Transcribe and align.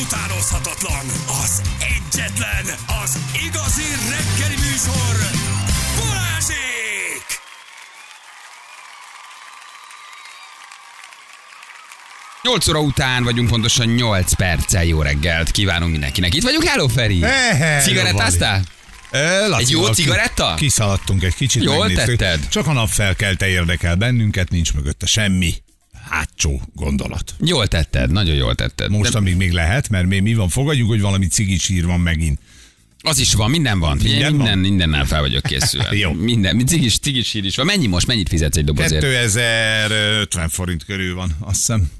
utánozhatatlan, 0.00 1.06
az 1.42 1.62
egyetlen, 1.78 2.64
az 3.04 3.18
igazi 3.46 3.82
reggeli 4.10 4.54
műsor, 4.54 5.16
Balázsék! 5.98 7.40
Nyolc 12.42 12.68
óra 12.68 12.80
után 12.80 13.24
vagyunk 13.24 13.48
pontosan 13.48 13.86
8 13.86 14.32
perccel. 14.34 14.84
Jó 14.84 15.02
reggelt 15.02 15.50
kívánunk 15.50 15.90
mindenkinek. 15.90 16.34
Itt 16.34 16.42
vagyunk, 16.42 16.64
hello 16.64 16.88
Feri! 16.88 17.24
Cigarettáztál? 17.82 18.62
Laci, 19.48 19.62
Egy 19.62 19.70
jó 19.70 19.86
cigaretta? 19.86 20.54
Kiszaladtunk 20.56 21.22
egy 21.22 21.34
kicsit. 21.34 21.62
Jól 21.62 21.78
megnéztük. 21.78 22.16
tetted. 22.18 22.48
Csak 22.48 22.66
a 22.66 22.72
napfelkelte 22.72 23.48
érdekel 23.48 23.94
bennünket, 23.94 24.50
nincs 24.50 24.74
mögötte 24.74 25.06
semmi 25.06 25.54
hátsó 26.10 26.60
gondolat. 26.74 27.34
Jól 27.44 27.66
tetted, 27.68 28.10
nagyon 28.10 28.34
jól 28.34 28.54
tetted. 28.54 28.90
Most, 28.90 29.12
De 29.12 29.18
amíg 29.18 29.36
még 29.36 29.52
lehet, 29.52 29.88
mert 29.88 30.06
még 30.06 30.22
mi 30.22 30.34
van, 30.34 30.48
fogadjuk, 30.48 30.88
hogy 30.88 31.00
valami 31.00 31.26
cigisír 31.26 31.86
van 31.86 32.00
megint. 32.00 32.38
az 33.00 33.18
is 33.18 33.34
van, 33.34 33.50
minden 33.50 33.78
van. 33.78 33.98
Figyelj, 33.98 34.14
Minden 34.18 34.32
minden, 34.36 34.52
van? 34.52 34.58
mindennel 34.70 35.04
fel 35.04 35.20
vagyok 35.20 35.42
készülve. 35.42 35.94
Jó. 36.04 36.12
Minden, 36.12 36.66
cigis, 36.66 36.98
cigis 36.98 37.32
hír 37.32 37.44
is 37.44 37.56
van. 37.56 37.66
Mennyi 37.66 37.86
most, 37.86 38.06
mennyit 38.06 38.28
fizetsz 38.28 38.56
egy 38.56 38.64
dobozért? 38.64 39.02
2050 39.02 40.48
forint 40.48 40.84
körül 40.84 41.14
van, 41.14 41.36
azt 41.40 41.56
hiszem. 41.56 41.90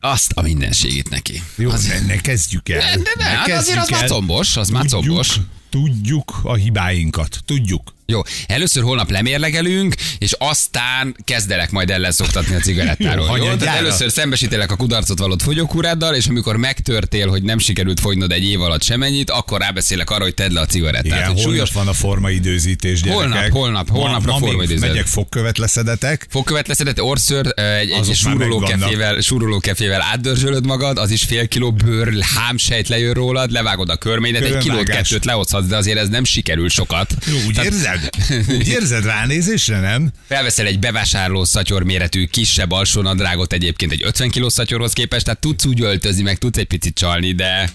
Azt 0.00 0.32
a 0.32 0.42
mindenségét 0.42 1.08
neki. 1.10 1.42
Jó, 1.56 1.70
Az- 1.70 1.86
ne, 1.86 2.00
ne 2.00 2.16
kezdjük 2.20 2.68
el. 2.68 2.78
De, 2.80 2.96
de, 2.96 3.02
de, 3.18 3.24
ne 3.24 3.24
hát 3.24 3.50
azért 3.50 3.78
az 3.78 3.88
már 3.88 4.02
el. 4.02 4.08
combos, 4.08 4.56
az 4.56 4.68
már 4.68 4.86
combos. 4.86 5.28
Tudjuk, 5.28 5.46
tudjuk 5.70 6.40
a 6.42 6.54
hibáinkat, 6.54 7.38
tudjuk. 7.44 7.94
Jó, 8.12 8.20
először 8.46 8.82
holnap 8.82 9.10
lemérlegelünk, 9.10 9.94
és 10.18 10.34
aztán 10.38 11.16
kezdelek 11.24 11.70
majd 11.70 11.90
ellenzoktatni 11.90 12.54
a 12.54 12.58
cigarettáról. 12.58 13.38
Jó, 13.38 13.44
Jó, 13.44 13.54
Tehát 13.54 13.78
először 13.78 14.10
szembesítelek 14.10 14.70
a 14.70 14.76
kudarcot 14.76 15.18
valott 15.18 15.42
fogyókúráddal, 15.42 16.14
és 16.14 16.26
amikor 16.26 16.56
megtörtél, 16.56 17.28
hogy 17.28 17.42
nem 17.42 17.58
sikerült 17.58 18.00
fogynod 18.00 18.32
egy 18.32 18.44
év 18.44 18.60
alatt 18.60 18.82
semennyit, 18.82 19.30
akkor 19.30 19.60
rábeszélek 19.60 20.10
arra, 20.10 20.22
hogy 20.22 20.34
tedd 20.34 20.52
le 20.52 20.60
a 20.60 20.66
cigarettát. 20.66 21.04
Igen, 21.04 21.24
holnap 21.24 21.42
súlyos 21.42 21.70
van 21.72 21.88
a 21.88 21.92
formaidőzítés, 21.92 23.00
gyerekek. 23.02 23.22
Holnap, 23.22 23.48
holnap, 23.50 23.88
Ma- 23.88 23.98
holnapra 23.98 24.32
ma 24.32 24.38
még 24.38 24.48
formaidőzet. 24.48 24.88
Megyek 24.88 25.06
fogkövet 25.06 25.58
leszedetek. 25.58 26.26
fogkövet 26.30 26.68
leszedett, 26.68 27.02
orször, 27.02 27.52
egy, 27.58 27.90
egy 27.90 28.14
súroló 28.14 28.58
kefével, 28.58 29.20
súroló 29.20 29.58
kefével 29.58 30.02
átdörzsölöd 30.02 30.66
magad, 30.66 30.98
az 30.98 31.10
is 31.10 31.22
fél 31.22 31.48
kiló 31.48 31.72
bőr, 31.72 32.14
hámsejt 32.36 32.88
lejön 32.88 33.14
rólad, 33.14 33.50
levágod 33.50 33.88
a 33.88 33.96
körményet, 33.96 34.42
egy 34.42 34.58
kilót, 34.58 34.76
Körvágás. 34.78 35.08
kettőt 35.08 35.24
lehozhatsz, 35.24 35.66
de 35.66 35.76
azért 35.76 35.98
ez 35.98 36.08
nem 36.08 36.24
sikerül 36.24 36.68
sokat. 36.68 37.14
Jó, 37.26 37.36
úgy 37.46 37.54
Tehát- 37.54 37.72
érzed? 37.72 38.01
Úgy 38.48 38.68
érzed 38.78 39.04
ránézésre, 39.04 39.80
nem? 39.80 40.10
Felveszel 40.26 40.66
egy 40.66 40.78
bevásárló 40.78 41.44
szatyor 41.44 41.82
méretű 41.82 42.24
kisebb 42.24 42.70
alsónadrágot 42.70 43.52
egyébként 43.52 43.92
egy 43.92 44.02
50 44.04 44.30
kilós 44.30 44.52
szatyorhoz 44.52 44.92
képest, 44.92 45.24
tehát 45.24 45.40
tudsz 45.40 45.64
úgy 45.64 45.80
öltözni, 45.80 46.22
meg 46.22 46.38
tudsz 46.38 46.58
egy 46.58 46.66
picit 46.66 46.94
csalni, 46.94 47.32
de 47.32 47.70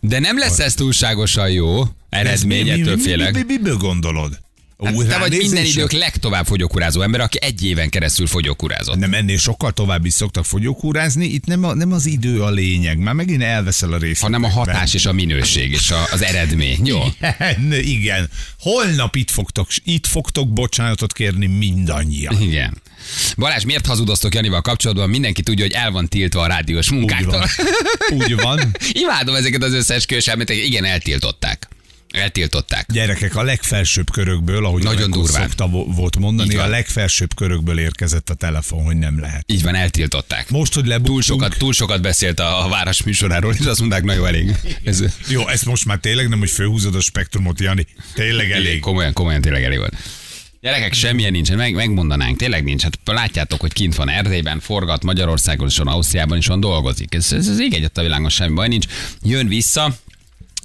de 0.00 0.18
nem 0.18 0.38
lesz 0.38 0.58
ez 0.58 0.74
túlságosan 0.74 1.50
jó 1.50 1.82
eredmény, 2.08 2.60
Ez 2.60 2.64
mi- 2.66 2.72
mi- 2.74 2.80
ettől 2.80 2.96
mi- 2.96 3.02
félek. 3.02 3.32
Mi, 3.34 3.38
mi, 3.38 3.44
miből 3.52 3.76
gondolod? 3.76 4.40
Hát 4.84 4.94
Úgy 4.94 5.06
te 5.06 5.18
vagy 5.18 5.36
minden 5.36 5.64
idők 5.64 5.92
legtovább 5.92 6.46
fogyókúrázó 6.46 7.00
ember, 7.00 7.20
aki 7.20 7.38
egy 7.40 7.64
éven 7.64 7.88
keresztül 7.88 8.26
fogyókúrázott. 8.26 8.96
Nem, 8.96 9.14
ennél 9.14 9.38
sokkal 9.38 9.72
tovább 9.72 10.04
is 10.04 10.12
szoktak 10.12 10.44
fogyókúrázni, 10.44 11.26
itt 11.26 11.44
nem, 11.44 11.64
a, 11.64 11.74
nem 11.74 11.92
az 11.92 12.06
idő 12.06 12.42
a 12.42 12.50
lényeg, 12.50 12.98
már 12.98 13.14
megint 13.14 13.42
elveszel 13.42 13.92
a 13.92 13.98
részt. 13.98 14.20
hanem 14.20 14.44
a 14.44 14.48
hatás 14.48 14.94
és 14.94 15.06
a 15.06 15.12
minőség 15.12 15.70
és 15.70 15.90
a, 15.90 16.06
az 16.12 16.22
eredmény. 16.22 16.86
Jó? 16.86 17.02
Igen, 17.20 17.72
igen. 17.72 18.30
Holnap 18.58 19.16
itt 19.16 19.30
fogtok, 19.30 19.68
itt 19.84 20.06
fogtok 20.06 20.52
bocsánatot 20.52 21.12
kérni 21.12 21.46
mindannyian. 21.46 22.40
Igen. 22.40 22.80
Balázs, 23.36 23.64
miért 23.64 23.86
hazudoztok 23.86 24.34
Janival 24.34 24.60
kapcsolatban? 24.60 25.10
Mindenki 25.10 25.42
tudja, 25.42 25.64
hogy 25.64 25.74
el 25.74 25.90
van 25.90 26.08
tiltva 26.08 26.42
a 26.42 26.46
rádiós 26.46 26.90
Úgy 26.90 26.98
munkáktól. 26.98 27.30
van. 27.38 27.48
Úgy 28.18 28.34
van. 28.34 28.76
Imádom 28.92 29.34
ezeket 29.34 29.62
az 29.62 29.72
összeesküvés 29.72 30.26
elméleteket. 30.26 30.64
Igen, 30.64 30.84
eltiltották. 30.84 31.68
Eltiltották. 32.12 32.92
Gyerekek, 32.92 33.36
a 33.36 33.42
legfelsőbb 33.42 34.10
körökből, 34.10 34.64
ahogy 34.66 34.82
Nagyon 34.82 35.00
Nagyon 35.08 35.10
durván. 35.22 35.42
szokta 35.42 35.68
vo- 35.68 35.94
volt 35.96 36.18
mondani, 36.18 36.54
a 36.54 36.66
legfelsőbb 36.66 37.34
körökből 37.34 37.78
érkezett 37.78 38.30
a 38.30 38.34
telefon, 38.34 38.84
hogy 38.84 38.96
nem 38.96 39.20
lehet. 39.20 39.44
Így 39.46 39.62
van, 39.62 39.74
eltiltották. 39.74 40.50
Most, 40.50 40.74
hogy 40.74 40.82
túl 40.82 40.92
lebuktunk, 40.92 41.22
sokat, 41.22 41.56
túl 41.58 41.72
sokat 41.72 42.02
beszélt 42.02 42.40
a, 42.40 42.64
a 42.64 42.68
város 42.68 43.02
műsoráról, 43.02 43.54
és 43.58 43.66
azt 43.66 43.78
mondták, 43.78 44.02
na 44.04 44.12
jó, 44.12 44.24
elég. 44.24 44.56
Ez, 44.84 45.02
Jó, 45.28 45.48
ezt 45.48 45.64
most 45.64 45.84
már 45.84 45.98
tényleg 45.98 46.28
nem, 46.28 46.38
hogy 46.38 46.50
főhúzod 46.50 46.94
a 46.94 47.00
spektrumot, 47.00 47.60
Jani. 47.60 47.86
Tényleg 48.14 48.50
elég. 48.50 48.66
elég. 48.66 48.80
Komolyan, 48.80 49.12
komolyan 49.12 49.40
tényleg 49.40 49.64
elég 49.64 49.78
volt. 49.78 49.94
Gyerekek, 50.60 50.92
semmilyen 50.92 51.32
nincsen, 51.32 51.56
meg, 51.56 51.74
megmondanánk, 51.74 52.36
tényleg 52.36 52.64
nincs. 52.64 52.82
Hát 52.82 52.98
látjátok, 53.04 53.60
hogy 53.60 53.72
kint 53.72 53.94
van 53.94 54.08
Erdélyben, 54.08 54.60
forgat 54.60 55.02
Magyarországon 55.04 55.66
is 55.66 55.76
van, 55.76 55.86
Ausztriában 55.86 56.38
is 56.38 56.46
van, 56.46 56.60
dolgozik. 56.60 57.14
Ez, 57.14 57.32
ez, 57.32 57.48
ez 57.48 57.60
ég 57.60 57.74
egyet 57.74 57.98
a 57.98 58.02
világon, 58.02 58.28
semmi 58.28 58.54
baj 58.54 58.68
nincs. 58.68 58.86
Jön 59.22 59.48
vissza, 59.48 59.96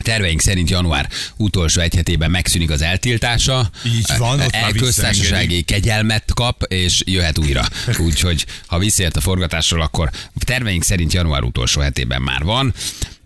Terveink 0.07 0.41
szerint 0.41 0.69
január 0.69 1.09
utolsó 1.37 1.81
egy 1.81 1.95
hetében 1.95 2.31
megszűnik 2.31 2.69
az 2.69 2.81
eltiltása. 2.81 3.69
Így 3.85 4.05
van, 4.17 4.39
ott 4.39 4.51
már 4.51 4.71
Köztársasági 4.71 5.61
kegyelmet 5.61 6.31
kap, 6.33 6.63
és 6.63 7.01
jöhet 7.05 7.37
újra. 7.37 7.65
Úgyhogy, 8.05 8.45
ha 8.67 8.79
visszaért 8.79 9.15
a 9.15 9.21
forgatásról, 9.21 9.81
akkor 9.81 10.09
terveink 10.39 10.83
szerint 10.83 11.13
január 11.13 11.43
utolsó 11.43 11.81
hetében 11.81 12.21
már 12.21 12.43
van. 12.43 12.73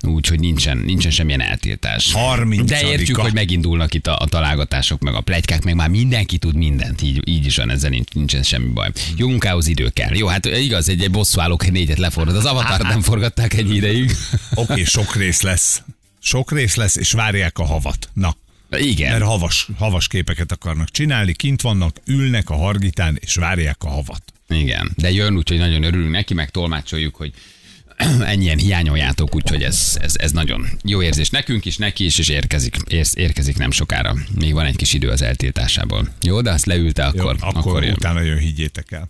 Úgyhogy 0.04 0.40
nincsen, 0.40 0.78
nincsen 0.78 1.12
semmilyen 1.12 1.42
eltiltás. 1.42 2.12
30-a. 2.14 2.64
De 2.64 2.82
értjük, 2.82 3.18
hogy 3.18 3.34
megindulnak 3.34 3.94
itt 3.94 4.08
a, 4.08 4.18
a 4.20 4.26
találgatások, 4.26 5.02
meg 5.02 5.14
a 5.14 5.22
plegykák, 5.22 5.64
meg 5.64 5.76
már 5.76 5.90
mindenki 5.90 6.38
tud 6.38 6.56
mindent, 6.56 7.02
így, 7.02 7.30
így 7.30 7.46
is 7.46 7.58
van, 7.58 7.70
ezzel 7.70 7.90
nincs, 7.90 8.12
nincsen 8.14 8.44
semmi 8.44 8.68
baj. 8.68 8.90
Jó 9.16 9.28
munkához 9.28 9.68
idő 9.68 9.90
kell. 9.90 10.16
Jó, 10.16 10.28
hát 10.28 10.46
igaz, 10.46 10.90
egy, 10.90 11.02
egy 11.02 11.12
bosszúállók 11.12 11.72
négyet 11.72 11.98
leforgat. 11.98 12.36
Az 12.36 12.46
avatart 12.46 12.84
nem 12.84 13.02
forgatták 13.02 13.54
ennyi 13.54 13.76
ideig. 13.76 14.16
Oké, 14.54 14.72
okay, 14.72 14.84
sok 14.84 15.16
rész 15.16 15.42
lesz. 15.42 15.82
Sok 16.24 16.52
rész 16.52 16.76
lesz, 16.76 16.96
és 16.96 17.12
várják 17.12 17.58
a 17.60 17.66
havat. 17.66 18.10
Na, 18.14 18.36
Igen. 18.78 19.12
mert 19.12 19.24
havas, 19.24 19.68
havas 19.78 20.08
képeket 20.08 20.52
akarnak 20.52 20.90
csinálni, 20.90 21.34
kint 21.34 21.62
vannak, 21.62 21.98
ülnek 22.06 22.50
a 22.50 22.56
hargitán, 22.56 23.18
és 23.20 23.36
várják 23.36 23.84
a 23.84 23.90
havat. 23.90 24.24
Igen, 24.50 24.92
de 24.96 25.12
jön, 25.12 25.38
úgyhogy 25.38 25.58
nagyon 25.58 25.84
örülünk 25.84 26.12
neki, 26.12 26.34
meg 26.34 26.50
tolmácsoljuk, 26.50 27.16
hogy 27.16 27.34
ennyien 28.22 28.58
hiányoljátok, 28.58 29.36
úgyhogy 29.36 29.64
ez, 29.64 29.98
ez, 30.02 30.16
ez 30.18 30.32
nagyon 30.32 30.68
jó 30.84 31.02
érzés 31.02 31.30
nekünk 31.30 31.66
is, 31.66 31.78
neki 31.78 32.06
is, 32.06 32.18
és 32.18 32.28
érkezik, 32.30 32.76
érsz, 32.88 33.16
érkezik 33.16 33.58
nem 33.58 33.72
sokára. 33.72 34.16
Még 34.36 34.54
van 34.54 34.66
egy 34.66 34.76
kis 34.76 34.94
idő 34.94 35.10
az 35.10 35.22
eltiltásából. 35.22 36.08
Jó, 36.22 36.42
de 36.42 36.52
azt 36.52 36.66
leülte, 36.66 37.12
Jó, 37.14 37.22
akkor, 37.22 37.36
akkor, 37.40 37.60
akkor 37.60 37.84
jön. 37.84 37.94
utána 37.94 38.22
jön, 38.22 38.38
higgyétek 38.38 38.92
el. 38.92 39.10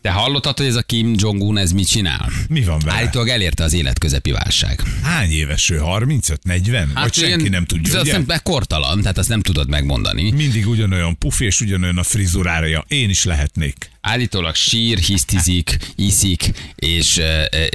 Te 0.00 0.10
hallottad, 0.10 0.56
hogy 0.56 0.66
ez 0.66 0.74
a 0.74 0.82
Kim 0.82 1.14
Jong-un 1.16 1.56
ez 1.58 1.72
mit 1.72 1.88
csinál? 1.88 2.30
Mi 2.48 2.64
van 2.64 2.78
vele? 2.78 2.96
Állítólag 2.96 3.28
elérte 3.28 3.64
az 3.64 3.72
életközepi 3.72 4.30
válság. 4.30 4.82
Hány 5.02 5.30
éves 5.30 5.70
ő? 5.70 5.78
35-40? 5.82 6.86
Hát 6.94 7.02
Vagy 7.04 7.14
senki 7.14 7.28
ilyen- 7.38 7.50
nem 7.50 7.64
tudja, 7.64 7.92
Azt 7.98 8.02
ugye? 8.08 8.18
mert 8.26 8.42
kortalan, 8.42 9.00
tehát 9.00 9.18
azt 9.18 9.28
nem 9.28 9.40
tudod 9.42 9.68
megmondani. 9.68 10.30
Mindig 10.30 10.66
ugyanolyan 10.68 11.18
pufi, 11.18 11.44
és 11.44 11.60
ugyanolyan 11.60 11.98
a 11.98 12.02
frizurája. 12.02 12.84
Én 12.88 13.08
is 13.10 13.24
lehetnék. 13.24 13.90
Állítólag 14.00 14.54
sír, 14.54 14.98
hisztizik, 14.98 15.76
iszik, 15.94 16.50
és 16.74 17.20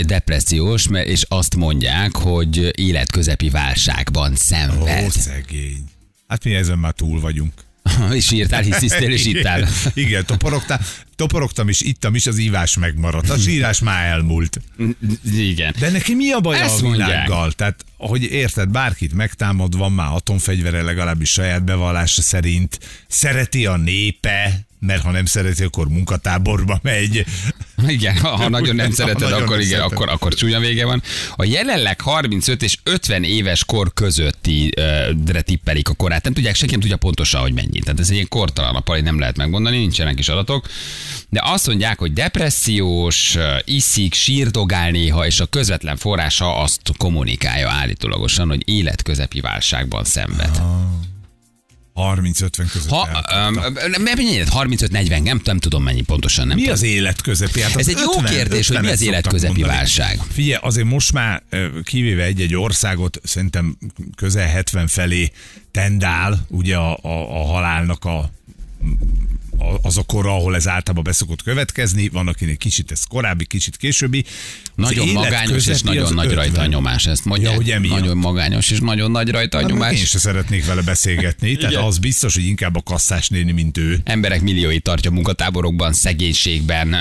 depressziós, 0.05 0.87
mert- 0.87 1.07
és 1.07 1.25
azt 1.27 1.55
mondják, 1.55 2.15
hogy 2.15 2.71
életközepi 2.79 3.49
válságban 3.49 4.31
Ó, 4.31 4.35
szenved. 4.35 5.11
szegény. 5.11 5.83
Hát 6.27 6.43
mi 6.43 6.53
ezen 6.53 6.79
már 6.79 6.93
túl 6.93 7.19
vagyunk. 7.19 7.53
és 8.11 8.31
írtál, 8.31 8.61
hisztisztél, 8.61 9.11
és 9.11 9.25
ittál. 9.25 9.67
Igen, 9.93 10.25
toporogtam, 10.25 10.77
toporogtam 11.15 11.67
és 11.67 11.81
ittam 11.81 12.15
is, 12.15 12.27
az 12.27 12.37
ívás 12.37 12.77
megmaradt. 12.77 13.29
A 13.29 13.37
sírás 13.37 13.79
már 13.79 14.05
elmúlt. 14.05 14.61
Igen. 15.33 15.75
De 15.79 15.89
neki 15.89 16.13
mi 16.13 16.31
a 16.31 16.39
baj 16.39 16.59
Ezt 16.59 16.81
a 16.81 16.83
mondják. 16.83 17.07
világgal? 17.07 17.51
Tehát, 17.51 17.85
hogy 17.97 18.23
érted, 18.23 18.69
bárkit 18.69 19.13
megtámad, 19.13 19.77
van 19.77 19.91
már 19.91 20.11
atomfegyvere 20.11 20.81
legalábbis 20.81 21.31
saját 21.31 21.63
bevallása 21.63 22.21
szerint, 22.21 22.79
szereti 23.07 23.65
a 23.65 23.77
népe, 23.77 24.65
mert 24.85 25.01
ha 25.01 25.11
nem 25.11 25.25
szereti, 25.25 25.63
akkor 25.63 25.87
munkatáborba 25.87 26.79
megy. 26.81 27.25
Igen, 27.87 28.17
ha, 28.17 28.29
ha 28.29 28.49
nagyon 28.49 28.75
nem 28.75 28.89
Ha 28.93 28.95
szereted, 28.95 29.21
nagyon 29.21 29.41
akkor 29.41 29.59
igen, 29.59 29.81
akkor, 29.81 30.09
akkor 30.09 30.33
csúnya 30.33 30.59
vége 30.59 30.85
van. 30.85 31.03
A 31.35 31.43
jelenleg 31.43 32.01
35 32.01 32.63
és 32.63 32.77
50 32.83 33.23
éves 33.23 33.65
kor 33.65 33.93
közötti 33.93 34.71
uh, 34.77 35.39
tippelik 35.39 35.89
a 35.89 35.93
korát. 35.93 36.23
Nem 36.23 36.33
tudják, 36.33 36.55
senki 36.55 36.71
nem 36.71 36.81
tudja 36.81 36.97
pontosan, 36.97 37.41
hogy 37.41 37.53
mennyi. 37.53 37.79
Tehát 37.79 37.99
ez 37.99 38.07
egy 38.07 38.15
ilyen 38.15 38.27
kortalan 38.27 38.75
a 38.75 39.01
nem 39.01 39.19
lehet 39.19 39.37
megmondani, 39.37 39.77
nincsenek 39.77 40.19
is 40.19 40.27
adatok. 40.27 40.67
De 41.29 41.41
azt 41.43 41.67
mondják, 41.67 41.99
hogy 41.99 42.13
depressziós, 42.13 43.37
iszik, 43.65 44.13
sírdogál 44.13 44.91
néha, 44.91 45.25
és 45.25 45.39
a 45.39 45.45
közvetlen 45.45 45.97
forrása 45.97 46.57
azt 46.57 46.81
kommunikálja 46.97 47.69
állítólagosan, 47.69 48.47
hogy 48.47 48.61
életközepi 48.65 49.39
válságban 49.39 50.03
szenved. 50.03 50.61
30-50 51.95 52.69
között 52.71 52.89
Ha, 52.89 53.07
um, 53.47 53.53
nem, 53.53 53.73
nem, 54.03 54.03
35-40, 54.15 55.23
nem, 55.23 55.41
nem 55.43 55.59
tudom 55.59 55.83
mennyi 55.83 56.01
pontosan. 56.01 56.47
Nem 56.47 56.55
Mi 56.55 56.61
tudom. 56.61 56.77
az 56.77 56.83
életközepi? 56.83 57.61
Hát 57.61 57.69
Ez 57.69 57.75
az 57.75 57.87
egy 57.89 57.97
jó 58.03 58.11
50 58.17 58.33
kérdés, 58.33 58.67
hogy 58.67 58.79
mi 58.79 58.87
50-et 58.87 58.91
az 58.91 59.01
életközepi 59.01 59.53
mondani. 59.59 59.77
válság. 59.77 60.19
Figyelj, 60.31 60.59
azért 60.61 60.87
most 60.87 61.11
már 61.13 61.43
kivéve 61.83 62.23
egy-egy 62.23 62.55
országot, 62.55 63.19
szerintem 63.23 63.77
közel 64.15 64.47
70 64.47 64.87
felé 64.87 65.31
tendál 65.71 66.45
ugye 66.49 66.75
a, 66.75 66.97
a, 67.01 67.41
a 67.41 67.45
halálnak 67.45 68.05
a- 68.05 68.31
az 69.81 69.97
a 69.97 70.03
kora, 70.03 70.35
ahol 70.35 70.55
ez 70.55 70.67
általában 70.67 71.03
beszokott 71.03 71.43
következni, 71.43 72.09
van 72.09 72.27
akinek 72.27 72.57
kicsit 72.57 72.91
ez 72.91 73.03
korábbi, 73.03 73.45
kicsit 73.45 73.77
későbbi. 73.77 74.25
Nagyon 74.75 75.07
magányos 75.07 75.67
és 75.67 75.81
nagyon 75.81 76.13
nagy 76.13 76.33
rajta 76.33 76.41
a 76.41 76.63
50. 76.63 76.67
nyomás, 76.69 77.05
ezt 77.05 77.25
mondják. 77.25 77.51
Ja, 77.51 77.57
hogy 77.57 77.69
emiatt. 77.69 77.99
nagyon 77.99 78.17
magányos 78.17 78.69
és 78.69 78.79
nagyon 78.79 79.11
nagy 79.11 79.29
rajta 79.29 79.57
a 79.57 79.61
Hát 79.61 79.69
nyomás. 79.69 79.99
Én 79.99 80.05
se 80.05 80.19
szeretnék 80.19 80.65
vele 80.65 80.81
beszélgetni, 80.81 81.55
tehát 81.55 81.75
az 81.75 81.97
biztos, 81.97 82.33
hogy 82.33 82.45
inkább 82.45 82.75
a 82.75 82.81
kasszás 82.81 83.27
néni, 83.27 83.51
mint 83.51 83.77
ő. 83.77 83.99
Emberek 84.03 84.41
millióit 84.41 84.83
tartja 84.83 85.11
munkatáborokban, 85.11 85.93
szegénységben, 85.93 86.93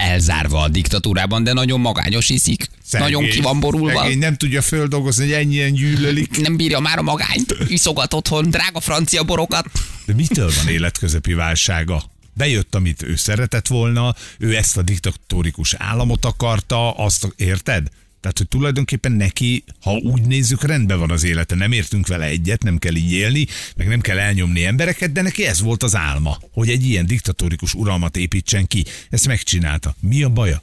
elzárva 0.00 0.60
a 0.60 0.68
diktatúrában, 0.68 1.44
de 1.44 1.52
nagyon 1.52 1.80
magányos 1.80 2.28
iszik. 2.28 2.68
Nagyon 2.90 3.24
ki 3.24 3.40
van 3.40 3.60
borulva. 3.60 4.00
Szegény, 4.00 4.18
nem 4.18 4.36
tudja 4.36 4.62
földolgozni, 4.62 5.24
hogy 5.24 5.32
ennyien 5.32 5.72
gyűlölik. 5.72 6.40
Nem 6.40 6.56
bírja 6.56 6.78
már 6.78 6.98
a 6.98 7.02
magányt, 7.02 7.56
iszogat 7.68 8.14
otthon, 8.14 8.50
drága 8.50 8.80
francia 8.80 9.22
borokat. 9.22 9.66
De 10.06 10.14
mitől 10.14 10.50
van 10.56 10.68
életközepi 10.68 11.32
válsága? 11.32 12.02
Bejött, 12.34 12.74
amit 12.74 13.02
ő 13.02 13.16
szeretett 13.16 13.66
volna, 13.66 14.14
ő 14.38 14.56
ezt 14.56 14.76
a 14.76 14.82
diktatórikus 14.82 15.74
államot 15.74 16.24
akarta, 16.24 16.90
azt 16.90 17.32
érted? 17.36 17.88
Tehát, 18.20 18.38
hogy 18.38 18.48
tulajdonképpen 18.48 19.12
neki, 19.12 19.64
ha 19.80 19.92
úgy 19.92 20.22
nézzük, 20.22 20.62
rendben 20.62 20.98
van 20.98 21.10
az 21.10 21.22
élete, 21.24 21.54
nem 21.54 21.72
értünk 21.72 22.06
vele 22.06 22.24
egyet, 22.24 22.62
nem 22.62 22.78
kell 22.78 22.94
így 22.94 23.12
élni, 23.12 23.46
meg 23.76 23.88
nem 23.88 24.00
kell 24.00 24.18
elnyomni 24.18 24.64
embereket, 24.64 25.12
de 25.12 25.22
neki 25.22 25.46
ez 25.46 25.60
volt 25.60 25.82
az 25.82 25.96
álma, 25.96 26.38
hogy 26.52 26.68
egy 26.68 26.84
ilyen 26.84 27.06
diktatórikus 27.06 27.74
uralmat 27.74 28.16
építsen 28.16 28.66
ki. 28.66 28.84
Ezt 29.10 29.26
megcsinálta. 29.26 29.94
Mi 30.00 30.22
a 30.22 30.28
baja? 30.28 30.62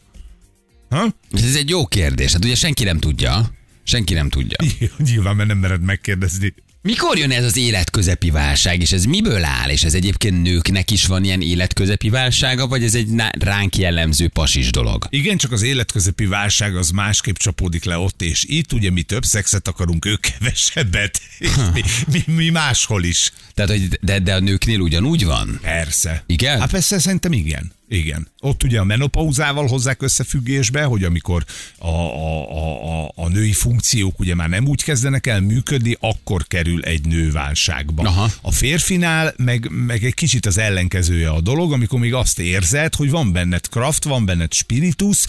Ha? 0.89 1.15
Ez 1.31 1.55
egy 1.55 1.69
jó 1.69 1.85
kérdés. 1.87 2.31
Hát 2.31 2.45
ugye 2.45 2.55
senki 2.55 2.83
nem 2.83 2.99
tudja. 2.99 3.51
Senki 3.83 4.13
nem 4.13 4.29
tudja. 4.29 4.57
Nyilván, 4.97 5.35
mert 5.35 5.47
nem 5.47 5.57
mered 5.57 5.81
megkérdezni. 5.81 6.53
Mikor 6.85 7.17
jön 7.17 7.31
ez 7.31 7.43
az 7.43 7.57
életközepi 7.57 8.31
válság, 8.31 8.81
és 8.81 8.91
ez 8.91 9.03
miből 9.03 9.43
áll? 9.43 9.69
És 9.69 9.83
ez 9.83 9.93
egyébként 9.93 10.41
nőknek 10.41 10.91
is 10.91 11.05
van 11.05 11.23
ilyen 11.23 11.41
életközepi 11.41 12.09
válsága, 12.09 12.67
vagy 12.67 12.83
ez 12.83 12.95
egy 12.95 13.09
ránk 13.39 13.77
jellemző 13.77 14.27
pasis 14.27 14.71
dolog? 14.71 15.07
Igen, 15.09 15.37
csak 15.37 15.51
az 15.51 15.61
életközepi 15.61 16.25
válság 16.25 16.75
az 16.75 16.89
másképp 16.89 17.35
csapódik 17.35 17.83
le 17.83 17.97
ott 17.97 18.21
és 18.21 18.43
itt, 18.47 18.73
ugye 18.73 18.91
mi 18.91 19.01
több 19.01 19.23
szexet 19.25 19.67
akarunk, 19.67 20.05
ők 20.05 20.19
kevesebbet, 20.19 21.21
és 21.39 21.49
mi, 21.73 21.81
mi, 22.11 22.33
mi 22.33 22.49
máshol 22.49 23.03
is. 23.03 23.31
Tehát, 23.53 23.71
hogy 23.71 23.87
de, 24.01 24.19
de 24.19 24.33
a 24.35 24.39
nőknél 24.39 24.79
ugyanúgy 24.79 25.25
van? 25.25 25.59
Persze. 25.61 26.23
Igen? 26.27 26.59
Hát 26.59 26.71
persze, 26.71 26.99
szerintem 26.99 27.33
igen. 27.33 27.71
Igen. 27.93 28.27
Ott 28.39 28.63
ugye 28.63 28.79
a 28.79 28.83
menopauzával 28.83 29.67
hozzák 29.67 30.01
összefüggésbe, 30.01 30.83
hogy 30.83 31.03
amikor 31.03 31.45
a, 31.77 31.87
a, 31.87 33.03
a, 33.03 33.11
a, 33.15 33.27
női 33.27 33.51
funkciók 33.51 34.19
ugye 34.19 34.35
már 34.35 34.49
nem 34.49 34.67
úgy 34.67 34.83
kezdenek 34.83 35.27
el 35.27 35.41
működni, 35.41 35.97
akkor 35.99 36.47
kerül 36.47 36.83
egy 36.83 37.05
nő 37.05 37.31
válságba. 37.31 38.03
Aha. 38.03 38.31
A 38.41 38.51
férfinál 38.51 39.33
meg, 39.37 39.69
meg 39.69 40.03
egy 40.03 40.13
kicsit 40.13 40.45
az 40.45 40.57
ellenkezője 40.57 41.29
a 41.29 41.41
dolog, 41.41 41.71
amikor 41.71 41.99
még 41.99 42.13
azt 42.13 42.39
érzed, 42.39 42.95
hogy 42.95 43.09
van 43.09 43.31
benned 43.31 43.69
kraft, 43.69 44.03
van 44.03 44.25
benned 44.25 44.53
spiritus, 44.53 45.25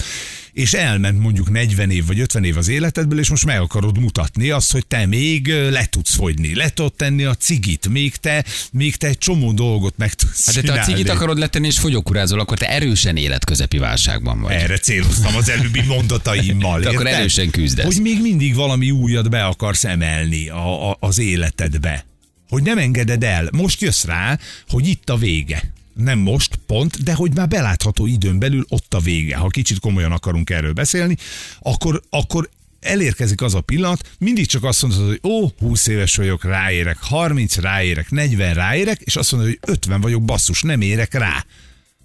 és 0.54 0.72
elment 0.72 1.18
mondjuk 1.18 1.50
40 1.50 1.90
év 1.90 2.06
vagy 2.06 2.20
50 2.20 2.44
év 2.44 2.56
az 2.56 2.68
életedből, 2.68 3.18
és 3.18 3.28
most 3.28 3.44
meg 3.44 3.60
akarod 3.60 3.98
mutatni 3.98 4.50
azt, 4.50 4.72
hogy 4.72 4.86
te 4.86 5.06
még 5.06 5.48
le 5.48 5.86
tudsz 5.86 6.14
fogyni, 6.14 6.54
le 6.54 6.68
tudod 6.68 6.92
tenni 6.92 7.24
a 7.24 7.34
cigit, 7.34 7.88
még 7.88 8.16
te, 8.16 8.44
még 8.72 8.96
te 8.96 9.06
egy 9.06 9.18
csomó 9.18 9.52
dolgot 9.52 9.94
meg 9.96 10.14
tudsz 10.14 10.46
Hát 10.46 10.54
de 10.54 10.62
te 10.72 10.80
a 10.80 10.84
cigit 10.84 11.08
akarod 11.08 11.38
letenni 11.38 11.66
és 11.66 11.78
fogyókurázol, 11.78 12.40
akkor 12.40 12.53
te 12.54 12.68
erősen 12.68 13.16
életközepi 13.16 13.78
válságban 13.78 14.40
vagy. 14.40 14.52
Erre 14.52 14.78
céloztam 14.78 15.36
az 15.36 15.48
előbbi 15.48 15.82
mondataimmal. 15.82 16.80
Te 16.80 16.88
akkor 16.88 17.06
erősen 17.06 17.50
küzdesz. 17.50 17.84
Hogy 17.84 18.02
még 18.02 18.20
mindig 18.20 18.54
valami 18.54 18.90
újat 18.90 19.30
be 19.30 19.44
akarsz 19.44 19.84
emelni 19.84 20.48
a, 20.48 20.90
a, 20.90 20.96
az 21.00 21.18
életedbe. 21.18 22.06
Hogy 22.48 22.62
nem 22.62 22.78
engeded 22.78 23.22
el. 23.22 23.48
Most 23.52 23.80
jössz 23.80 24.04
rá, 24.04 24.38
hogy 24.68 24.86
itt 24.88 25.10
a 25.10 25.16
vége. 25.16 25.72
Nem 25.94 26.18
most, 26.18 26.58
pont, 26.66 27.02
de 27.02 27.14
hogy 27.14 27.34
már 27.34 27.48
belátható 27.48 28.06
időn 28.06 28.38
belül 28.38 28.64
ott 28.68 28.94
a 28.94 29.00
vége. 29.00 29.36
Ha 29.36 29.48
kicsit 29.48 29.80
komolyan 29.80 30.12
akarunk 30.12 30.50
erről 30.50 30.72
beszélni, 30.72 31.16
akkor, 31.60 32.02
akkor 32.10 32.48
elérkezik 32.80 33.42
az 33.42 33.54
a 33.54 33.60
pillanat, 33.60 34.08
mindig 34.18 34.46
csak 34.46 34.64
azt 34.64 34.82
mondod, 34.82 35.06
hogy 35.06 35.20
ó, 35.30 35.48
20 35.58 35.86
éves 35.86 36.16
vagyok, 36.16 36.44
ráérek, 36.44 36.96
30 37.00 37.56
ráérek, 37.56 38.10
40 38.10 38.54
ráérek, 38.54 39.00
és 39.00 39.16
azt 39.16 39.32
mondod, 39.32 39.50
hogy 39.50 39.58
50 39.70 40.00
vagyok, 40.00 40.22
basszus, 40.22 40.62
nem 40.62 40.80
érek 40.80 41.14
rá 41.14 41.44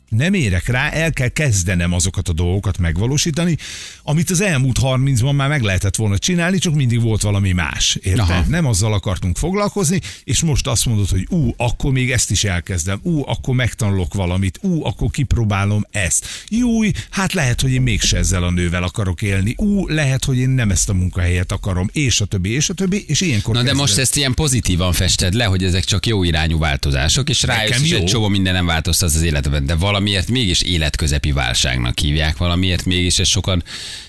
nem 0.09 0.33
érek 0.33 0.67
rá, 0.67 0.89
el 0.89 1.11
kell 1.11 1.27
kezdenem 1.27 1.93
azokat 1.93 2.29
a 2.29 2.33
dolgokat 2.33 2.77
megvalósítani, 2.77 3.57
amit 4.03 4.29
az 4.29 4.41
elmúlt 4.41 4.79
30-ban 4.81 5.35
már 5.35 5.49
meg 5.49 5.61
lehetett 5.61 5.95
volna 5.95 6.17
csinálni, 6.17 6.57
csak 6.57 6.73
mindig 6.73 7.01
volt 7.01 7.21
valami 7.21 7.51
más. 7.51 7.97
Érted? 8.01 8.19
Aha. 8.19 8.43
Nem 8.47 8.65
azzal 8.65 8.93
akartunk 8.93 9.37
foglalkozni, 9.37 10.01
és 10.23 10.41
most 10.41 10.67
azt 10.67 10.85
mondod, 10.85 11.09
hogy 11.09 11.27
ú, 11.29 11.53
akkor 11.57 11.91
még 11.91 12.11
ezt 12.11 12.31
is 12.31 12.43
elkezdem, 12.43 12.99
ú, 13.03 13.23
akkor 13.27 13.55
megtanulok 13.55 14.13
valamit, 14.13 14.59
ú, 14.61 14.85
akkor 14.85 15.09
kipróbálom 15.09 15.85
ezt. 15.91 16.25
Júj, 16.47 16.91
hát 17.09 17.33
lehet, 17.33 17.61
hogy 17.61 17.71
én 17.71 17.81
mégse 17.81 18.17
ezzel 18.17 18.43
a 18.43 18.51
nővel 18.51 18.83
akarok 18.83 19.21
élni, 19.21 19.53
ú, 19.57 19.87
lehet, 19.87 20.25
hogy 20.25 20.37
én 20.37 20.49
nem 20.49 20.71
ezt 20.71 20.89
a 20.89 20.93
munkahelyet 20.93 21.51
akarom, 21.51 21.89
és 21.93 22.21
a 22.21 22.25
többi, 22.25 22.49
és 22.49 22.69
a 22.69 22.73
többi, 22.73 23.03
és 23.07 23.21
ilyenkor 23.21 23.55
Na 23.55 23.63
de 23.63 23.73
most 23.73 23.97
ezt 23.97 24.15
ilyen 24.15 24.33
pozitívan 24.33 24.93
fested 24.93 25.33
le, 25.33 25.43
hogy 25.43 25.63
ezek 25.63 25.83
csak 25.83 26.05
jó 26.05 26.23
irányú 26.23 26.57
változások, 26.57 27.29
és 27.29 27.43
rájössz, 27.43 27.79
hogy 27.79 27.91
egy 27.91 27.99
jó. 27.99 28.05
csomó 28.05 28.27
minden 28.27 28.53
nem 28.53 28.65
változtat 28.65 29.09
az 29.09 29.21
életben, 29.21 29.65
de 29.65 29.75
valamiért 29.99 30.29
mégis 30.29 30.61
életközepi 30.61 31.31
válságnak 31.31 31.99
hívják, 31.99 32.37
valamiért 32.37 32.85
mégis 32.85 33.19
ez 33.19 33.27
sokan 33.27 33.63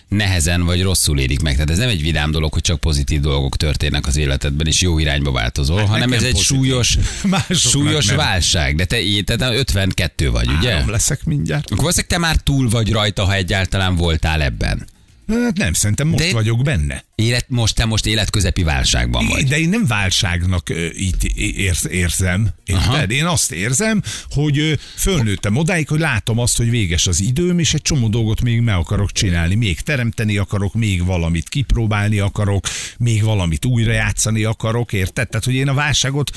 nehezen 0.08 0.64
vagy 0.64 0.82
rosszul 0.82 1.18
érik 1.18 1.40
meg. 1.40 1.52
Tehát 1.52 1.70
ez 1.70 1.78
nem 1.78 1.88
egy 1.88 2.02
vidám 2.02 2.30
dolog, 2.30 2.52
hogy 2.52 2.62
csak 2.62 2.80
pozitív 2.80 3.20
dolgok 3.20 3.56
történnek 3.56 4.06
az 4.06 4.16
életedben, 4.16 4.66
és 4.66 4.80
jó 4.80 4.98
irányba 4.98 5.32
változol, 5.32 5.78
Hát 5.78 5.86
hanem 5.88 6.12
ez 6.12 6.22
egy 6.22 6.32
pozitív. 6.32 6.56
súlyos, 6.58 6.98
súlyos 7.70 8.06
nem. 8.06 8.16
válság. 8.16 8.76
De 8.76 8.84
te, 8.84 8.96
tehát 9.24 9.54
52 9.54 10.30
vagy, 10.30 10.48
ugye? 10.58 10.72
Három 10.72 10.90
leszek 10.90 11.24
mindjárt. 11.24 11.64
Akkor 11.64 11.76
valószínűleg 11.76 12.10
te 12.10 12.18
már 12.18 12.36
túl 12.36 12.68
vagy 12.68 12.92
rajta, 12.92 13.24
ha 13.24 13.34
egyáltalán 13.34 13.96
voltál 13.96 14.42
ebben. 14.42 14.86
Hát 15.30 15.56
nem, 15.56 15.72
szerintem 15.72 16.08
most 16.08 16.24
De- 16.24 16.32
vagyok 16.32 16.62
benne. 16.62 17.04
Élet, 17.14 17.44
most 17.48 17.74
te 17.74 17.84
most 17.84 18.06
életközepi 18.06 18.62
válságban 18.62 19.26
vagy. 19.26 19.44
De 19.44 19.58
én 19.58 19.68
nem 19.68 19.86
válságnak 19.86 20.68
ö, 20.68 20.86
itt 20.92 21.24
érz, 21.34 21.88
érzem. 21.88 22.48
Érted? 22.64 23.10
Én 23.10 23.24
azt 23.24 23.52
érzem, 23.52 24.02
hogy 24.30 24.58
ö, 24.58 24.72
fölnőttem 24.96 25.56
odáig, 25.56 25.88
hogy 25.88 26.00
látom 26.00 26.38
azt, 26.38 26.56
hogy 26.56 26.70
véges 26.70 27.06
az 27.06 27.20
időm, 27.20 27.58
és 27.58 27.74
egy 27.74 27.82
csomó 27.82 28.08
dolgot 28.08 28.40
még 28.42 28.60
meg 28.60 28.74
akarok 28.74 29.12
csinálni. 29.12 29.54
Még 29.54 29.80
teremteni 29.80 30.36
akarok, 30.36 30.74
még 30.74 31.04
valamit 31.04 31.48
kipróbálni 31.48 32.18
akarok, 32.18 32.66
még 32.98 33.22
valamit 33.22 33.64
újra 33.64 33.92
játszani 33.92 34.44
akarok, 34.44 34.92
érted? 34.92 35.28
Tehát, 35.28 35.44
hogy 35.44 35.54
én 35.54 35.68
a 35.68 35.74
válságot 35.74 36.30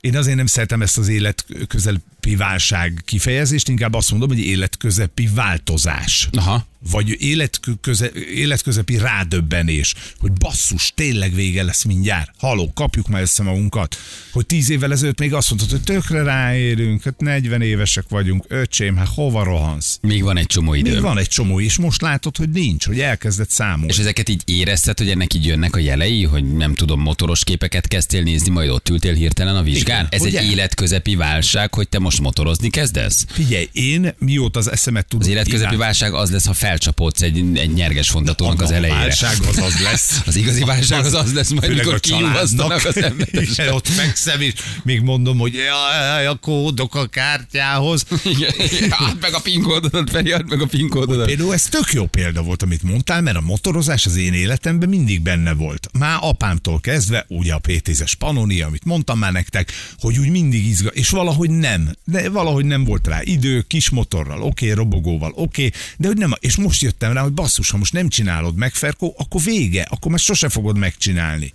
én 0.00 0.16
azért 0.16 0.36
nem 0.36 0.46
szeretem 0.46 0.82
ezt 0.82 0.98
az 0.98 1.08
életközepi 1.08 2.36
válság 2.36 3.02
kifejezést, 3.04 3.68
inkább 3.68 3.94
azt 3.94 4.10
mondom, 4.10 4.28
hogy 4.28 4.38
életközepi 4.38 5.28
változás 5.34 6.28
Aha. 6.32 6.66
Vagy 6.90 7.22
életköze, 7.22 8.10
életközepi 8.34 8.98
rádöbbenés, 8.98 9.94
hogy 10.18 10.32
basszus, 10.32 10.92
tényleg 10.94 11.34
vége 11.34 11.62
lesz 11.62 11.84
mindjárt. 11.84 12.30
Haló, 12.38 12.72
kapjuk 12.74 13.08
már 13.08 13.22
össze 13.22 13.42
magunkat. 13.42 13.96
Hogy 14.32 14.46
tíz 14.46 14.70
évvel 14.70 14.92
ezelőtt 14.92 15.18
még 15.18 15.34
azt 15.34 15.50
mondtad, 15.50 15.70
hogy 15.70 15.82
tökre 15.82 16.22
ráérünk, 16.22 17.02
hát 17.02 17.20
40 17.20 17.62
évesek 17.62 18.04
vagyunk, 18.08 18.44
öcsém, 18.48 18.96
hát 18.96 19.08
hova 19.08 19.44
rohansz? 19.44 19.98
Még 20.02 20.22
van 20.22 20.36
egy 20.36 20.46
csomó 20.46 20.74
idő. 20.74 20.92
Még 20.92 21.00
van 21.00 21.18
egy 21.18 21.28
csomó, 21.28 21.60
és 21.60 21.76
most 21.76 22.00
látod, 22.00 22.36
hogy 22.36 22.48
nincs, 22.48 22.86
hogy 22.86 23.00
elkezdett 23.00 23.50
számolni. 23.50 23.92
És 23.92 23.98
ezeket 23.98 24.28
így 24.28 24.42
érezted, 24.44 24.98
hogy 24.98 25.10
ennek 25.10 25.34
így 25.34 25.44
jönnek 25.44 25.76
a 25.76 25.78
jelei, 25.78 26.24
hogy 26.24 26.56
nem 26.56 26.74
tudom, 26.74 27.00
motoros 27.00 27.44
képeket 27.44 27.88
kezdtél 27.88 28.22
nézni, 28.22 28.50
majd 28.50 28.68
ott 28.68 28.88
ültél 28.88 29.14
hirtelen 29.14 29.56
a 29.56 29.62
vizsgán? 29.62 30.06
Igen, 30.12 30.26
Ez 30.28 30.34
egy 30.34 30.50
életközepi 30.50 31.14
válság, 31.14 31.74
hogy 31.74 31.88
te 31.88 31.98
most 31.98 32.20
motorozni 32.20 32.70
kezdesz? 32.70 33.24
Figyelj, 33.28 33.68
én 33.72 34.14
mióta 34.18 34.58
az 34.58 34.70
eszemet 34.70 35.06
tudom... 35.06 35.26
Az 35.28 35.32
életközepi 35.32 35.76
válság 35.76 36.14
az 36.14 36.30
lesz, 36.30 36.46
ha 36.46 36.54
felcsapódsz 36.76 37.22
egy, 37.22 37.44
egy 37.54 37.72
nyerges 37.72 38.08
fontatónak 38.08 38.60
az 38.60 38.70
A 38.70 38.74
elejére. 38.74 38.98
válság 38.98 39.36
az 39.48 39.58
az 39.58 39.80
lesz. 39.82 40.20
Az 40.26 40.36
igazi 40.36 40.64
válság 40.64 41.04
az 41.04 41.14
az 41.14 41.32
lesz 41.32 41.50
majd, 41.50 41.74
mikor 41.74 41.94
a 41.94 42.00
családnak. 42.00 42.84
az 42.84 42.96
emberek. 43.02 43.48
Igen, 43.50 43.72
ott 43.78 43.88
fekszem, 43.88 44.40
és 44.40 44.52
még 44.82 45.00
mondom, 45.00 45.38
hogy 45.38 45.54
jaj, 45.54 46.26
a 46.26 46.34
kódok 46.34 46.94
a 46.94 47.06
kártyához. 47.06 48.04
Add 49.08 49.16
meg 49.20 49.34
a 49.34 49.40
PIN 49.40 49.62
kódodat, 49.62 50.10
Feri, 50.10 50.32
add 50.32 50.46
meg 50.48 50.60
a 50.60 50.66
PIN 50.66 50.88
kódodat. 50.88 51.26
Például 51.26 51.52
ez 51.52 51.62
tök 51.62 51.92
jó 51.92 52.06
példa 52.06 52.42
volt, 52.42 52.62
amit 52.62 52.82
mondtál, 52.82 53.20
mert 53.20 53.36
a 53.36 53.40
motorozás 53.40 54.06
az 54.06 54.16
én 54.16 54.32
életemben 54.32 54.88
mindig 54.88 55.20
benne 55.20 55.52
volt. 55.54 55.88
Már 55.98 56.18
apámtól 56.20 56.80
kezdve, 56.80 57.24
ugye 57.28 57.54
a 57.54 57.60
P10-es 57.60 58.12
Panoni, 58.18 58.60
amit 58.60 58.84
mondtam 58.84 59.18
már 59.18 59.32
nektek, 59.32 59.72
hogy 59.98 60.18
úgy 60.18 60.30
mindig 60.30 60.66
izga, 60.66 60.88
és 60.88 61.08
valahogy 61.08 61.50
nem, 61.50 61.90
de 62.04 62.28
valahogy 62.28 62.64
nem 62.64 62.84
volt 62.84 63.06
rá 63.06 63.20
idő, 63.22 63.60
kis 63.60 63.90
motorral, 63.90 64.42
oké, 64.42 64.70
okay, 64.70 64.70
robogóval, 64.70 65.32
oké, 65.34 65.66
okay, 65.66 65.80
de 65.98 66.06
hogy 66.06 66.16
nem, 66.16 66.32
és 66.40 66.56
most 66.66 66.82
jöttem 66.82 67.12
rá, 67.12 67.22
hogy 67.22 67.32
basszus, 67.32 67.70
ha 67.70 67.76
most 67.76 67.92
nem 67.92 68.08
csinálod 68.08 68.56
meg, 68.56 68.72
Ferkó, 68.72 69.14
akkor 69.18 69.42
vége, 69.42 69.86
akkor 69.90 70.10
már 70.10 70.20
sose 70.20 70.48
fogod 70.48 70.76
megcsinálni. 70.76 71.54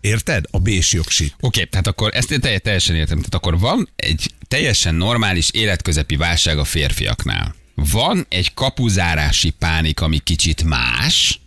Érted? 0.00 0.44
A 0.50 0.58
bés 0.58 0.92
jogsit. 0.92 1.34
Oké, 1.40 1.64
tehát 1.64 1.86
akkor 1.86 2.10
ezt 2.14 2.30
én 2.30 2.40
telj- 2.40 2.62
teljesen 2.62 2.96
értem. 2.96 3.16
Tehát 3.16 3.34
akkor 3.34 3.58
van 3.58 3.88
egy 3.96 4.34
teljesen 4.48 4.94
normális 4.94 5.50
életközepi 5.50 6.16
válság 6.16 6.58
a 6.58 6.64
férfiaknál. 6.64 7.54
Van 7.74 8.26
egy 8.28 8.54
kapuzárási 8.54 9.50
pánik, 9.50 10.00
ami 10.00 10.18
kicsit 10.18 10.62
más, 10.62 11.40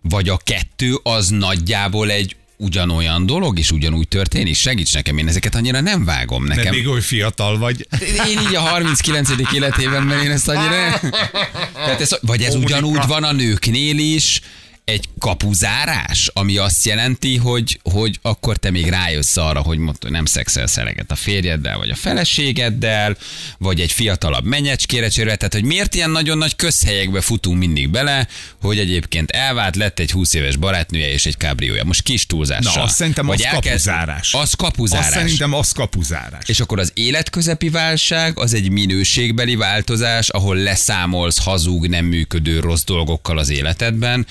vagy 0.00 0.28
a 0.28 0.36
kettő 0.36 0.98
az 1.02 1.28
nagyjából 1.28 2.10
egy 2.10 2.36
ugyanolyan 2.58 3.26
dolog, 3.26 3.58
és 3.58 3.70
ugyanúgy 3.70 4.08
történik? 4.08 4.54
Segíts 4.54 4.94
nekem, 4.94 5.18
én 5.18 5.28
ezeket 5.28 5.54
annyira 5.54 5.80
nem 5.80 6.04
vágom. 6.04 6.46
De 6.46 6.54
Nekem, 6.54 6.74
még 6.74 6.88
oly 6.88 7.00
fiatal 7.00 7.58
vagy. 7.58 7.86
én 8.28 8.38
így 8.48 8.54
a 8.54 8.60
39. 8.60 9.30
életében, 9.52 10.02
mert 10.02 10.22
én 10.22 10.30
ezt 10.30 10.48
annyira... 10.48 11.00
Tehát 11.84 12.00
ez, 12.00 12.18
vagy 12.20 12.42
ez 12.42 12.54
ugyanúgy 12.54 13.06
van 13.06 13.24
a 13.24 13.32
nőknél 13.32 13.98
is, 13.98 14.40
egy 14.88 15.08
kapuzárás, 15.18 16.30
ami 16.32 16.56
azt 16.56 16.84
jelenti, 16.84 17.36
hogy, 17.36 17.80
hogy 17.82 18.18
akkor 18.22 18.56
te 18.56 18.70
még 18.70 18.88
rájössz 18.88 19.36
arra, 19.36 19.60
hogy 19.60 19.78
nem 20.08 20.24
szexelsz 20.24 20.76
eleget 20.76 21.10
a 21.10 21.14
férjeddel, 21.14 21.78
vagy 21.78 21.90
a 21.90 21.94
feleségeddel, 21.94 23.16
vagy 23.58 23.80
egy 23.80 23.92
fiatalabb 23.92 24.44
menyecskére 24.44 25.08
cserélve, 25.08 25.36
tehát 25.36 25.52
hogy 25.54 25.64
miért 25.64 25.94
ilyen 25.94 26.10
nagyon 26.10 26.38
nagy 26.38 26.56
közhelyekbe 26.56 27.20
futunk 27.20 27.58
mindig 27.58 27.90
bele, 27.90 28.28
hogy 28.60 28.78
egyébként 28.78 29.30
elvált, 29.30 29.76
lett 29.76 29.98
egy 29.98 30.10
20 30.10 30.34
éves 30.34 30.56
barátnője 30.56 31.12
és 31.12 31.26
egy 31.26 31.36
kábriója. 31.36 31.84
Most 31.84 32.02
kis 32.02 32.26
túlzással. 32.26 32.72
Na, 32.74 32.82
azt 32.82 32.94
szerintem 32.96 33.26
Vagy 33.26 33.40
az 33.40 33.44
elkezd- 33.44 33.64
kapuzárás. 33.86 34.34
Az 34.34 34.52
kapuzárás. 34.52 35.06
Azt 35.06 35.14
szerintem 35.14 35.52
az 35.54 35.72
kapuzárás. 35.72 36.42
És 36.48 36.60
akkor 36.60 36.78
az 36.78 36.90
életközepi 36.94 37.68
válság 37.68 38.38
az 38.38 38.54
egy 38.54 38.70
minőségbeli 38.70 39.56
változás, 39.56 40.28
ahol 40.28 40.56
leszámolsz 40.56 41.38
hazug, 41.44 41.86
nem 41.88 42.04
működő 42.04 42.60
rossz 42.60 42.84
dolgokkal 42.84 43.38
az 43.38 43.48
életedben, 43.48 44.26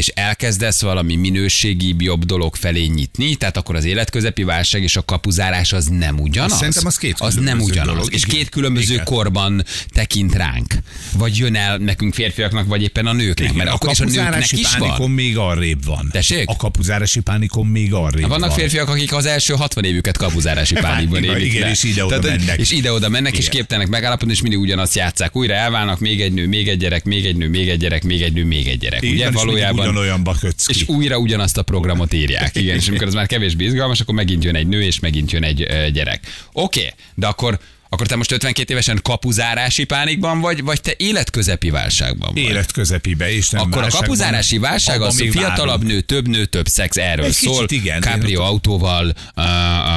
és 0.00 0.06
elkezdesz 0.14 0.80
valami 0.80 1.16
minőségi 1.16 1.94
jobb 1.98 2.24
dolog 2.24 2.54
felé 2.56 2.84
nyitni, 2.84 3.34
tehát 3.34 3.56
akkor 3.56 3.74
az 3.76 3.84
életközepi 3.84 4.42
válság 4.42 4.82
és 4.82 4.96
a 4.96 5.02
kapuzárás 5.04 5.72
az 5.72 5.86
nem 5.86 6.18
ugyanaz. 6.20 6.52
Szerintem 6.56 6.86
az 6.86 6.96
két 6.96 7.16
Az 7.18 7.34
nem 7.34 7.60
ugyanaz. 7.60 7.86
dolog, 7.94 8.12
És 8.12 8.22
igen. 8.24 8.36
két 8.36 8.48
különböző 8.48 8.92
Igen. 8.92 9.04
korban 9.04 9.64
tekint 9.92 10.34
ránk. 10.34 10.74
Vagy 11.16 11.36
jön 11.36 11.54
el 11.54 11.76
nekünk 11.76 12.14
férfiaknak, 12.14 12.66
vagy 12.66 12.82
éppen 12.82 13.06
a 13.06 13.12
nőknek. 13.12 13.38
Igen, 13.50 13.54
mert 13.56 13.70
a 13.70 13.74
akkor 13.74 13.90
is 13.90 14.00
a 14.00 14.04
nőknek 14.04 14.52
is 14.52 14.76
van. 14.76 15.10
még 15.10 15.36
arrébb 15.36 15.84
van. 15.84 16.08
Tessék? 16.12 16.48
A 16.48 16.56
kapuzárási 16.56 17.20
pánikon 17.20 17.66
még 17.66 17.92
arrébb 17.94 18.28
Vannak 18.28 18.48
van. 18.48 18.58
férfiak, 18.58 18.88
akik 18.88 19.12
az 19.12 19.26
első 19.26 19.54
60 19.54 19.84
évüket 19.84 20.16
kapuzárási 20.16 20.74
pánikban 20.86 21.24
élik 21.24 21.44
igen, 21.52 21.60
le. 21.60 21.70
és 21.70 21.82
ide-oda 21.82 22.20
mennek. 22.20 22.58
És 22.58 22.70
ide-oda 22.70 23.08
mennek, 23.08 23.32
és 23.32 23.38
Igen. 23.46 23.50
képtelnek 23.56 23.88
megállapodni, 23.88 24.32
és 24.32 24.40
mindig 24.40 24.58
ugyanazt 24.60 24.94
játszák. 24.94 25.36
Újra 25.36 25.54
elválnak, 25.54 25.98
még 26.00 26.20
egy 26.20 26.32
nő, 26.32 26.46
még 26.46 26.68
egy 26.68 26.78
gyerek, 26.78 27.04
még 27.04 27.26
egy 27.26 27.36
nő, 27.36 27.48
még 27.48 27.68
egy 27.68 27.78
gyerek, 27.78 28.02
még 28.02 28.22
egy 28.22 28.32
nő, 28.32 28.44
még 28.44 28.66
egy 28.66 28.78
gyerek. 28.78 29.02
Ugye 29.02 29.30
valójában 29.30 29.89
ugyanolyanba 29.90 30.36
kötsz 30.40 30.68
és 30.68 30.88
újra 30.88 31.18
ugyanazt 31.18 31.58
a 31.58 31.62
programot 31.62 32.12
írják. 32.12 32.56
Igen, 32.56 32.76
és 32.76 32.88
amikor 32.88 33.06
az 33.06 33.14
már 33.14 33.26
kevésbé 33.26 33.64
izgalmas, 33.64 34.00
akkor 34.00 34.14
megint 34.14 34.44
jön 34.44 34.54
egy 34.54 34.66
nő, 34.66 34.82
és 34.82 35.00
megint 35.00 35.30
jön 35.30 35.44
egy 35.44 35.90
gyerek. 35.92 36.26
Oké, 36.52 36.80
okay, 36.80 36.92
de 37.14 37.26
akkor 37.26 37.58
akkor 37.92 38.06
te 38.06 38.16
most 38.16 38.32
52 38.32 38.72
évesen 38.72 39.00
kapuzárási 39.02 39.84
pánikban 39.84 40.40
vagy, 40.40 40.62
vagy 40.62 40.80
te 40.80 40.92
életközepi 40.96 41.70
válságban 41.70 42.30
vagy? 42.34 42.42
Életközepibe, 42.42 43.32
és 43.32 43.48
nem 43.50 43.60
Akkor 43.62 43.82
a 43.82 43.86
kapuzárási 43.88 44.58
válság 44.58 45.00
az 45.00 45.16
még 45.18 45.30
fiatalabb 45.30 45.66
várunk. 45.66 45.90
nő, 45.90 46.00
több 46.00 46.28
nő, 46.28 46.44
több 46.44 46.68
szex, 46.68 46.96
erről 46.96 47.24
Egy 47.24 47.32
szól. 47.32 47.64
igen. 47.68 48.00
Cabrio 48.00 48.42
autóval, 48.42 49.14
uh, 49.36 49.44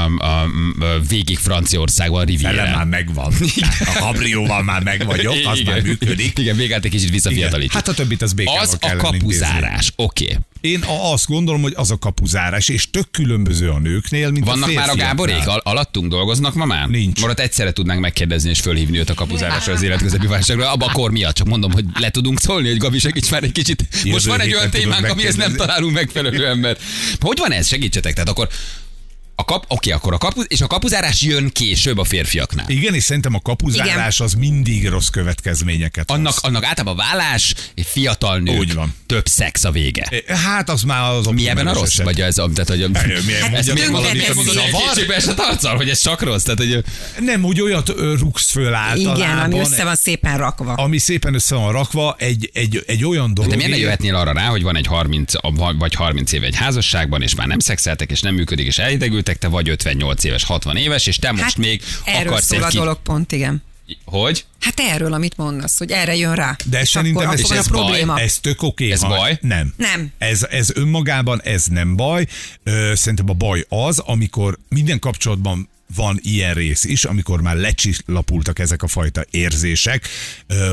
um, 0.06 0.20
um, 0.22 0.76
uh, 0.80 1.08
végig 1.08 1.38
Franciaországban, 1.38 2.26
Fele 2.28 2.56
már 2.56 2.66
Riviera. 2.66 2.86
megvan. 2.86 3.34
A 3.96 4.00
kabrióval 4.00 4.64
már 4.64 4.84
meg 4.84 5.06
vagyok, 5.06 5.36
az 5.46 5.60
már 5.66 5.82
működik. 5.82 6.40
Igen, 6.40 6.56
végállt 6.56 6.86
egy 6.86 6.92
kicsit 6.92 7.08
Igen. 7.08 7.20
visszafiatalítjuk. 7.22 7.74
Hát 7.74 7.88
a 7.88 7.94
többit 7.94 8.22
az 8.22 8.34
békával 8.34 8.62
az 8.62 8.78
a 8.80 8.96
kapuzárás, 8.96 9.94
oké. 9.96 10.24
Okay. 10.26 10.38
Én 10.62 10.82
a- 10.82 11.12
azt 11.12 11.28
gondolom, 11.28 11.62
hogy 11.62 11.74
az 11.76 11.92
a 11.92 11.98
kapuzárás, 11.98 12.70
és 12.70 12.90
tök 12.90 13.12
különböző 13.12 13.70
a 13.70 13.80
nőknél, 13.80 14.30
mint 14.32 14.46
Vannak 14.46 14.70
a 14.70 14.72
már 14.74 14.90
a. 14.90 14.96
Gáborék? 14.96 15.48
Al- 15.48 15.66
alattunk 15.66 16.08
dolgoznak 16.12 16.54
ma 16.54 16.66
már? 16.66 16.88
Nincs. 16.88 17.22
Marat 17.22 17.40
egyszerre 17.40 17.72
tudnánk 17.84 18.02
megkérdezni 18.02 18.50
és 18.50 18.60
fölhívni 18.60 19.00
őt 19.00 19.10
a 19.10 19.14
kapuzárásra 19.14 19.74
az 19.74 19.82
életközepi 19.82 20.28
válságra. 20.28 20.72
Abba 20.72 20.86
a 20.86 20.92
kor 20.92 21.12
miatt 21.12 21.36
csak 21.36 21.48
mondom, 21.48 21.72
hogy 21.72 21.86
le 22.00 22.10
tudunk 22.10 22.40
szólni, 22.40 22.68
hogy 22.68 22.78
Gabi 22.78 23.00
segíts 23.00 23.32
már 23.32 23.44
egy 23.44 23.52
kicsit. 23.52 23.86
Most 23.92 24.04
Jövő 24.04 24.30
van 24.30 24.40
egy 24.40 24.54
olyan 24.54 24.70
témánk, 24.70 25.10
amihez 25.10 25.36
nem 25.36 25.56
találunk 25.56 25.94
megfelelő 25.94 26.48
embert. 26.48 26.82
Hogy 27.20 27.38
van 27.40 27.52
ez? 27.52 27.68
Segítsetek. 27.68 28.14
Tehát 28.14 28.30
akkor 28.30 28.48
a 29.36 29.44
kap, 29.46 29.66
oké, 29.68 29.92
akkor 29.92 30.14
a 30.14 30.18
kapu, 30.18 30.42
és 30.42 30.62
a 30.62 30.68
kapuzárás 30.68 31.22
jön 31.22 31.50
később 31.50 31.98
a 31.98 32.04
férfiaknál. 32.04 32.66
Igen, 32.70 32.94
és 32.94 33.04
szerintem 33.04 33.34
a 33.34 33.40
kapuzárás 33.40 34.20
az 34.20 34.34
mindig 34.34 34.88
rossz 34.88 35.08
következményeket 35.08 36.10
hoz. 36.10 36.18
Annak, 36.20 36.34
annak 36.42 36.64
általában 36.66 36.96
vállás, 36.96 37.54
egy 37.76 37.86
fiatal 37.86 38.40
nő, 38.40 38.58
Úgy 38.58 38.74
van. 38.74 38.94
több 39.08 39.28
szex 39.28 39.64
a 39.64 39.72
vége. 39.72 40.24
Hát 40.28 40.70
az 40.70 40.82
már 40.82 41.12
az 41.12 41.26
Mi 41.26 41.50
ebben 41.50 41.68
a 41.68 41.74
rossz? 41.74 41.88
eset. 41.88 42.06
Vagy 42.06 42.22
ez, 42.22 42.38
a- 42.38 42.50
tehát, 42.54 42.70
hogy 42.70 42.82
a, 42.84 42.88
milyen- 42.90 43.44
ezt 43.44 43.52
mondjad 43.52 43.76
miért 43.76 43.90
valamit, 43.90 44.14
miért 44.14 44.30
ami 44.30 44.36
mondod, 44.44 44.56
hogy 44.56 44.72
zavar? 44.72 44.88
kétségbe 44.94 45.16
esett 45.16 45.40
arccal, 45.40 45.76
hogy 45.76 45.90
ez 45.90 46.02
csak 46.02 46.22
rossz? 46.22 46.44
Tehát, 46.44 46.60
hogy 46.60 46.84
Nem, 47.20 47.44
úgy 47.46 47.62
olyat 47.62 47.90
ö, 47.90 48.16
rúgsz 48.20 48.50
föl 48.52 48.74
általában. 48.74 49.18
Igen, 49.22 49.38
ami 49.38 49.60
össze 49.60 49.84
van 49.84 49.96
szépen 49.96 50.38
rakva. 50.38 50.74
ami 50.74 50.98
szépen 50.98 51.34
össze 51.34 51.56
van 51.56 51.72
rakva, 51.72 52.16
egy, 52.20 52.50
egy, 52.54 52.84
egy 52.88 53.06
olyan 53.06 53.34
dolog. 53.34 53.50
De 53.52 53.56
miért 53.58 53.72
ne 53.72 53.78
jöhetnél 53.78 54.16
arra 54.16 54.32
rá, 54.32 54.46
hogy 54.48 54.64
van 54.64 54.78
egy 54.78 54.88
30, 54.88 55.34
a- 55.36 55.74
vagy 55.78 55.94
30 55.96 56.32
éve 56.32 56.46
egy 56.46 56.56
házasságban, 56.56 57.22
és 57.22 57.36
már 57.36 57.48
nem 57.48 57.60
szexeltek, 57.60 58.12
és 58.12 58.22
nem 58.22 58.34
működik, 58.34 58.66
és 58.68 58.78
elidegültek, 59.28 59.38
te 59.38 59.48
vagy 59.48 59.70
58 59.70 60.24
éves, 60.24 60.44
60 60.44 60.78
éves, 60.78 61.08
és 61.08 61.18
te 61.18 61.32
most 61.32 61.44
Hát 61.44 61.58
még 61.58 61.82
erről 62.06 62.28
akarsz 62.28 62.46
szól 62.46 62.58
egy 62.58 62.64
a 62.64 62.68
ki... 62.68 62.78
dolog 62.78 63.02
pont, 63.04 63.32
igen. 63.32 63.64
Hogy? 64.06 64.46
Hát 64.60 64.80
erről, 64.80 65.14
amit 65.14 65.38
mondasz, 65.38 65.78
hogy 65.78 65.92
erre 65.92 66.16
jön 66.16 66.36
rá. 66.36 66.56
De 66.66 66.82
és 66.82 66.90
szerintem 66.90 67.24
akkor, 67.24 67.34
ez- 67.40 67.44
akkor 67.44 67.58
ez 67.58 67.68
a 67.68 67.70
baj, 67.72 67.82
probléma. 67.82 68.20
Ez 68.20 68.40
tök 68.40 68.62
oké. 68.62 68.92
Ez 68.92 69.02
ha- 69.02 69.08
baj? 69.08 69.38
Nem. 69.42 69.74
Nem. 69.78 70.12
Ez, 70.18 70.44
ez 70.50 70.70
önmagában 70.74 71.42
ez 71.42 71.66
nem 71.66 71.96
baj. 71.96 72.28
Ö, 72.64 72.92
szerintem 72.96 73.30
a 73.30 73.34
baj 73.34 73.66
az, 73.70 74.00
amikor 74.00 74.58
minden 74.70 75.00
kapcsolatban 75.00 75.70
van 75.96 76.20
ilyen 76.22 76.54
rész 76.54 76.84
is, 76.84 77.04
amikor 77.06 77.42
már 77.42 77.56
lecsillapultak 77.56 78.60
ezek 78.60 78.84
a 78.84 78.88
fajta 78.88 79.26
érzések, 79.32 80.08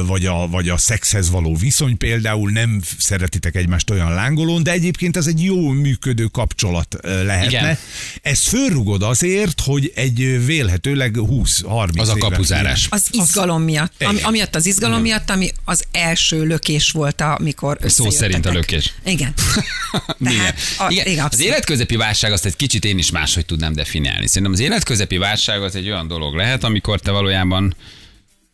vagy 0.07 0.27
a, 0.27 0.49
vagy 0.49 0.69
a 0.69 0.77
szexhez 0.77 1.31
való 1.31 1.57
viszony 1.57 1.97
például, 1.97 2.51
nem 2.51 2.81
szeretitek 2.99 3.55
egymást 3.57 3.91
olyan 3.91 4.15
lángolón, 4.15 4.63
de 4.63 4.71
egyébként 4.71 5.17
ez 5.17 5.27
egy 5.27 5.45
jó 5.45 5.69
működő 5.69 6.25
kapcsolat 6.25 6.97
lehetne. 7.03 7.47
Igen. 7.59 7.79
Ezt 8.23 8.49
fölrugod 8.49 9.03
azért, 9.03 9.61
hogy 9.61 9.93
egy 9.95 10.45
vélhetőleg 10.47 11.15
20-30 11.19 11.99
Az 11.99 12.09
a 12.09 12.17
kapuzárás. 12.17 12.87
Az 12.91 13.07
izgalom 13.11 13.63
miatt. 13.63 13.93
Ami, 14.03 14.13
Igen. 14.15 14.25
amiatt 14.25 14.55
az 14.55 14.67
izgalom 14.67 15.01
miatt, 15.01 15.31
ami 15.31 15.49
az 15.65 15.85
első 15.93 16.45
lökés 16.45 16.91
volt, 16.91 17.21
amikor 17.21 17.79
Szó 17.87 18.11
szerint 18.11 18.47
a 18.47 18.53
lökés. 18.53 18.93
Igen. 19.05 19.35
Igen. 20.21 20.55
a- 20.79 20.87
Igen. 20.91 21.07
igen, 21.07 21.27
Az 21.31 21.41
életközepi 21.41 21.97
válság 21.97 22.33
azt 22.33 22.45
egy 22.45 22.57
kicsit 22.57 22.85
én 22.85 22.99
is 22.99 23.11
máshogy 23.11 23.47
tudnám 23.47 23.73
definiálni. 23.75 24.27
Szerintem 24.27 24.53
az 24.53 24.61
életközepi 24.61 25.10
válság 25.19 25.63
az 25.63 25.77
egy 25.77 25.91
olyan 25.91 26.09
dolog 26.09 26.35
lehet, 26.35 26.65
amikor 26.65 27.01
te 27.01 27.11
valójában 27.11 27.75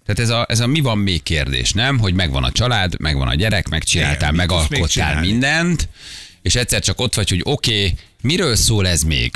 tehát 0.06 0.20
ez 0.20 0.28
a, 0.28 0.46
ez 0.48 0.60
a 0.60 0.66
mi 0.66 0.80
van 0.80 0.98
még 0.98 1.22
kérdés, 1.22 1.72
nem? 1.72 1.98
Hogy 1.98 2.14
megvan 2.14 2.44
a 2.44 2.52
család, 2.52 3.00
megvan 3.00 3.28
a 3.28 3.34
gyerek, 3.34 3.68
megcsináltál, 3.68 4.32
Igen, 4.32 4.34
megalkottál 4.34 5.20
mindent, 5.20 5.88
és 6.42 6.54
egyszer 6.54 6.80
csak 6.80 7.00
ott 7.00 7.14
vagy, 7.14 7.28
hogy 7.28 7.40
oké, 7.44 7.76
okay, 7.76 7.94
miről 8.22 8.56
szól 8.56 8.88
ez 8.88 9.02
még? 9.02 9.30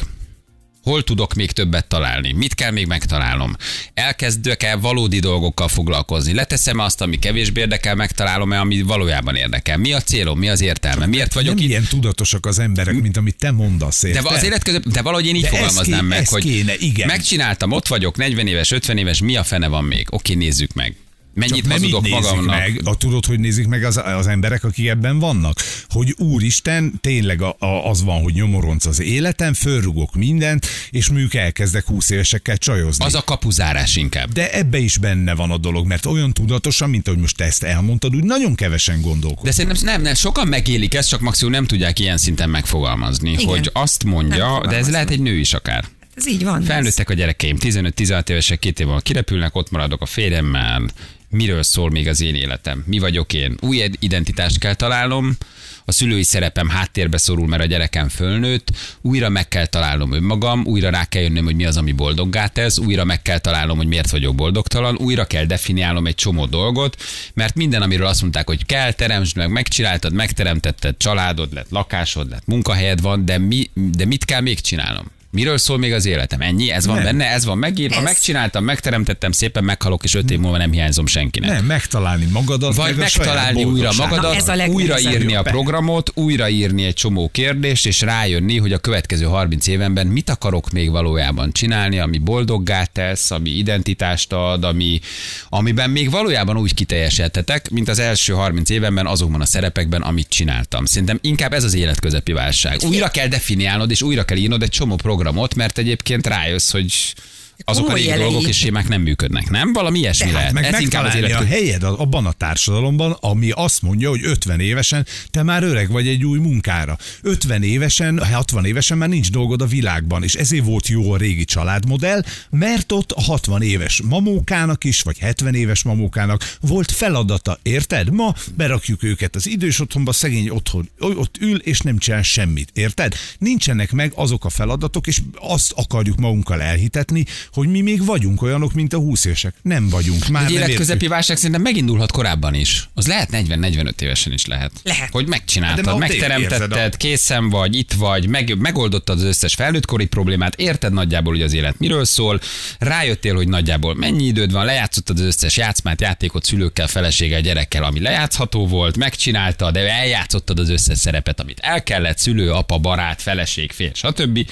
Hol 0.82 1.02
tudok 1.04 1.34
még 1.34 1.50
többet 1.52 1.86
találni? 1.86 2.32
Mit 2.32 2.54
kell 2.54 2.70
még 2.70 2.86
megtalálnom? 2.86 3.56
Elkezdök 3.94 4.62
el 4.62 4.78
valódi 4.78 5.18
dolgokkal 5.18 5.68
foglalkozni? 5.68 6.32
Leteszem 6.34 6.78
azt, 6.78 7.00
ami 7.00 7.18
kevésbé 7.18 7.60
érdekel, 7.60 7.94
megtalálom-e, 7.94 8.58
ami 8.60 8.82
valójában 8.82 9.34
érdekel? 9.34 9.76
Mi 9.76 9.92
a 9.92 10.00
célom? 10.00 10.38
Mi 10.38 10.48
az 10.48 10.60
értelme? 10.60 11.06
Miért 11.06 11.32
vagyok 11.34 11.54
nem 11.54 11.64
itt? 11.64 11.70
ilyen 11.70 11.86
tudatosak 11.88 12.46
az 12.46 12.58
emberek, 12.58 13.00
mint 13.00 13.16
amit 13.16 13.36
te 13.36 13.50
mondasz. 13.50 14.00
De 14.02 14.08
érted? 14.08 14.26
az 14.26 14.44
élet 14.44 14.62
között, 14.62 14.84
de 14.88 15.02
valahogy 15.02 15.26
én 15.26 15.34
így 15.34 15.42
De 15.42 15.48
fogalmaznám 15.48 16.00
ké- 16.00 16.08
meg, 16.08 16.28
hogy 16.28 16.42
kéne, 16.42 16.72
igen. 16.78 17.06
megcsináltam, 17.06 17.72
ott 17.72 17.86
vagyok, 17.86 18.16
40 18.16 18.46
éves, 18.46 18.70
50 18.70 18.98
éves, 18.98 19.20
mi 19.20 19.36
a 19.36 19.44
fene 19.44 19.68
van 19.68 19.84
még? 19.84 20.06
Oké, 20.10 20.34
nézzük 20.34 20.72
meg. 20.72 20.94
Mennyit 21.34 21.54
Csak 21.54 21.66
nem 21.66 21.82
így 21.82 21.92
nézik 21.92 22.10
magamnak? 22.10 22.56
meg, 22.56 22.80
a, 22.84 22.96
tudod, 22.96 23.26
hogy 23.26 23.40
nézik 23.40 23.66
meg 23.66 23.84
az, 23.84 24.00
az 24.04 24.26
emberek, 24.26 24.64
akik 24.64 24.88
ebben 24.88 25.18
vannak? 25.18 25.60
Hogy 25.88 26.14
úristen, 26.18 26.92
tényleg 27.00 27.42
a, 27.42 27.56
a, 27.58 27.88
az 27.88 28.04
van, 28.04 28.22
hogy 28.22 28.34
nyomoronc 28.34 28.86
az 28.86 29.00
életem, 29.00 29.54
fölrugok 29.54 30.14
mindent, 30.14 30.66
és 30.90 31.08
mondjuk 31.08 31.34
elkezdek 31.34 31.86
20 31.86 32.10
évesekkel 32.10 32.56
csajozni. 32.56 33.04
Az 33.04 33.14
a 33.14 33.24
kapuzárás 33.24 33.96
inkább. 33.96 34.32
De 34.32 34.52
ebbe 34.52 34.78
is 34.78 34.98
benne 34.98 35.34
van 35.34 35.50
a 35.50 35.56
dolog, 35.56 35.86
mert 35.86 36.06
olyan 36.06 36.32
tudatosan, 36.32 36.90
mint 36.90 37.08
ahogy 37.08 37.20
most 37.20 37.36
te 37.36 37.44
ezt 37.44 37.62
elmondtad, 37.62 38.16
úgy 38.16 38.24
nagyon 38.24 38.54
kevesen 38.54 39.00
gondolkodnak. 39.00 39.44
De 39.44 39.52
szerintem 39.52 39.84
nem, 39.84 40.02
nem, 40.02 40.14
sokan 40.14 40.48
megélik 40.48 40.94
ezt, 40.94 41.08
csak 41.08 41.20
maximum 41.20 41.52
nem 41.52 41.66
tudják 41.66 41.98
ilyen 41.98 42.18
szinten 42.18 42.50
megfogalmazni, 42.50 43.30
Igen. 43.30 43.46
hogy 43.46 43.70
azt 43.72 44.04
mondja, 44.04 44.60
de 44.68 44.76
ez 44.76 44.90
lehet 44.90 45.10
egy 45.10 45.20
nő 45.20 45.38
is 45.38 45.52
akár. 45.52 45.84
Ez 46.14 46.28
így 46.28 46.44
van. 46.44 46.62
Felnőttek 46.62 47.10
a 47.10 47.14
gyerekeim, 47.14 47.56
15-16 47.60 48.28
évesek, 48.28 48.58
két 48.58 48.80
év 48.80 48.88
alatt 48.88 49.02
kirepülnek, 49.02 49.54
ott 49.54 49.70
maradok 49.70 50.02
a 50.02 50.06
férjemmel. 50.06 50.90
Miről 51.30 51.62
szól 51.62 51.90
még 51.90 52.08
az 52.08 52.20
én 52.20 52.34
életem? 52.34 52.84
Mi 52.86 52.98
vagyok 52.98 53.32
én? 53.32 53.56
Új 53.60 53.90
identitást 53.98 54.58
kell 54.58 54.74
találnom, 54.74 55.36
a 55.84 55.92
szülői 55.92 56.22
szerepem 56.22 56.68
háttérbe 56.68 57.18
szorul, 57.18 57.46
mert 57.46 57.62
a 57.62 57.66
gyerekem 57.66 58.08
fölnőtt, 58.08 58.68
újra 59.00 59.28
meg 59.28 59.48
kell 59.48 59.66
találnom 59.66 60.12
önmagam, 60.12 60.64
újra 60.66 60.90
rá 60.90 61.04
kell 61.04 61.22
jönnöm, 61.22 61.44
hogy 61.44 61.54
mi 61.54 61.64
az, 61.64 61.76
ami 61.76 61.92
boldoggá 61.92 62.46
tesz, 62.46 62.78
újra 62.78 63.04
meg 63.04 63.22
kell 63.22 63.38
találnom, 63.38 63.76
hogy 63.76 63.86
miért 63.86 64.10
vagyok 64.10 64.34
boldogtalan, 64.34 64.96
újra 64.96 65.24
kell 65.24 65.44
definiálnom 65.44 66.06
egy 66.06 66.14
csomó 66.14 66.46
dolgot, 66.46 67.02
mert 67.34 67.54
minden, 67.54 67.82
amiről 67.82 68.06
azt 68.06 68.20
mondták, 68.20 68.46
hogy 68.46 68.66
kell, 68.66 68.92
teremtsd 68.92 69.36
meg, 69.36 69.50
megcsináltad, 69.50 70.12
megteremtetted, 70.12 70.96
családod 70.96 71.52
lett, 71.52 71.70
lakásod 71.70 72.30
lett, 72.30 72.46
munkahelyed 72.46 73.00
van, 73.00 73.24
de, 73.24 73.38
mi, 73.38 73.70
de 73.74 74.04
mit 74.04 74.24
kell 74.24 74.40
még 74.40 74.60
csinálnom? 74.60 75.10
Miről 75.32 75.58
szól 75.58 75.78
még 75.78 75.92
az 75.92 76.06
életem? 76.06 76.40
Ennyi? 76.40 76.70
Ez 76.70 76.86
van 76.86 76.94
Nem. 76.94 77.04
benne? 77.04 77.24
Ez 77.26 77.44
van 77.44 77.58
megírva? 77.58 77.96
Ez. 77.96 78.02
Megcsináltam, 78.02 78.64
megteremtettem, 78.64 79.32
szépen 79.32 79.64
meghalok, 79.64 80.04
és 80.04 80.14
öt 80.14 80.30
év 80.30 80.38
múlva 80.38 80.56
nem 80.56 80.72
hiányzom 80.72 81.06
senkinek. 81.06 81.50
Nem, 81.50 81.64
megtalálni 81.64 82.26
magadat, 82.32 82.74
Vagy 82.74 82.96
megtalálni 82.96 83.64
újra 83.64 83.90
magadat, 83.96 84.22
Na, 84.22 84.34
ez 84.34 84.48
a 84.48 84.54
legnehezebb. 84.54 84.74
újraírni 84.74 85.34
a 85.34 85.42
programot, 85.42 86.10
újraírni 86.14 86.84
egy 86.84 86.94
csomó 86.94 87.28
kérdést, 87.32 87.86
és 87.86 88.00
rájönni, 88.00 88.58
hogy 88.58 88.72
a 88.72 88.78
következő 88.78 89.24
30 89.24 89.66
évenben 89.66 90.06
mit 90.06 90.30
akarok 90.30 90.70
még 90.70 90.90
valójában 90.90 91.52
csinálni, 91.52 91.98
ami 91.98 92.18
boldoggá 92.18 92.84
tesz, 92.84 93.30
ami 93.30 93.50
identitást 93.50 94.32
ad, 94.32 94.64
ami, 94.64 95.00
amiben 95.48 95.90
még 95.90 96.10
valójában 96.10 96.56
úgy 96.56 96.74
kiteljesedhetek, 96.74 97.70
mint 97.70 97.88
az 97.88 97.98
első 97.98 98.32
30 98.32 98.70
évenben 98.70 99.06
azokban 99.06 99.40
a 99.40 99.46
szerepekben, 99.46 100.02
amit 100.02 100.28
csináltam. 100.28 100.84
Szerintem 100.84 101.18
inkább 101.22 101.52
ez 101.52 101.64
az 101.64 101.74
életközepi 101.74 102.32
válság. 102.32 102.78
Újra 102.84 103.08
kell 103.08 103.26
definiálnod, 103.26 103.90
és 103.90 104.02
újra 104.02 104.24
kell 104.24 104.36
írnod 104.36 104.62
egy 104.62 104.68
csomó 104.68 104.94
programot, 104.94 105.18
mert 105.54 105.78
egyébként 105.78 106.26
rájössz, 106.26 106.70
hogy 106.70 107.14
azok 107.64 107.88
a 107.88 107.92
régi 107.92 108.06
jelei. 108.06 108.22
dolgok 108.22 108.48
és 108.48 108.56
sémák 108.56 108.88
nem 108.88 109.02
működnek, 109.02 109.50
nem? 109.50 109.72
Valami 109.72 109.98
ilyesmi 109.98 110.24
Hát 110.24 110.34
lehet. 110.34 110.52
meg 110.52 110.64
ez 110.64 110.80
inkább 110.80 111.04
az 111.04 111.12
megtalálni 111.14 111.46
a 111.46 111.48
helyed 111.48 111.82
abban 111.82 112.26
a 112.26 112.32
társadalomban, 112.32 113.16
ami 113.20 113.50
azt 113.50 113.82
mondja, 113.82 114.08
hogy 114.08 114.20
50 114.24 114.60
évesen 114.60 115.06
te 115.30 115.42
már 115.42 115.62
öreg 115.62 115.90
vagy 115.90 116.08
egy 116.08 116.24
új 116.24 116.38
munkára. 116.38 116.98
50 117.22 117.62
évesen, 117.62 118.24
60 118.32 118.64
évesen 118.64 118.98
már 118.98 119.08
nincs 119.08 119.30
dolgod 119.30 119.62
a 119.62 119.66
világban, 119.66 120.22
és 120.22 120.34
ezért 120.34 120.64
volt 120.64 120.88
jó 120.88 121.12
a 121.12 121.16
régi 121.16 121.44
családmodell, 121.44 122.22
mert 122.50 122.92
ott 122.92 123.12
a 123.12 123.20
60 123.20 123.62
éves 123.62 124.02
mamókának 124.04 124.84
is, 124.84 125.00
vagy 125.02 125.18
70 125.18 125.54
éves 125.54 125.82
mamókának 125.82 126.56
volt 126.60 126.90
feladata, 126.90 127.58
érted? 127.62 128.10
Ma 128.12 128.34
berakjuk 128.56 129.02
őket 129.02 129.36
az 129.36 129.46
idős 129.48 129.80
otthonba, 129.80 130.12
szegény 130.12 130.48
otthon 130.48 130.88
ott 130.98 131.36
ül, 131.40 131.56
és 131.56 131.80
nem 131.80 131.98
csinál 131.98 132.22
semmit, 132.22 132.70
érted? 132.72 133.14
Nincsenek 133.38 133.92
meg 133.92 134.12
azok 134.14 134.44
a 134.44 134.48
feladatok, 134.50 135.06
és 135.06 135.20
azt 135.34 135.72
akarjuk 135.76 136.16
magunkkal 136.18 136.62
elhitetni, 136.62 137.24
hogy 137.52 137.68
mi 137.68 137.80
még 137.80 138.04
vagyunk 138.04 138.42
olyanok, 138.42 138.72
mint 138.72 138.92
a 138.92 138.98
20 138.98 139.24
évesek. 139.24 139.54
Nem 139.62 139.88
vagyunk. 139.88 140.28
Már 140.28 140.44
Egy 140.44 140.52
életközepi 140.52 141.06
válság 141.06 141.36
szerintem 141.36 141.62
megindulhat 141.62 142.12
korábban 142.12 142.54
is. 142.54 142.88
Az 142.94 143.06
lehet 143.06 143.28
40-45 143.32 144.00
évesen 144.00 144.32
is 144.32 144.46
lehet. 144.46 144.72
Lehet. 144.82 145.10
Hogy 145.10 145.24
De 145.24 145.30
megcsináltad, 145.30 145.98
megteremtetted, 145.98 146.94
a- 146.94 146.96
készen 146.96 147.48
vagy, 147.48 147.76
itt 147.76 147.92
vagy, 147.92 148.26
meg, 148.26 148.58
megoldottad 148.58 149.18
az 149.18 149.24
összes 149.24 149.54
felnőttkori 149.54 150.06
problémát, 150.06 150.54
érted 150.54 150.92
nagyjából, 150.92 151.32
hogy 151.32 151.42
az 151.42 151.52
élet 151.52 151.78
miről 151.78 152.04
szól, 152.04 152.40
rájöttél, 152.78 153.34
hogy 153.34 153.48
nagyjából 153.48 153.94
mennyi 153.94 154.24
időd 154.24 154.52
van, 154.52 154.64
lejátszottad 154.64 155.18
az 155.18 155.24
összes 155.24 155.56
játszmát, 155.56 156.00
játékot 156.00 156.44
szülőkkel, 156.44 156.86
feleséggel, 156.86 157.40
gyerekkel, 157.40 157.84
ami 157.84 158.00
lejátszható 158.00 158.66
volt, 158.66 158.96
megcsináltad, 158.96 159.72
de 159.72 159.90
eljátszottad 159.90 160.58
az 160.58 160.68
összes 160.68 160.98
szerepet, 160.98 161.40
amit 161.40 161.58
el 161.60 161.82
kellett, 161.82 162.18
szülő, 162.18 162.50
apa, 162.50 162.78
barát, 162.78 163.22
feleség, 163.22 163.72
fél, 163.72 163.90
stb. 163.94 164.46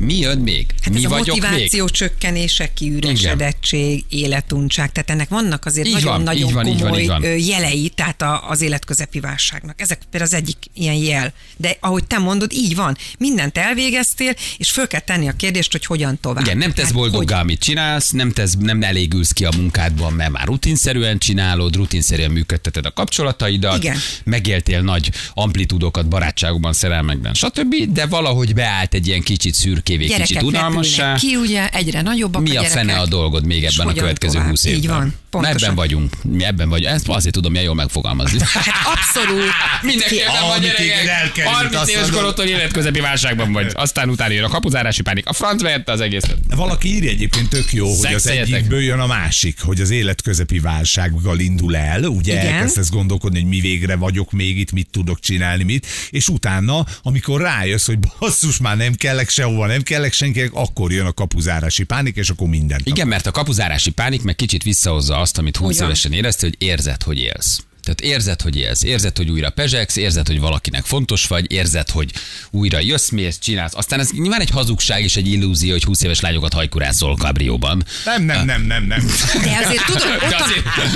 Mi 0.00 0.18
jön 0.18 0.38
még? 0.38 0.66
Hát 0.82 0.92
Mi 0.92 0.98
ez 0.98 1.04
a 1.04 1.08
vagyok 1.08 1.26
motiváció 1.40 1.84
még? 1.84 1.92
csökkenése, 1.92 2.72
kiüresedettség, 2.72 4.04
életuntság, 4.08 4.92
tehát 4.92 5.10
ennek 5.10 5.28
vannak 5.28 5.66
azért 5.66 5.88
van, 5.88 6.00
nagyon-nagyon 6.02 6.52
van, 6.52 6.64
van, 6.64 6.76
komoly 6.78 7.06
van. 7.06 7.24
ö, 7.24 7.34
jelei, 7.34 7.88
tehát 7.88 8.22
a, 8.22 8.48
az 8.48 8.60
életközepi 8.60 9.20
válságnak. 9.20 9.80
Ezek 9.80 9.98
például 10.10 10.30
az 10.32 10.34
egyik 10.36 10.56
ilyen 10.74 10.94
jel. 10.94 11.32
De 11.56 11.76
ahogy 11.80 12.04
te 12.04 12.18
mondod, 12.18 12.52
így 12.52 12.74
van. 12.74 12.96
Mindent 13.18 13.58
elvégeztél, 13.58 14.32
és 14.56 14.70
föl 14.70 14.86
kell 14.86 15.00
tenni 15.00 15.28
a 15.28 15.32
kérdést, 15.32 15.72
hogy 15.72 15.86
hogyan 15.86 16.18
tovább. 16.20 16.44
Igen, 16.44 16.58
nem 16.58 16.72
tesz 16.72 16.84
Hát, 16.84 16.94
boldoggá, 16.94 17.40
amit 17.40 17.60
csinálsz, 17.60 18.10
nem, 18.10 18.32
tesz, 18.32 18.54
nem 18.58 18.82
elégülsz 18.82 19.32
ki 19.32 19.44
a 19.44 19.50
munkádban, 19.56 20.12
mert 20.12 20.30
már 20.30 20.46
rutinszerűen 20.46 21.18
csinálod, 21.18 21.76
rutinszerűen 21.76 22.30
működteted 22.30 22.86
a 22.86 22.92
kapcsolataidat, 22.92 23.76
Igen. 23.82 23.96
megéltél 24.24 24.80
nagy 24.82 25.10
amplitúdokat 25.34 26.08
barátságokban, 26.08 26.72
szerelmekben, 26.72 27.34
stb., 27.34 27.74
de 27.92 28.06
valahogy 28.06 28.54
beállt 28.54 28.94
egy 28.94 29.06
ilyen 29.06 29.22
kicsit 29.22 29.54
szürkévé, 29.54 29.86
kicsit 29.96 30.08
Gyerekek 30.08 30.42
unalmassá. 30.42 31.12
repülnek 31.12 31.20
ki, 31.20 31.36
ugye, 31.36 31.68
egyre 31.68 32.02
nagyobbak 32.02 32.42
Mi 32.42 32.56
a 32.56 32.60
a 32.60 32.64
fene 32.64 32.98
a 32.98 33.06
dolgod 33.06 33.46
még 33.46 33.64
ebben 33.64 33.86
a 33.86 33.92
következő? 33.92 34.38
20 34.40 34.64
évben? 34.64 34.80
Így 34.80 34.88
van, 34.88 35.14
pontosan. 35.30 35.56
ebben 35.56 35.74
vagyunk. 35.74 36.22
Mi 36.22 36.44
ebben 36.44 36.68
vagyunk. 36.68 36.94
Ezt 36.94 37.08
azért 37.08 37.34
tudom 37.34 37.50
milyen 37.50 37.66
jól 37.66 37.74
megfogalmazni. 37.74 38.38
Hát 38.48 38.66
abszolút. 38.96 39.50
Mindenki 39.82 40.14
Ki- 40.14 40.20
ebben 40.20 40.60
téged 40.60 40.76
gyerekek. 40.76 41.08
elkerült, 41.08 41.54
30 41.54 41.74
azt 41.76 41.90
éves 41.90 42.10
korodtól 42.10 42.44
életközepi 42.44 43.00
válságban 43.00 43.52
vagy. 43.52 43.70
Aztán 43.74 44.08
utána 44.08 44.32
jön 44.32 44.44
a 44.44 44.48
kapuzárási 44.48 45.02
pánik. 45.02 45.26
A 45.26 45.32
franc 45.32 45.62
vehette 45.62 45.92
az 45.92 46.00
egészet. 46.00 46.36
Valaki 46.56 46.94
írja 46.94 47.10
egyébként 47.10 47.48
tök 47.48 47.72
jó, 47.72 47.94
hogy 47.94 48.14
az 48.14 48.26
egyikből 48.26 48.82
jön 48.82 48.98
a 48.98 49.06
másik, 49.06 49.60
hogy 49.60 49.80
az 49.80 49.90
életközepi 49.90 50.58
válsággal 50.58 51.38
indul 51.38 51.76
el, 51.76 52.04
ugye 52.04 52.40
elkezdesz 52.40 52.90
gondolkodni, 52.90 53.40
hogy 53.40 53.48
mi 53.48 53.60
végre 53.60 53.96
vagyok 53.96 54.32
még 54.32 54.58
itt, 54.58 54.72
mit 54.72 54.88
tudok 54.90 55.20
csinálni, 55.20 55.62
mit, 55.62 55.86
és 56.10 56.28
utána, 56.28 56.86
amikor 57.02 57.40
rájössz, 57.40 57.86
hogy 57.86 57.98
basszus, 58.18 58.58
már 58.58 58.76
nem 58.76 58.94
kellek 58.94 59.28
sehova, 59.28 59.66
nem 59.66 59.77
kellek 59.82 60.12
senkinek, 60.12 60.50
akkor 60.52 60.92
jön 60.92 61.06
a 61.06 61.12
kapuzárási 61.12 61.84
pánik, 61.84 62.16
és 62.16 62.30
akkor 62.30 62.48
mindent. 62.48 62.86
Igen, 62.86 63.08
mert 63.08 63.26
a 63.26 63.30
kapuzárási 63.30 63.90
pánik 63.90 64.22
meg 64.22 64.36
kicsit 64.36 64.62
visszahozza 64.62 65.16
azt, 65.16 65.38
amit 65.38 65.56
20 65.56 65.74
Ugyan. 65.74 65.86
évesen 65.86 66.12
éreztél, 66.12 66.48
hogy 66.48 66.68
érzed, 66.68 67.02
hogy 67.02 67.18
élsz. 67.18 67.60
Tehát 67.82 68.00
érzed, 68.14 68.40
hogy 68.42 68.56
élsz, 68.56 68.82
érzed, 68.82 69.16
hogy 69.16 69.30
újra 69.30 69.50
pezsegsz, 69.50 69.96
érzed, 69.96 70.26
hogy 70.26 70.40
valakinek 70.40 70.84
fontos 70.84 71.26
vagy, 71.26 71.52
érzed, 71.52 71.90
hogy 71.90 72.12
újra 72.50 72.80
jössz, 72.80 73.08
mész, 73.08 73.38
csinálsz. 73.38 73.72
Aztán 73.74 74.00
ez 74.00 74.10
nyilván 74.10 74.40
egy 74.40 74.50
hazugság 74.50 75.02
és 75.02 75.16
egy 75.16 75.26
illúzió, 75.28 75.72
hogy 75.72 75.84
20 75.84 76.02
éves 76.02 76.20
lányokat 76.20 76.52
hajkurászol 76.52 77.16
kabrióban. 77.16 77.84
Nem, 78.04 78.22
nem, 78.22 78.44
nem, 78.44 78.62
nem, 78.62 78.84
nem. 78.84 79.06
De 79.42 79.60
azért 79.64 79.84
tudod, 79.84 80.02
ott 80.22 80.28
De 80.28 80.36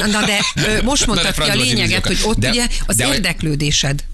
a, 0.03 0.07
na 0.07 0.25
de 0.25 0.83
most 0.83 1.07
mondtad 1.07 1.35
ki 1.35 1.41
a 1.51 1.55
lényeget, 1.55 1.77
illúziókat. 1.79 2.07
hogy 2.07 2.31
ott 2.31 2.39
De- 2.39 2.51
ugye 2.51 2.67
az 2.87 2.97
de 2.97 3.07
érdeklődésed 3.15 4.05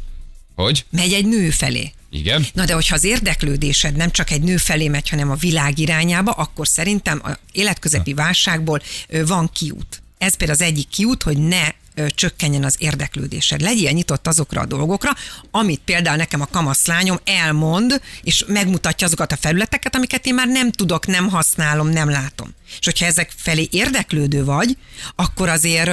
Hogy? 0.54 0.84
megy 0.90 1.12
egy 1.12 1.26
nő 1.26 1.50
felé. 1.50 1.92
Igen. 2.10 2.46
Na 2.52 2.64
de 2.64 2.72
hogyha 2.72 2.94
az 2.94 3.04
érdeklődésed 3.04 3.96
nem 3.96 4.10
csak 4.10 4.30
egy 4.30 4.42
nő 4.42 4.56
felé 4.56 4.88
megy, 4.88 5.08
hanem 5.08 5.30
a 5.30 5.34
világ 5.34 5.78
irányába, 5.78 6.32
akkor 6.32 6.68
szerintem 6.68 7.20
a 7.24 7.38
életközepi 7.52 8.14
válságból 8.14 8.82
van 9.26 9.50
kiút. 9.52 10.02
Ez 10.18 10.36
például 10.36 10.58
az 10.60 10.66
egyik 10.66 10.88
kiút, 10.88 11.22
hogy 11.22 11.38
ne 11.38 11.68
csökkenjen 12.08 12.64
az 12.64 12.74
érdeklődésed. 12.78 13.60
Legyél 13.60 13.90
nyitott 13.90 14.26
azokra 14.26 14.60
a 14.60 14.66
dolgokra, 14.66 15.10
amit 15.50 15.80
például 15.84 16.16
nekem 16.16 16.40
a 16.40 16.46
kamaszlányom 16.46 17.18
elmond, 17.24 18.00
és 18.22 18.44
megmutatja 18.46 19.06
azokat 19.06 19.32
a 19.32 19.36
felületeket, 19.36 19.96
amiket 19.96 20.26
én 20.26 20.34
már 20.34 20.48
nem 20.48 20.70
tudok, 20.70 21.06
nem 21.06 21.28
használom, 21.28 21.88
nem 21.88 22.10
látom. 22.10 22.54
És 22.78 22.84
hogyha 22.84 23.06
ezek 23.06 23.32
felé 23.36 23.68
érdeklődő 23.70 24.44
vagy, 24.44 24.76
akkor 25.14 25.48
azért 25.48 25.90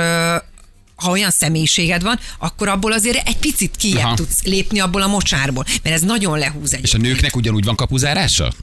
ha 0.96 1.12
olyan 1.12 1.32
személyiséged 1.32 2.04
van, 2.04 2.20
akkor 2.40 2.68
abból 2.68 2.92
azért 2.92 3.28
egy 3.28 3.38
picit 3.38 3.76
kijebb 3.76 4.06
Aha. 4.06 4.16
tudsz 4.16 4.44
lépni 4.44 4.80
abból 4.80 5.02
a 5.02 5.08
mocsárból, 5.08 5.66
mert 5.84 5.96
ez 5.96 6.02
nagyon 6.02 6.38
lehúz 6.38 6.74
egy. 6.74 6.84
És 6.84 6.94
a 6.94 6.98
nőknek 6.98 7.36
ugyanúgy 7.36 7.64
van 7.64 7.76
kapuzárása? 7.76 8.54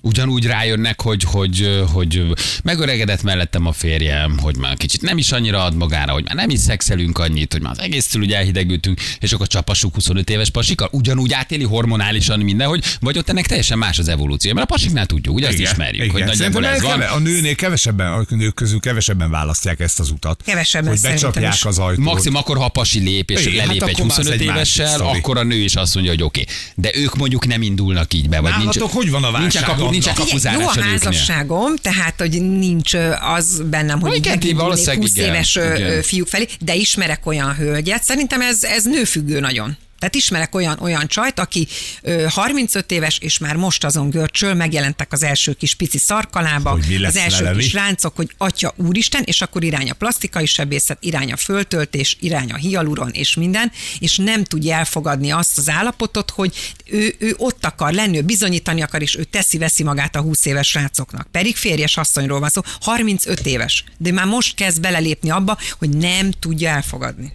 Ugyanúgy 0.00 0.46
rájönnek, 0.46 1.00
hogy, 1.00 1.22
hogy, 1.22 1.84
hogy 1.92 2.26
megöregedett 2.62 3.22
mellettem 3.22 3.66
a 3.66 3.72
férjem, 3.72 4.38
hogy 4.38 4.56
már 4.56 4.76
kicsit 4.76 5.02
nem 5.02 5.18
is 5.18 5.32
annyira 5.32 5.64
ad 5.64 5.74
magára, 5.74 6.12
hogy 6.12 6.24
már 6.24 6.34
nem 6.34 6.50
is 6.50 6.60
szexelünk 6.60 7.18
annyit, 7.18 7.52
hogy 7.52 7.62
már 7.62 7.72
az 7.72 7.80
egésztől 7.80 8.22
úgy 8.22 8.32
elhidegültünk, 8.32 9.00
és 9.20 9.32
akkor 9.32 9.46
csapassuk 9.46 9.94
25 9.94 10.30
éves 10.30 10.50
pasikkal. 10.50 10.88
Ugyanúgy 10.92 11.32
átéli 11.32 11.64
hormonálisan 11.64 12.40
mindenhogy, 12.40 12.84
vagy 13.00 13.18
ott 13.18 13.28
ennek 13.28 13.46
teljesen 13.46 13.78
más 13.78 13.98
az 13.98 14.08
evolúció. 14.08 14.52
Mert 14.52 14.70
a 14.70 14.74
pasiknál 14.74 15.06
tudjuk, 15.06 15.34
ugye 15.34 15.48
azt 15.48 15.58
ismerjük, 15.58 16.10
hogy 16.10 16.24
nagyjából 16.24 16.66
ez 16.66 16.82
van. 16.82 17.00
A 17.00 17.18
nőnél 17.18 17.54
kevesebben, 17.54 18.12
a 18.12 18.24
nők 18.28 18.54
közül 18.54 18.80
kevesebben 18.80 19.30
választják 19.30 19.80
ezt 19.80 20.00
az 20.00 20.10
utat. 20.10 20.42
Kevesebben 20.44 20.90
Hogy 20.90 21.00
becsapják 21.00 21.54
is. 21.54 21.64
az 21.64 21.78
ajtót. 21.78 22.04
Maximum 22.04 22.36
akkor, 22.36 22.56
ha 22.56 22.64
a 22.64 22.68
pasi 22.68 22.98
lép, 22.98 23.30
és 23.30 23.46
Igen, 23.46 23.66
lelép 23.66 23.80
hát 23.80 23.88
egy 23.88 23.94
akkor 23.94 24.06
már 24.06 24.18
az 24.18 24.26
25 24.26 24.40
egy 24.40 24.46
másik 24.46 24.76
évessel, 24.76 25.00
akkor 25.00 25.38
a 25.38 25.42
nő 25.42 25.56
is 25.56 25.74
azt 25.74 25.94
mondja, 25.94 26.12
hogy 26.12 26.22
oké. 26.22 26.40
Okay. 26.40 26.54
De 26.74 26.90
ők 26.94 27.16
mondjuk 27.16 27.46
nem 27.46 27.62
indulnak 27.62 28.14
így 28.14 28.28
be, 28.28 28.40
vagy 28.40 28.50
nincs, 28.50 28.64
Nálatok 28.64 28.90
hogy 28.90 29.10
van 29.10 29.24
a 29.24 29.30
válság 29.30 29.87
annak? 29.88 30.02
Figyelj, 30.02 30.16
kapuzárás 30.16 30.74
jó 30.74 30.82
a 30.82 30.84
házasságom, 30.84 31.76
tehát 31.76 32.14
hogy 32.18 32.42
nincs 32.42 32.94
az 33.20 33.62
bennem, 33.70 34.00
hogy 34.00 34.16
Igen, 34.16 34.22
ti 34.22 34.28
megindulnék 34.28 34.62
valószínűleg 34.62 35.00
20 35.00 35.16
igen, 35.16 35.34
éves 35.34 35.54
igen. 35.54 36.02
fiúk 36.02 36.28
felé, 36.28 36.46
de 36.60 36.74
ismerek 36.74 37.26
olyan 37.26 37.54
hölgyet, 37.54 38.02
szerintem 38.02 38.40
ez, 38.40 38.64
ez 38.64 38.84
nőfüggő 38.84 39.40
nagyon. 39.40 39.76
Tehát 39.98 40.14
ismerek 40.14 40.54
olyan, 40.54 40.78
olyan 40.80 41.06
csajt, 41.06 41.38
aki 41.38 41.68
ö, 42.02 42.24
35 42.28 42.92
éves, 42.92 43.18
és 43.18 43.38
már 43.38 43.56
most 43.56 43.84
azon 43.84 44.10
görcsöl, 44.10 44.54
megjelentek 44.54 45.12
az 45.12 45.22
első 45.22 45.52
kis 45.52 45.74
pici 45.74 45.98
szarkalába, 45.98 46.78
az 47.04 47.16
első 47.16 47.44
vele, 47.44 47.58
kis 47.58 47.72
ráncok, 47.72 48.16
hogy 48.16 48.30
atya 48.38 48.74
úristen, 48.76 49.22
és 49.24 49.40
akkor 49.40 49.64
irány 49.64 49.90
a 49.90 49.94
plastikai 49.94 50.46
sebészet, 50.46 50.98
irány 51.00 51.32
a 51.32 51.36
föltöltés, 51.36 52.16
irány 52.20 52.50
a 52.50 52.56
hialuron 52.56 53.10
és 53.10 53.34
minden, 53.34 53.72
és 53.98 54.16
nem 54.16 54.44
tudja 54.44 54.76
elfogadni 54.76 55.30
azt 55.30 55.58
az 55.58 55.68
állapotot, 55.68 56.30
hogy 56.30 56.54
ő, 56.84 57.14
ő 57.18 57.34
ott 57.36 57.64
akar 57.64 57.92
lenni, 57.92 58.16
ő 58.16 58.22
bizonyítani 58.22 58.82
akar, 58.82 59.02
és 59.02 59.16
ő 59.16 59.24
teszi-veszi 59.24 59.82
magát 59.82 60.16
a 60.16 60.20
20 60.20 60.44
éves 60.44 60.74
rácoknak. 60.74 61.28
Pedig 61.30 61.56
férjes 61.56 61.96
asszonyról 61.96 62.40
van 62.40 62.48
szó, 62.48 62.60
35 62.80 63.46
éves, 63.46 63.84
de 63.96 64.12
már 64.12 64.26
most 64.26 64.54
kezd 64.54 64.80
belelépni 64.80 65.30
abba, 65.30 65.58
hogy 65.78 65.88
nem 65.88 66.30
tudja 66.30 66.70
elfogadni. 66.70 67.32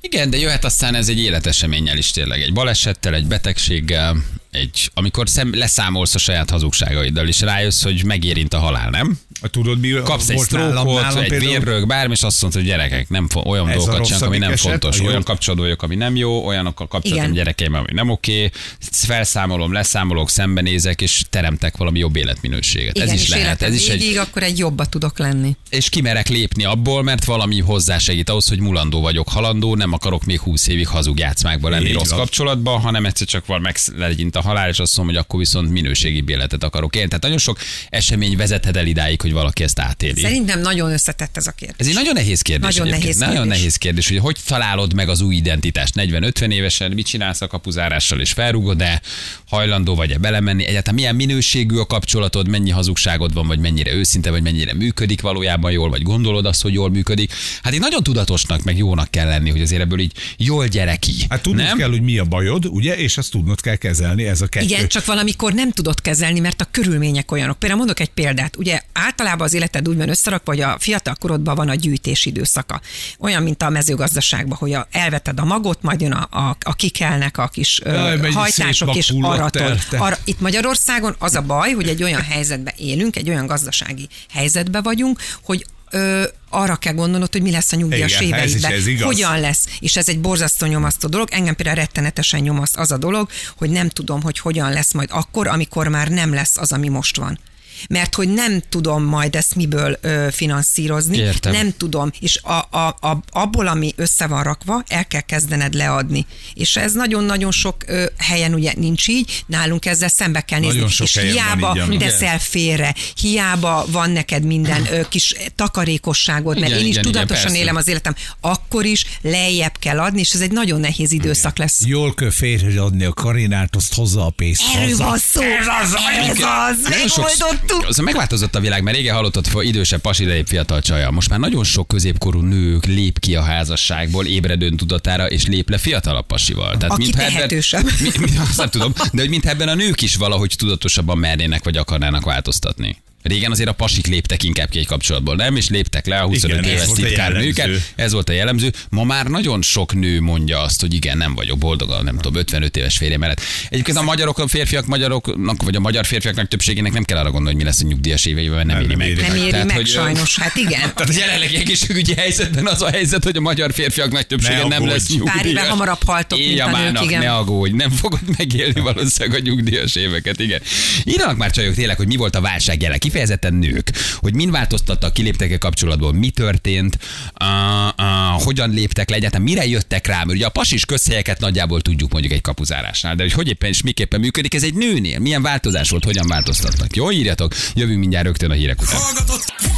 Igen, 0.00 0.30
de 0.30 0.36
jöhet 0.38 0.64
aztán 0.64 0.94
ez 0.94 1.08
egy 1.08 1.18
életeseménnyel 1.18 1.96
is 2.00 2.10
tényleg. 2.10 2.40
Egy 2.40 2.52
balesettel, 2.52 3.14
egy 3.14 3.26
betegséggel, 3.26 4.16
egy, 4.50 4.90
amikor 4.94 5.28
szem, 5.28 5.54
leszámolsz 5.54 6.14
a 6.14 6.18
saját 6.18 6.50
hazugságaiddal, 6.50 7.28
és 7.28 7.40
rájössz, 7.40 7.82
hogy 7.82 8.04
megérint 8.04 8.54
a 8.54 8.58
halál, 8.58 8.90
nem? 8.90 9.18
Tudod, 9.42 9.80
mi 9.80 9.88
Kapsz 10.04 10.28
egy 10.28 10.38
sztrókot, 10.38 11.00
nálam 11.00 11.22
egy 11.22 11.28
például? 11.28 11.50
vérrög, 11.50 11.86
bármi, 11.86 12.12
és 12.12 12.22
azt 12.22 12.42
mondod, 12.42 12.60
hogy 12.60 12.68
gyerekek, 12.68 13.08
nem 13.08 13.28
fo- 13.28 13.46
olyan 13.46 13.68
Ez 13.68 13.74
a 13.74 13.76
dolgokat 13.76 14.06
csinálok, 14.06 14.26
ami 14.26 14.38
nem 14.38 14.52
eset, 14.52 14.68
fontos, 14.68 15.00
a 15.00 15.04
olyan 15.04 15.22
kapcsolatban 15.22 15.66
vagyok, 15.68 15.82
ami 15.82 15.94
nem 15.94 16.16
jó, 16.16 16.46
olyanokkal 16.46 16.88
kapcsolatom 16.88 17.32
gyerekeim, 17.32 17.74
ami 17.74 17.92
nem 17.92 18.08
oké, 18.08 18.50
felszámolom, 18.90 19.72
leszámolok, 19.72 20.30
szembenézek, 20.30 21.00
és 21.00 21.22
teremtek 21.30 21.76
valami 21.76 21.98
jobb 21.98 22.16
életminőséget. 22.16 22.96
Igen, 22.96 23.08
ez 23.08 23.14
is 23.14 23.28
lehet. 23.28 23.62
Ez 23.62 23.74
is 23.74 23.88
egy, 23.88 23.98
végig, 23.98 24.18
akkor 24.18 24.42
egy 24.42 24.58
jobba 24.58 24.84
tudok 24.84 25.18
lenni. 25.18 25.56
és 25.70 25.88
kimerek 25.88 26.28
lépni 26.28 26.64
abból, 26.64 27.02
mert 27.02 27.24
valami 27.24 27.60
hozzásegít 27.60 28.30
ahhoz, 28.30 28.48
hogy 28.48 28.60
mulandó 28.60 29.00
vagyok, 29.00 29.28
halandó, 29.28 29.74
nem 29.74 29.92
akarok 29.92 30.24
még 30.24 30.40
20 30.40 30.66
évig 30.66 30.88
hazug 30.88 31.18
játszmákba 31.18 31.68
lenni 31.68 31.88
Így 31.88 31.94
rossz 31.94 32.10
kapcsolatban, 32.10 32.80
hanem 32.80 33.06
egyszer 33.06 33.26
csak 33.26 33.46
van 33.46 33.60
meglegyint 33.60 34.36
a 34.40 34.48
halál, 34.48 34.68
és 34.68 34.78
azt 34.78 34.96
mondom, 34.96 35.14
hogy 35.14 35.24
akkor 35.24 35.38
viszont 35.38 35.70
minőségi 35.70 36.24
életet 36.26 36.64
akarok 36.64 36.96
élni. 36.96 37.08
Tehát 37.08 37.22
nagyon 37.22 37.38
sok 37.38 37.58
esemény 37.88 38.36
vezethet 38.36 38.76
el 38.76 38.86
idáig, 38.86 39.20
hogy 39.20 39.32
valaki 39.32 39.62
ezt 39.62 39.78
átéli. 39.78 40.20
Szerintem 40.20 40.60
nagyon 40.60 40.92
összetett 40.92 41.36
ez 41.36 41.46
a 41.46 41.50
kérdés. 41.50 41.76
Ez 41.78 41.86
egy 41.86 41.94
nagyon 41.94 42.12
nehéz 42.14 42.42
kérdés. 42.42 42.74
Nagyon 42.74 42.86
egyébként. 42.86 43.02
nehéz 43.02 43.18
Nagyon 43.18 43.42
kérdés. 43.42 43.58
nehéz 43.58 43.76
kérdés, 43.76 44.08
hogy 44.08 44.18
hogy 44.18 44.36
találod 44.46 44.94
meg 44.94 45.08
az 45.08 45.20
új 45.20 45.34
identitást 45.34 45.94
40-50 45.96 46.52
évesen, 46.52 46.92
mit 46.92 47.06
csinálsz 47.06 47.40
a 47.40 47.46
kapuzárással 47.46 48.20
és 48.20 48.32
felrúgod-e, 48.32 49.00
hajlandó 49.48 49.94
vagy-e 49.94 50.18
belemenni, 50.18 50.64
egyáltalán 50.66 50.94
milyen 50.94 51.14
minőségű 51.14 51.76
a 51.76 51.86
kapcsolatod, 51.86 52.48
mennyi 52.48 52.70
hazugságod 52.70 53.34
van, 53.34 53.46
vagy 53.46 53.58
mennyire 53.58 53.92
őszinte, 53.92 54.30
vagy 54.30 54.42
mennyire 54.42 54.74
működik 54.74 55.20
valójában 55.20 55.72
jól, 55.72 55.90
vagy 55.90 56.02
gondolod 56.02 56.46
azt, 56.46 56.62
hogy 56.62 56.72
jól 56.72 56.90
működik. 56.90 57.32
Hát 57.62 57.72
így 57.74 57.80
nagyon 57.80 58.02
tudatosnak, 58.02 58.62
meg 58.62 58.76
jónak 58.76 59.10
kell 59.10 59.26
lenni, 59.26 59.50
hogy 59.50 59.60
azért 59.60 59.80
ebből 59.80 59.98
így 59.98 60.12
jól 60.36 60.66
gyere 60.66 60.96
ki. 60.96 61.12
Hát 61.28 61.42
tudnod 61.42 61.64
nem? 61.64 61.76
kell, 61.78 61.88
hogy 61.88 62.02
mi 62.02 62.18
a 62.18 62.24
bajod, 62.24 62.66
ugye, 62.66 62.96
és 62.96 63.18
azt 63.18 63.30
tudnod 63.30 63.60
kell 63.60 63.76
kezelni, 63.76 64.24
ez 64.30 64.40
a 64.40 64.46
kettő. 64.46 64.64
Igen, 64.64 64.88
csak 64.88 65.04
valamikor 65.04 65.52
nem 65.52 65.70
tudod 65.70 66.00
kezelni, 66.00 66.40
mert 66.40 66.60
a 66.60 66.66
körülmények 66.70 67.32
olyanok. 67.32 67.58
Például 67.58 67.80
mondok 67.80 68.00
egy 68.00 68.10
példát. 68.10 68.56
Ugye 68.56 68.80
általában 68.92 69.46
az 69.46 69.54
életed 69.54 69.88
úgy 69.88 69.96
van 69.96 70.08
összerakva, 70.08 70.52
hogy 70.52 70.60
a 70.60 70.76
fiatal 70.78 71.14
korodban 71.20 71.54
van 71.54 71.68
a 71.68 71.74
gyűjtés 71.74 72.24
időszaka. 72.24 72.80
Olyan, 73.18 73.42
mint 73.42 73.62
a 73.62 73.68
mezőgazdaságban, 73.68 74.58
hogy 74.58 74.72
a, 74.72 74.86
elveted 74.90 75.40
a 75.40 75.44
magot, 75.44 75.82
majd 75.82 76.00
jön 76.00 76.12
a, 76.12 76.48
a, 76.48 76.56
a 76.60 76.74
kikelnek 76.74 77.38
a 77.38 77.48
kis 77.48 77.80
Jaj, 77.84 78.30
hajtások 78.32 78.94
és 78.94 79.12
aratod. 79.20 79.78
Ar, 79.98 80.18
itt 80.24 80.40
Magyarországon 80.40 81.14
az 81.18 81.34
a 81.34 81.40
baj, 81.40 81.72
hogy 81.72 81.88
egy 81.88 82.02
olyan 82.02 82.22
helyzetbe 82.22 82.74
élünk, 82.76 83.16
egy 83.16 83.28
olyan 83.28 83.46
gazdasági 83.46 84.08
helyzetbe 84.32 84.80
vagyunk, 84.80 85.20
hogy 85.42 85.66
ö, 85.90 86.24
arra 86.48 86.76
kell 86.76 86.94
gondolnod, 86.94 87.32
hogy 87.32 87.42
mi 87.42 87.50
lesz 87.50 87.72
a 87.72 87.76
nyugdíjas 87.76 88.20
Igen, 88.20 88.22
éveidben. 88.22 88.72
ez. 88.72 89.00
Hogyan 89.00 89.40
lesz? 89.40 89.66
És 89.80 89.96
ez 89.96 90.08
egy 90.08 90.20
borzasztó 90.20 90.66
nyomasztó 90.66 91.08
dolog. 91.08 91.28
Engem 91.30 91.54
például 91.54 91.76
rettenetesen 91.76 92.40
nyomaszt 92.40 92.76
az 92.76 92.90
a 92.90 92.96
dolog, 92.98 93.28
hogy 93.56 93.70
nem 93.70 93.88
tudom, 93.88 94.22
hogy 94.22 94.38
hogyan 94.38 94.72
lesz 94.72 94.92
majd 94.92 95.08
akkor, 95.12 95.46
amikor 95.46 95.88
már 95.88 96.08
nem 96.08 96.34
lesz 96.34 96.56
az, 96.56 96.72
ami 96.72 96.88
most 96.88 97.16
van. 97.16 97.38
Mert 97.88 98.14
hogy 98.14 98.28
nem 98.28 98.62
tudom 98.68 99.04
majd 99.04 99.34
ezt 99.34 99.54
miből 99.54 99.98
ö, 100.00 100.26
finanszírozni, 100.30 101.16
Értem. 101.16 101.52
nem 101.52 101.72
tudom, 101.76 102.10
és 102.20 102.40
a, 102.42 102.68
a, 102.70 102.86
a, 103.00 103.22
abból, 103.30 103.66
ami 103.66 103.92
össze 103.96 104.26
van 104.26 104.42
rakva, 104.42 104.82
el 104.88 105.06
kell 105.06 105.20
kezdened 105.20 105.74
leadni. 105.74 106.26
És 106.54 106.76
ez 106.76 106.92
nagyon-nagyon 106.92 107.50
sok 107.50 107.76
ö, 107.86 108.04
helyen 108.16 108.54
ugye 108.54 108.72
nincs 108.76 109.08
így, 109.08 109.44
nálunk 109.46 109.86
ezzel 109.86 110.08
szembe 110.08 110.40
kell 110.40 110.58
nézni. 110.58 110.74
Nagyon 110.74 110.90
sok 110.90 111.06
és 111.06 111.18
hiába 111.18 111.76
így, 111.90 111.98
teszel 111.98 112.38
félre, 112.38 112.94
hiába 113.20 113.84
van 113.88 114.10
neked 114.10 114.44
minden 114.44 114.86
ö, 114.92 115.08
kis 115.08 115.34
takarékosságod, 115.56 116.58
mert 116.60 116.72
Igen, 116.72 116.82
én 116.82 116.86
is 116.86 116.92
igen, 116.92 117.04
igen, 117.04 117.12
tudatosan 117.12 117.46
persze. 117.50 117.58
élem 117.62 117.76
az 117.76 117.88
életem, 117.88 118.14
akkor 118.40 118.84
is 118.84 119.04
lejjebb 119.22 119.78
kell 119.78 120.00
adni, 120.00 120.20
és 120.20 120.32
ez 120.32 120.40
egy 120.40 120.52
nagyon 120.52 120.80
nehéz 120.80 121.12
időszak 121.12 121.58
lesz. 121.58 121.80
Jól 121.84 122.14
kell 122.14 122.30
félre 122.30 122.82
adni 122.82 123.04
a 123.04 123.12
karinát, 123.12 123.76
azt 123.76 123.94
hozza 123.94 124.26
a 124.26 124.30
pénzt. 124.30 124.62
Erről 124.74 124.96
van 124.96 125.18
szó, 125.18 125.42
ez 125.42 125.66
az, 125.82 125.94
ez 126.28 126.38
az, 126.38 126.88
megoldottuk. 126.88 127.69
Az 127.88 127.98
megváltozott 127.98 128.54
a 128.54 128.60
világ, 128.60 128.82
mert 128.82 128.96
régen 128.96 129.14
hallottad, 129.14 129.46
hogy 129.46 129.66
idősebb 129.66 130.00
pasi 130.00 130.24
lép 130.24 130.46
fiatal 130.46 130.80
csaja. 130.80 131.10
Most 131.10 131.28
már 131.28 131.38
nagyon 131.38 131.64
sok 131.64 131.88
középkorú 131.88 132.40
nők 132.40 132.84
lép 132.86 133.18
ki 133.18 133.34
a 133.36 133.42
házasságból 133.42 134.26
ébredőn 134.26 134.76
tudatára, 134.76 135.26
és 135.30 135.46
lép 135.46 135.70
le 135.70 135.78
fiatalabb 135.78 136.26
pasival. 136.26 136.76
Tehát 136.76 136.90
Aki 136.92 137.02
mintha 137.02 137.20
ebben- 137.22 137.34
tehetősebb. 137.34 137.84
Mi, 138.00 138.10
mi, 138.20 138.36
azt 138.36 138.56
nem 138.56 138.68
tudom, 138.68 138.92
de 139.12 139.20
hogy 139.20 139.28
mintha 139.30 139.50
ebben 139.50 139.68
a 139.68 139.74
nők 139.74 140.02
is 140.02 140.16
valahogy 140.16 140.54
tudatosabban 140.56 141.18
mernének, 141.18 141.64
vagy 141.64 141.76
akarnának 141.76 142.24
változtatni. 142.24 142.96
Régen 143.22 143.50
azért 143.50 143.68
a 143.68 143.72
pasik 143.72 144.06
léptek 144.06 144.42
inkább 144.42 144.68
ki 144.68 144.78
egy 144.78 144.86
kapcsolatból, 144.86 145.34
nem? 145.36 145.56
És 145.56 145.68
léptek 145.68 146.06
le 146.06 146.18
a 146.20 146.26
25 146.26 146.58
Igen, 146.58 146.70
éves 146.70 146.86
volt 146.86 146.98
a 146.98 147.02
titkár 147.02 147.32
jellemző. 147.32 147.46
nőket. 147.46 147.92
Ez 147.96 148.12
volt 148.12 148.28
a 148.28 148.32
jellemző. 148.32 148.72
Ma 148.90 149.04
már 149.04 149.26
nagyon 149.26 149.62
sok 149.62 149.94
nő 149.94 150.20
mondja 150.20 150.60
azt, 150.60 150.80
hogy 150.80 150.94
igen, 150.94 151.16
nem 151.18 151.34
vagyok 151.34 151.58
boldog, 151.58 151.90
a, 151.90 152.02
nem 152.02 152.16
tudom, 152.16 152.34
55 152.34 152.76
éves 152.76 152.96
férjem 152.96 153.20
mellett. 153.20 153.40
Egyébként 153.68 153.96
a 153.96 154.02
magyarok, 154.02 154.38
a 154.38 154.48
férfiak, 154.48 154.86
magyaroknak, 154.86 155.62
vagy 155.62 155.76
a 155.76 155.80
magyar 155.80 156.06
férfiaknak 156.06 156.48
többségének 156.48 156.92
nem 156.92 157.04
kell 157.04 157.18
arra 157.18 157.30
gondolni, 157.30 157.48
hogy 157.48 157.56
mi 157.64 157.64
lesz 157.64 157.80
a 157.80 157.86
nyugdíjas 157.86 158.24
éveiben, 158.24 158.66
mert 158.66 158.78
nem, 158.78 158.98
Nem, 158.98 159.00
éri 159.00 159.14
nem 159.14 159.20
meg. 159.20 159.28
Nem 159.30 159.36
éri 159.42 159.50
Tehát, 159.50 159.66
meg 159.66 159.76
hogy, 159.76 159.86
sajnos, 159.86 160.38
hát 160.38 160.56
igen. 160.56 160.80
Tehát 160.94 161.08
a 161.08 161.18
jelenlegi 161.18 161.56
egészségügyi 161.56 162.14
helyzetben 162.14 162.66
az 162.66 162.82
a 162.82 162.90
helyzet, 162.90 163.24
hogy 163.24 163.36
a 163.36 163.40
magyar 163.40 163.72
férfiak 163.72 164.10
nagy 164.10 164.26
többsége 164.26 164.54
Ne 164.56 164.62
nem 164.62 164.72
aggódj. 164.72 164.90
lesz 164.92 165.08
nyugdíjas. 165.08 165.36
Pár 165.36 165.46
éve 165.46 165.68
hamarabb 165.68 166.02
haltok, 166.06 166.38
mint 166.38 166.50
a 166.60 166.66
nők, 166.66 166.74
Éjjamának, 166.76 167.04
igen. 167.04 167.20
ne 167.20 167.32
aggódj, 167.32 167.72
nem 167.76 167.90
fogod 167.90 168.20
megélni 168.38 168.80
valószínűleg 168.80 169.40
a 169.40 169.42
nyugdíjas 169.44 169.94
éveket, 169.94 170.40
igen. 170.40 170.60
Írnak 171.04 171.36
már 171.36 171.50
csajok 171.50 171.74
tényleg, 171.74 171.96
hogy 171.96 172.06
mi 172.06 172.16
volt 172.16 172.36
a 172.36 172.40
válság 172.40 172.82
jele, 172.82 172.98
kifejezetten 173.10 173.54
nők, 173.54 173.90
hogy 174.16 174.34
mind 174.34 174.50
változtattak, 174.50 175.12
kiléptek-e 175.12 175.58
kapcsolatból, 175.58 176.12
mi 176.12 176.30
történt, 176.30 176.98
uh, 177.40 177.46
uh, 177.86 178.42
hogyan 178.42 178.70
léptek 178.70 179.10
le 179.10 179.16
egyáltalán, 179.16 179.46
mire 179.46 179.66
jöttek 179.66 180.06
rá, 180.06 180.16
mert 180.16 180.30
ugye 180.30 180.46
a 180.46 180.50
pasis 180.50 180.84
közhelyeket 180.84 181.40
nagyjából 181.40 181.80
tudjuk 181.80 182.12
mondjuk 182.12 182.32
egy 182.32 182.40
kapuzárásnál, 182.40 183.14
de 183.14 183.22
hogy 183.22 183.32
hogy 183.32 183.48
éppen 183.48 183.68
és 183.68 183.82
miképpen 183.82 184.20
működik, 184.20 184.54
ez 184.54 184.62
egy 184.62 184.74
nőnél, 184.74 185.18
milyen 185.18 185.42
változás 185.42 185.90
volt, 185.90 186.04
hogyan 186.04 186.26
változtattak. 186.28 186.96
Jó, 186.96 187.10
írjatok, 187.10 187.54
jövünk 187.74 187.98
mindjárt 187.98 188.26
rögtön 188.26 188.50
a 188.50 188.54
hírek 188.54 188.82
után. 188.82 189.00
Hallgatott 189.00 189.69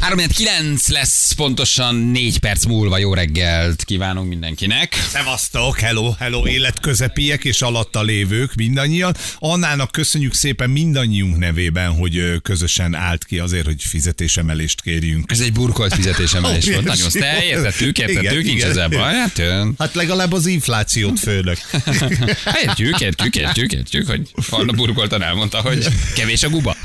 3-9 0.00 0.88
lesz 0.88 1.32
pontosan 1.32 1.94
4 1.94 2.38
perc 2.38 2.64
múlva. 2.64 2.98
Jó 2.98 3.14
reggelt 3.14 3.84
kívánunk 3.84 4.28
mindenkinek. 4.28 4.94
Szevasztok, 5.08 5.78
hello, 5.78 6.10
hello, 6.18 6.46
életközepiek 6.46 7.44
és 7.44 7.62
alatta 7.62 8.02
lévők 8.02 8.54
mindannyian. 8.54 9.16
Annának 9.38 9.90
köszönjük 9.90 10.34
szépen 10.34 10.70
mindannyiunk 10.70 11.38
nevében, 11.38 11.90
hogy 11.90 12.40
közösen 12.42 12.94
állt 12.94 13.24
ki 13.24 13.38
azért, 13.38 13.64
hogy 13.64 13.82
fizetésemelést 13.82 14.82
kérjünk. 14.82 15.30
Ez 15.30 15.40
egy 15.40 15.52
burkolt 15.52 15.94
fizetésemelés 15.94 16.66
volt. 16.72 16.84
Nagyon 16.84 17.10
te 17.10 17.44
értettük, 17.44 17.98
értettük, 17.98 18.44
nincs 18.44 18.62
ezzel 18.62 18.88
baj. 18.88 19.14
Hát. 19.14 19.42
Hát 19.78 19.94
legalább 19.94 20.32
az 20.32 20.46
inflációt 20.46 21.18
főnök. 21.18 21.58
Értjük, 22.64 23.00
értjük, 23.00 23.36
értjük, 23.36 23.72
értjük, 23.72 24.08
hogy 24.08 24.30
Anna 24.50 24.72
burkoltan 24.72 25.22
elmondta, 25.22 25.60
hogy 25.60 25.86
kevés 26.14 26.42
a 26.42 26.48
guba. 26.48 26.76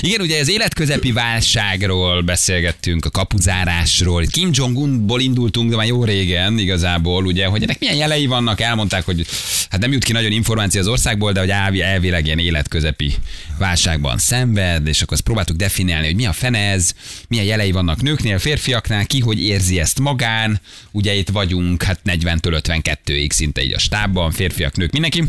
Igen, 0.00 0.20
ugye 0.20 0.40
az 0.40 0.48
életközepi 0.48 1.12
válságról 1.30 2.22
beszélgettünk, 2.22 3.04
a 3.04 3.10
kapuzárásról. 3.10 4.24
Kim 4.24 4.50
Jong-unból 4.52 5.20
indultunk, 5.20 5.70
de 5.70 5.76
már 5.76 5.86
jó 5.86 6.04
régen 6.04 6.58
igazából, 6.58 7.26
ugye, 7.26 7.46
hogy 7.46 7.62
ennek 7.62 7.78
milyen 7.78 7.96
jelei 7.96 8.26
vannak, 8.26 8.60
elmondták, 8.60 9.04
hogy 9.04 9.26
hát 9.70 9.80
nem 9.80 9.92
jut 9.92 10.04
ki 10.04 10.12
nagyon 10.12 10.32
információ 10.32 10.80
az 10.80 10.86
országból, 10.86 11.32
de 11.32 11.40
hogy 11.40 11.50
elvi- 11.50 11.82
elvileg 11.82 12.26
ilyen 12.26 12.38
életközepi 12.38 13.14
válságban 13.58 14.18
szenved, 14.18 14.86
és 14.86 15.02
akkor 15.02 15.12
azt 15.12 15.22
próbáltuk 15.22 15.56
definiálni, 15.56 16.06
hogy 16.06 16.16
mi 16.16 16.26
a 16.26 16.32
fene 16.32 16.70
ez, 16.70 16.94
milyen 17.28 17.44
jelei 17.44 17.70
vannak 17.70 18.02
nőknél, 18.02 18.38
férfiaknál, 18.38 19.06
ki 19.06 19.20
hogy 19.20 19.42
érzi 19.42 19.80
ezt 19.80 20.00
magán. 20.00 20.60
Ugye 20.90 21.14
itt 21.14 21.28
vagyunk, 21.28 21.82
hát 21.82 22.00
40-től 22.04 22.60
52-ig 22.62 23.30
szinte 23.30 23.62
így 23.62 23.72
a 23.72 23.78
stábban, 23.78 24.30
férfiak, 24.30 24.76
nők, 24.76 24.92
mindenki 24.92 25.24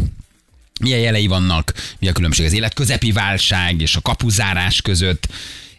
milyen 0.79 0.99
jelei 0.99 1.27
vannak, 1.27 1.73
mi 1.99 2.07
a 2.07 2.11
különbség 2.11 2.45
az 2.45 2.53
életközepi 2.53 3.11
válság 3.11 3.81
és 3.81 3.95
a 3.95 4.01
kapuzárás 4.01 4.81
között, 4.81 5.27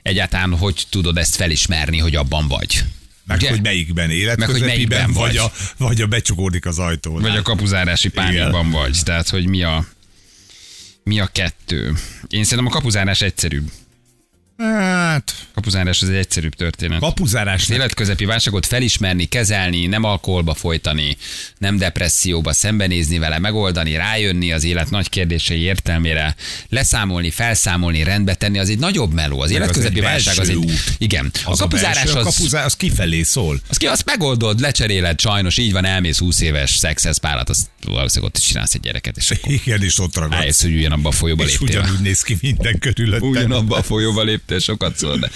egyáltalán 0.08 0.56
hogy 0.58 0.86
tudod 0.90 1.18
ezt 1.18 1.34
felismerni, 1.34 1.98
hogy 1.98 2.16
abban 2.16 2.48
vagy. 2.48 2.84
Meg 3.26 3.36
Ugye? 3.38 3.50
hogy 3.50 3.62
melyikben 3.62 4.10
Meg, 4.38 4.48
hogy 4.48 4.60
melyikben 4.60 5.12
vagy, 5.12 5.36
vagy. 5.36 5.36
a, 5.36 5.52
vagy 5.76 6.00
a 6.00 6.06
becsukódik 6.06 6.66
az 6.66 6.78
ajtó. 6.78 7.18
Vagy 7.18 7.36
a 7.36 7.42
kapuzárási 7.42 8.08
pánikban 8.08 8.70
vagy. 8.70 8.98
Tehát, 9.04 9.28
hogy 9.28 9.46
mi 9.46 9.62
a, 9.62 9.86
mi 11.02 11.20
a 11.20 11.26
kettő. 11.26 11.94
Én 12.28 12.44
szerintem 12.44 12.66
a 12.66 12.70
kapuzárás 12.70 13.20
egyszerűbb. 13.20 13.70
Hát, 14.62 15.34
Kapuzárás 15.54 16.02
az 16.02 16.08
egy 16.08 16.14
egyszerűbb 16.14 16.54
történet. 16.54 17.00
kapuzárás 17.00 17.62
Az 17.62 17.70
életközepi 17.70 18.24
válságot 18.24 18.66
felismerni, 18.66 19.24
kezelni, 19.24 19.86
nem 19.86 20.04
alkoholba 20.04 20.54
folytani, 20.54 21.16
nem 21.58 21.76
depresszióba 21.76 22.52
szembenézni 22.52 23.18
vele, 23.18 23.38
megoldani, 23.38 23.96
rájönni 23.96 24.52
az 24.52 24.64
élet 24.64 24.90
nagy 24.90 25.08
kérdései 25.08 25.60
értelmére, 25.60 26.34
leszámolni, 26.68 27.30
felszámolni, 27.30 28.02
rendbe 28.02 28.34
tenni, 28.34 28.58
az 28.58 28.68
egy 28.68 28.78
nagyobb 28.78 29.12
meló. 29.12 29.40
Az 29.40 29.50
életközepi 29.50 30.00
válság 30.00 30.38
az 30.38 30.46
belső 30.46 30.60
egy... 30.60 30.70
út. 30.70 30.94
Igen. 30.98 31.30
A 31.44 31.50
az 31.50 31.58
kapuzárás 31.58 31.96
belső, 32.02 32.12
a 32.12 32.18
az... 32.18 32.36
kapuzá, 32.36 32.64
az 32.64 32.76
kifelé 32.76 33.22
szól. 33.22 33.60
Az 33.68 33.76
ki, 33.76 33.86
azt 33.86 34.04
megoldod, 34.04 34.60
lecseréled, 34.60 35.20
sajnos 35.20 35.58
így 35.58 35.72
van, 35.72 35.84
elmész 35.84 36.18
20 36.18 36.40
éves 36.40 36.76
szexhez 36.76 37.18
párat, 37.18 37.48
azt 37.48 37.66
valószínűleg 37.84 38.30
ott 38.34 38.38
is 38.38 38.44
csinálsz 38.48 38.74
egy 38.74 38.80
gyereket, 38.80 39.16
és 39.16 39.30
akkor 39.30 39.52
Igen, 39.52 39.82
és 39.82 39.98
ott 39.98 40.14
ragadsz. 40.14 40.38
rájössz, 40.38 40.62
hogy 40.62 40.74
ugyanabba 40.74 41.08
a 41.08 41.12
folyóba 41.12 41.44
És 41.44 41.58
léptél. 41.58 41.80
ugyanúgy 41.80 42.00
néz 42.00 42.22
ki 42.22 42.36
minden 42.40 42.78
körülötted. 42.78 43.28
Ugyanabba 43.28 43.76
a 43.76 43.82
folyóba 43.82 44.22
léptél 44.22 44.47
sokat 44.58 44.96
szól, 44.96 45.18
de 45.18 45.30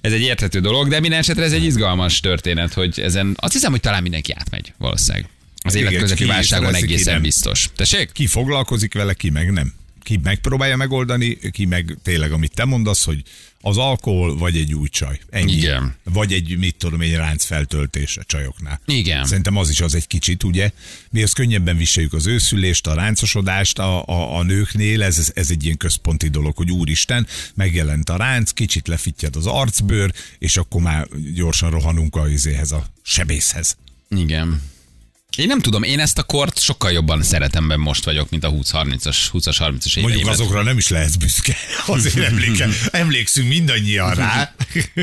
ez 0.00 0.12
egy 0.12 0.20
érthető 0.20 0.60
dolog, 0.60 0.88
de 0.88 1.00
minden 1.00 1.18
esetre 1.18 1.44
ez 1.44 1.52
egy 1.52 1.64
izgalmas 1.64 2.20
történet, 2.20 2.72
hogy 2.72 3.00
ezen 3.00 3.36
azt 3.40 3.52
hiszem, 3.52 3.70
hogy 3.70 3.80
talán 3.80 4.02
mindenki 4.02 4.32
átmegy, 4.32 4.72
valószínűleg. 4.78 5.28
Az 5.62 5.74
Igen, 5.74 5.90
életközepi 5.90 6.24
válságon 6.24 6.74
egészen 6.74 7.22
biztos. 7.22 7.68
Tessék? 7.76 8.12
Ki 8.12 8.26
foglalkozik 8.26 8.94
vele, 8.94 9.14
ki 9.14 9.30
meg 9.30 9.52
nem. 9.52 9.72
Ki 10.08 10.20
megpróbálja 10.22 10.76
megoldani, 10.76 11.38
ki 11.50 11.64
meg 11.64 11.98
tényleg, 12.02 12.32
amit 12.32 12.54
te 12.54 12.64
mondasz, 12.64 13.04
hogy 13.04 13.22
az 13.60 13.76
alkohol 13.76 14.36
vagy 14.36 14.56
egy 14.56 14.74
új 14.74 14.88
csaj. 14.88 15.20
Ennyi. 15.30 15.52
Igen. 15.52 15.94
Vagy 16.04 16.32
egy, 16.32 16.58
mit 16.58 16.76
tudom, 16.76 17.00
egy 17.00 17.14
ránc 17.14 17.44
feltöltés 17.44 18.16
a 18.16 18.22
csajoknál. 18.24 18.80
Igen. 18.86 19.24
Szerintem 19.24 19.56
az 19.56 19.70
is 19.70 19.80
az 19.80 19.94
egy 19.94 20.06
kicsit, 20.06 20.42
ugye? 20.44 20.70
Mi 21.10 21.22
azt 21.22 21.34
könnyebben 21.34 21.76
viseljük 21.76 22.12
az 22.12 22.26
őszülést, 22.26 22.86
a 22.86 22.94
ráncosodást 22.94 23.78
a, 23.78 24.04
a, 24.04 24.36
a 24.38 24.42
nőknél, 24.42 25.02
ez, 25.02 25.32
ez 25.34 25.50
egy 25.50 25.64
ilyen 25.64 25.76
központi 25.76 26.28
dolog, 26.28 26.56
hogy 26.56 26.70
úristen, 26.70 27.26
megjelent 27.54 28.08
a 28.10 28.16
ránc, 28.16 28.50
kicsit 28.50 28.88
lefittyed 28.88 29.36
az 29.36 29.46
arcbőr, 29.46 30.12
és 30.38 30.56
akkor 30.56 30.82
már 30.82 31.08
gyorsan 31.34 31.70
rohanunk 31.70 32.16
a 32.16 32.28
izéhez, 32.28 32.72
a 32.72 32.86
sebészhez. 33.02 33.76
Igen. 34.10 34.62
Én 35.36 35.46
nem 35.46 35.60
tudom, 35.60 35.82
én 35.82 35.98
ezt 36.00 36.18
a 36.18 36.22
kort 36.22 36.60
sokkal 36.60 36.92
jobban 36.92 37.22
szeretem, 37.22 37.68
ben 37.68 37.80
most 37.80 38.04
vagyok, 38.04 38.30
mint 38.30 38.44
a 38.44 38.50
20-30-as, 38.50 39.16
20-as, 39.32 39.56
30-as 39.58 39.60
Mondjuk 39.60 39.94
éveimet. 39.94 40.28
azokra 40.28 40.62
nem 40.62 40.76
is 40.76 40.88
lehetsz 40.88 41.14
büszke. 41.14 41.56
Azért 41.86 42.16
emléke, 42.16 42.68
emlékszünk 42.90 43.48
mindannyian 43.48 44.14
rá. 44.14 44.54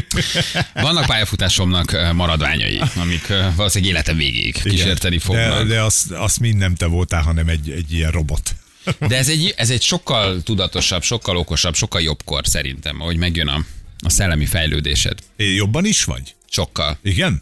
Vannak 0.74 1.06
pályafutásomnak 1.06 2.14
maradványai, 2.14 2.82
amik 2.96 3.28
valószínűleg 3.56 3.94
életem 3.94 4.18
végéig 4.18 4.62
kísérteni 4.62 5.16
de, 5.16 5.22
fognak. 5.22 5.68
de 5.68 5.82
azt, 5.82 6.12
azt 6.12 6.40
mind 6.40 6.58
nem 6.58 6.76
te 6.76 6.86
voltál, 6.86 7.22
hanem 7.22 7.48
egy, 7.48 7.70
egy 7.70 7.94
ilyen 7.94 8.12
robot. 8.12 8.56
De 9.00 9.18
ez 9.18 9.30
egy, 9.30 9.54
ez 9.58 9.70
egy 9.70 9.82
sokkal 9.82 10.44
tudatosabb, 10.44 11.04
sokkal 11.04 11.38
okosabb, 11.38 11.76
sokkal 11.76 12.02
jobb 12.02 12.24
kor 12.24 12.48
szerintem, 12.48 13.02
ahogy 13.02 13.18
megjön 13.18 13.48
a, 13.48 13.66
a 14.06 14.10
szellemi 14.10 14.46
fejlődésed. 14.46 15.20
Jobban 15.38 15.86
is 15.86 16.04
vagy? 16.04 16.36
Sokkal. 16.50 16.98
Igen? 17.04 17.42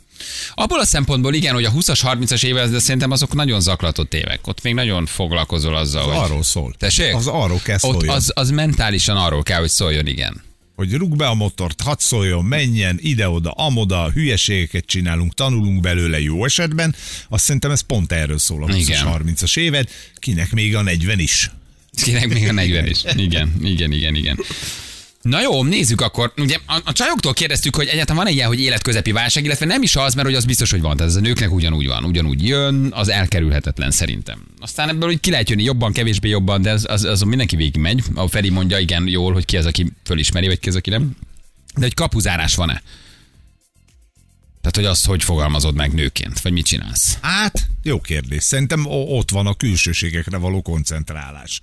Abból 0.53 0.79
a 0.79 0.85
szempontból 0.85 1.33
igen, 1.33 1.53
hogy 1.53 1.65
a 1.65 1.71
20-as, 1.71 1.99
30-as 2.03 2.43
évek, 2.43 2.69
de 2.69 2.79
szerintem 2.79 3.11
azok 3.11 3.33
nagyon 3.33 3.61
zaklatott 3.61 4.13
évek. 4.13 4.47
Ott 4.47 4.61
még 4.61 4.73
nagyon 4.73 5.05
foglalkozol 5.05 5.75
azzal, 5.75 6.03
hogy... 6.03 6.15
Arról 6.15 6.43
szól. 6.43 6.73
Tessék? 6.77 7.15
Az 7.15 7.27
arról 7.27 7.59
kell 7.63 7.77
Ott 7.81 7.93
szóljon. 7.93 8.15
az, 8.15 8.31
az 8.35 8.49
mentálisan 8.49 9.17
arról 9.17 9.43
kell, 9.43 9.59
hogy 9.59 9.69
szóljon, 9.69 10.07
igen. 10.07 10.41
hogy 10.75 10.93
rúg 10.93 11.15
be 11.15 11.27
a 11.27 11.33
motort, 11.33 11.81
hadd 11.81 11.95
szóljon, 11.99 12.45
menjen 12.45 12.97
ide-oda, 13.01 13.51
amoda, 13.51 14.11
hülyeségeket 14.11 14.85
csinálunk, 14.85 15.33
tanulunk 15.33 15.81
belőle 15.81 16.19
jó 16.19 16.45
esetben. 16.45 16.95
Azt 17.29 17.43
szerintem 17.43 17.71
ez 17.71 17.81
pont 17.81 18.11
erről 18.11 18.37
szól 18.37 18.63
a 18.63 18.75
Igen. 18.75 19.05
20-30-as 19.05 19.57
éved, 19.57 19.89
kinek 20.19 20.51
még 20.51 20.75
a 20.75 20.81
40 20.81 21.19
is. 21.19 21.51
Kinek 22.01 22.27
még 22.27 22.47
a 22.47 22.51
40 22.51 22.85
is. 22.85 23.01
Igen, 23.15 23.53
igen, 23.61 23.91
igen, 23.91 24.15
igen. 24.15 24.39
Na 25.23 25.41
jó, 25.41 25.63
nézzük 25.63 26.01
akkor. 26.01 26.33
Ugye 26.37 26.57
a, 26.65 26.81
a 26.83 26.91
csajoktól 26.91 27.33
kérdeztük, 27.33 27.75
hogy 27.75 27.87
egyáltalán 27.87 28.23
van-e 28.23 28.31
ilyen, 28.35 28.47
hogy 28.47 28.59
életközepi 28.59 29.11
válság, 29.11 29.45
illetve 29.45 29.65
nem 29.65 29.81
is 29.81 29.95
az, 29.95 30.13
mert 30.13 30.27
hogy 30.27 30.35
az 30.35 30.45
biztos, 30.45 30.71
hogy 30.71 30.81
van. 30.81 30.95
Tehát 30.95 31.11
ez 31.11 31.17
a 31.17 31.21
nőknek 31.21 31.51
ugyanúgy 31.51 31.87
van, 31.87 32.03
ugyanúgy 32.03 32.47
jön, 32.47 32.87
az 32.91 33.09
elkerülhetetlen 33.09 33.91
szerintem. 33.91 34.45
Aztán 34.59 34.89
ebből 34.89 35.09
úgy 35.09 35.19
ki 35.19 35.31
lehet 35.31 35.49
jönni 35.49 35.63
jobban, 35.63 35.93
kevésbé 35.93 36.29
jobban, 36.29 36.61
de 36.61 36.71
az, 36.71 36.85
az, 36.89 37.03
azon 37.03 37.27
mindenki 37.27 37.55
végig 37.55 37.81
megy. 37.81 38.03
A 38.13 38.27
Feri 38.27 38.49
mondja 38.49 38.77
igen 38.77 39.07
jól, 39.07 39.33
hogy 39.33 39.45
ki 39.45 39.57
az, 39.57 39.65
aki 39.65 39.91
fölismeri, 40.03 40.47
vagy 40.47 40.59
ki 40.59 40.69
az, 40.69 40.75
aki 40.75 40.89
nem. 40.89 41.15
De 41.75 41.81
hogy 41.81 41.93
kapuzárás 41.93 42.55
van-e? 42.55 42.81
Tehát, 44.61 44.75
hogy 44.75 44.85
azt 44.85 45.05
hogy 45.05 45.23
fogalmazod 45.23 45.75
meg 45.75 45.93
nőként, 45.93 46.39
vagy 46.39 46.51
mit 46.51 46.65
csinálsz? 46.65 47.17
Hát, 47.21 47.67
jó 47.83 48.01
kérdés. 48.01 48.43
Szerintem 48.43 48.85
ott 48.87 49.29
van 49.29 49.47
a 49.47 49.53
külsőségekre 49.53 50.37
való 50.37 50.61
koncentrálás. 50.61 51.61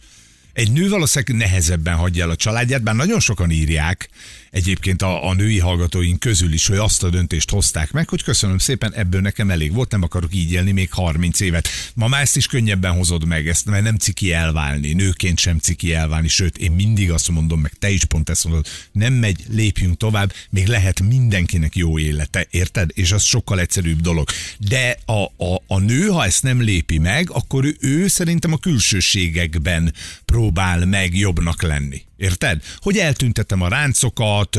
Egy 0.52 0.72
nő 0.72 0.88
valószínűleg 0.88 1.36
nehezebben 1.36 1.94
hagyja 1.94 2.24
el 2.24 2.30
a 2.30 2.36
családját, 2.36 2.82
bár 2.82 2.94
nagyon 2.94 3.20
sokan 3.20 3.50
írják 3.50 4.08
egyébként 4.50 5.02
a, 5.02 5.28
a 5.28 5.34
női 5.34 5.58
hallgatóink 5.58 6.20
közül 6.20 6.52
is, 6.52 6.66
hogy 6.66 6.76
azt 6.76 7.02
a 7.02 7.10
döntést 7.10 7.50
hozták 7.50 7.92
meg, 7.92 8.08
hogy 8.08 8.22
köszönöm 8.22 8.58
szépen, 8.58 8.94
ebből 8.94 9.20
nekem 9.20 9.50
elég 9.50 9.72
volt, 9.72 9.90
nem 9.90 10.02
akarok 10.02 10.34
így 10.34 10.52
élni 10.52 10.72
még 10.72 10.92
30 10.92 11.40
évet. 11.40 11.68
Ma 11.94 12.08
már 12.08 12.22
ezt 12.22 12.36
is 12.36 12.46
könnyebben 12.46 12.92
hozod 12.92 13.26
meg, 13.26 13.48
ezt, 13.48 13.66
mert 13.66 13.82
nem 13.82 13.96
ciki 13.96 14.32
elválni, 14.32 14.92
nőként 14.92 15.38
sem 15.38 15.58
ciki 15.58 15.94
elválni, 15.94 16.28
sőt, 16.28 16.58
én 16.58 16.72
mindig 16.72 17.10
azt 17.10 17.30
mondom, 17.30 17.60
meg 17.60 17.72
te 17.78 17.90
is 17.90 18.04
pont 18.04 18.28
ezt 18.28 18.44
mondod, 18.44 18.66
nem 18.92 19.12
megy, 19.12 19.44
lépjünk 19.48 19.96
tovább, 19.96 20.32
még 20.50 20.66
lehet 20.66 21.00
mindenkinek 21.00 21.76
jó 21.76 21.98
élete, 21.98 22.46
érted? 22.50 22.90
És 22.94 23.12
az 23.12 23.22
sokkal 23.22 23.60
egyszerűbb 23.60 24.00
dolog. 24.00 24.28
De 24.58 24.98
a, 25.04 25.44
a, 25.44 25.62
a 25.66 25.78
nő, 25.78 26.06
ha 26.06 26.24
ezt 26.24 26.42
nem 26.42 26.62
lépi 26.62 26.98
meg, 26.98 27.30
akkor 27.30 27.64
ő, 27.64 27.76
ő 27.80 28.08
szerintem 28.08 28.52
a 28.52 28.58
külsőségekben 28.58 29.94
próbál 30.24 30.86
meg 30.86 31.16
jobbnak 31.16 31.62
lenni. 31.62 32.08
Érted? 32.20 32.62
Hogy 32.76 32.98
eltüntetem 32.98 33.62
a 33.62 33.68
ráncokat, 33.68 34.58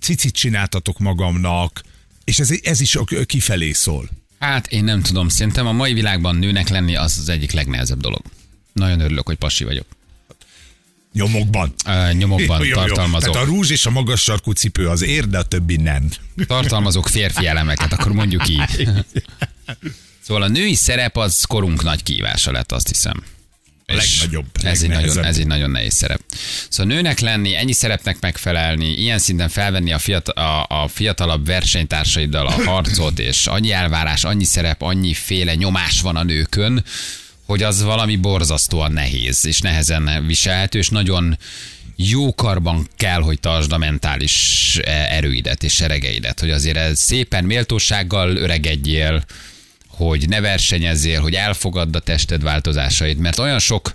cicit 0.00 0.34
csináltatok 0.34 0.98
magamnak, 0.98 1.82
és 2.24 2.38
ez, 2.38 2.50
ez 2.62 2.80
is 2.80 2.98
kifelé 3.26 3.72
szól. 3.72 4.08
Hát 4.38 4.66
én 4.66 4.84
nem 4.84 5.02
tudom, 5.02 5.28
szerintem 5.28 5.66
a 5.66 5.72
mai 5.72 5.92
világban 5.92 6.36
nőnek 6.36 6.68
lenni 6.68 6.96
az 6.96 7.18
az 7.18 7.28
egyik 7.28 7.52
legnehezebb 7.52 8.00
dolog. 8.00 8.22
Nagyon 8.72 9.00
örülök, 9.00 9.26
hogy 9.26 9.36
pasi 9.36 9.64
vagyok. 9.64 9.86
Nyomokban. 11.12 11.74
Ö, 11.86 12.12
nyomokban 12.12 12.68
tartalmazok, 12.72 13.32
Tehát 13.32 13.48
a 13.48 13.50
rúzs 13.50 13.70
és 13.70 13.86
a 13.86 13.90
magas 13.90 14.22
sarkú 14.22 14.52
cipő 14.52 14.88
az 14.88 15.02
ér, 15.02 15.28
de 15.28 15.38
a 15.38 15.42
többi 15.42 15.76
nem. 15.76 16.08
tartalmazok 16.46 17.08
férfi 17.08 17.46
elemeket, 17.46 17.92
akkor 17.92 18.12
mondjuk 18.12 18.48
így. 18.48 18.88
Szóval 20.20 20.42
a 20.42 20.48
női 20.48 20.74
szerep 20.74 21.16
az 21.16 21.44
korunk 21.44 21.82
nagy 21.82 22.02
kihívása 22.02 22.52
lett, 22.52 22.72
azt 22.72 22.88
hiszem. 22.88 23.22
A 23.88 23.94
legnagyobb, 23.94 24.46
Ez 24.62 24.82
egy, 24.82 24.88
nagyon, 24.88 25.24
ez 25.24 25.38
egy 25.38 25.46
nagyon 25.46 25.70
nehéz 25.70 25.94
szerep. 25.94 26.20
Szóval 26.68 26.94
nőnek 26.94 27.18
lenni, 27.18 27.54
ennyi 27.54 27.72
szerepnek 27.72 28.20
megfelelni, 28.20 28.92
ilyen 28.92 29.18
szinten 29.18 29.48
felvenni 29.48 29.92
a, 29.92 29.98
fiatal, 29.98 30.34
a, 30.44 30.82
a 30.82 30.88
fiatalabb 30.88 31.46
versenytársaiddal 31.46 32.46
a 32.46 32.62
harcot, 32.70 33.18
és 33.18 33.46
annyi 33.46 33.72
elvárás, 33.72 34.24
annyi 34.24 34.44
szerep, 34.44 34.82
annyi 34.82 35.14
féle 35.14 35.54
nyomás 35.54 36.00
van 36.00 36.16
a 36.16 36.22
nőkön, 36.22 36.84
hogy 37.44 37.62
az 37.62 37.82
valami 37.82 38.16
borzasztóan 38.16 38.92
nehéz, 38.92 39.46
és 39.46 39.60
nehezen 39.60 40.26
viselhető, 40.26 40.78
és 40.78 40.88
nagyon 40.88 41.38
jó 41.96 42.34
karban 42.34 42.88
kell, 42.96 43.20
hogy 43.20 43.40
tartsd 43.40 43.72
a 43.72 43.78
mentális 43.78 44.78
eh, 44.82 45.16
erőidet 45.16 45.62
és 45.62 45.74
seregeidet, 45.74 46.40
hogy 46.40 46.50
azért 46.50 46.96
szépen 46.96 47.44
méltósággal 47.44 48.36
öregedjél, 48.36 49.24
hogy 49.96 50.28
ne 50.28 50.40
versenyezzél, 50.40 51.20
hogy 51.20 51.34
elfogadd 51.34 51.96
a 51.96 51.98
tested 51.98 52.42
változásait, 52.42 53.18
mert 53.18 53.38
olyan 53.38 53.58
sok 53.58 53.94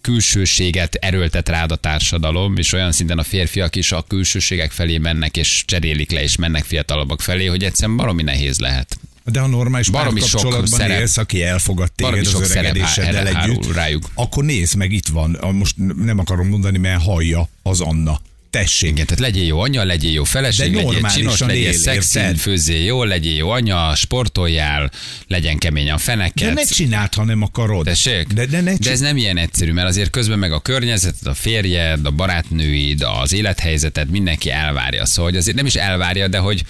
külsőséget 0.00 0.94
erőltet 0.94 1.48
rád 1.48 1.72
a 1.72 1.76
társadalom, 1.76 2.56
és 2.56 2.72
olyan 2.72 2.92
szinten 2.92 3.18
a 3.18 3.22
férfiak 3.22 3.76
is 3.76 3.92
a 3.92 4.04
külsőségek 4.08 4.70
felé 4.70 4.98
mennek, 4.98 5.36
és 5.36 5.62
cserélik 5.66 6.10
le, 6.10 6.22
és 6.22 6.36
mennek 6.36 6.64
fiatalabbak 6.64 7.20
felé, 7.20 7.46
hogy 7.46 7.64
egyszerűen 7.64 7.96
baromi 7.96 8.22
nehéz 8.22 8.58
lehet. 8.58 8.98
De 9.24 9.40
ha 9.40 9.46
normális 9.46 9.88
Baromi 9.88 10.20
párkapcsolatban 10.20 10.66
szerep. 10.66 11.00
élsz, 11.00 11.16
aki 11.16 11.42
elfogad 11.42 11.92
téged 11.92 12.26
az 12.26 12.50
öregedéseddel 12.50 13.26
együtt, 13.26 13.74
rájuk. 13.74 14.10
akkor 14.14 14.44
nézd 14.44 14.76
meg, 14.76 14.92
itt 14.92 15.06
van, 15.06 15.38
most 15.52 15.74
nem 16.04 16.18
akarom 16.18 16.48
mondani, 16.48 16.78
mert 16.78 17.02
hallja 17.02 17.48
az 17.62 17.80
Anna. 17.80 18.20
Tessék. 18.56 18.90
Igen, 18.90 19.06
tehát 19.06 19.20
legyél 19.20 19.44
jó 19.44 19.60
anya, 19.60 19.84
legyél 19.84 20.12
jó 20.12 20.24
feleség, 20.24 20.72
De 20.72 20.82
legyél 20.82 21.00
csinos, 21.02 21.40
legyél 21.40 21.66
él, 21.66 21.72
szexi, 21.72 22.20
főzzél 22.36 22.84
jól, 22.84 23.06
legyél 23.06 23.34
jó 23.34 23.50
anya, 23.50 23.94
sportoljál, 23.94 24.90
legyen 25.26 25.58
kemény 25.58 25.90
a 25.90 25.94
De 25.94 25.98
feneket. 26.02 26.54
ne 26.54 26.62
csináld, 26.62 27.14
ha 27.14 27.24
nem 27.24 27.42
akarod. 27.42 27.84
Tessék? 27.84 28.26
De, 28.26 28.46
de, 28.46 28.60
ne 28.60 28.70
de 28.70 28.76
csináld. 28.76 28.86
ez 28.86 29.00
nem 29.00 29.16
ilyen 29.16 29.36
egyszerű, 29.36 29.72
mert 29.72 29.88
azért 29.88 30.10
közben 30.10 30.38
meg 30.38 30.52
a 30.52 30.60
környezeted, 30.60 31.26
a 31.26 31.34
férjed, 31.34 32.06
a 32.06 32.10
barátnőid, 32.10 33.04
az 33.22 33.32
élethelyzeted, 33.32 34.10
mindenki 34.10 34.50
elvárja. 34.50 35.06
Szóval 35.06 35.30
hogy 35.30 35.38
azért 35.40 35.56
nem 35.56 35.66
is 35.66 35.74
elvárja, 35.74 36.28
de 36.28 36.38
hogy 36.38 36.62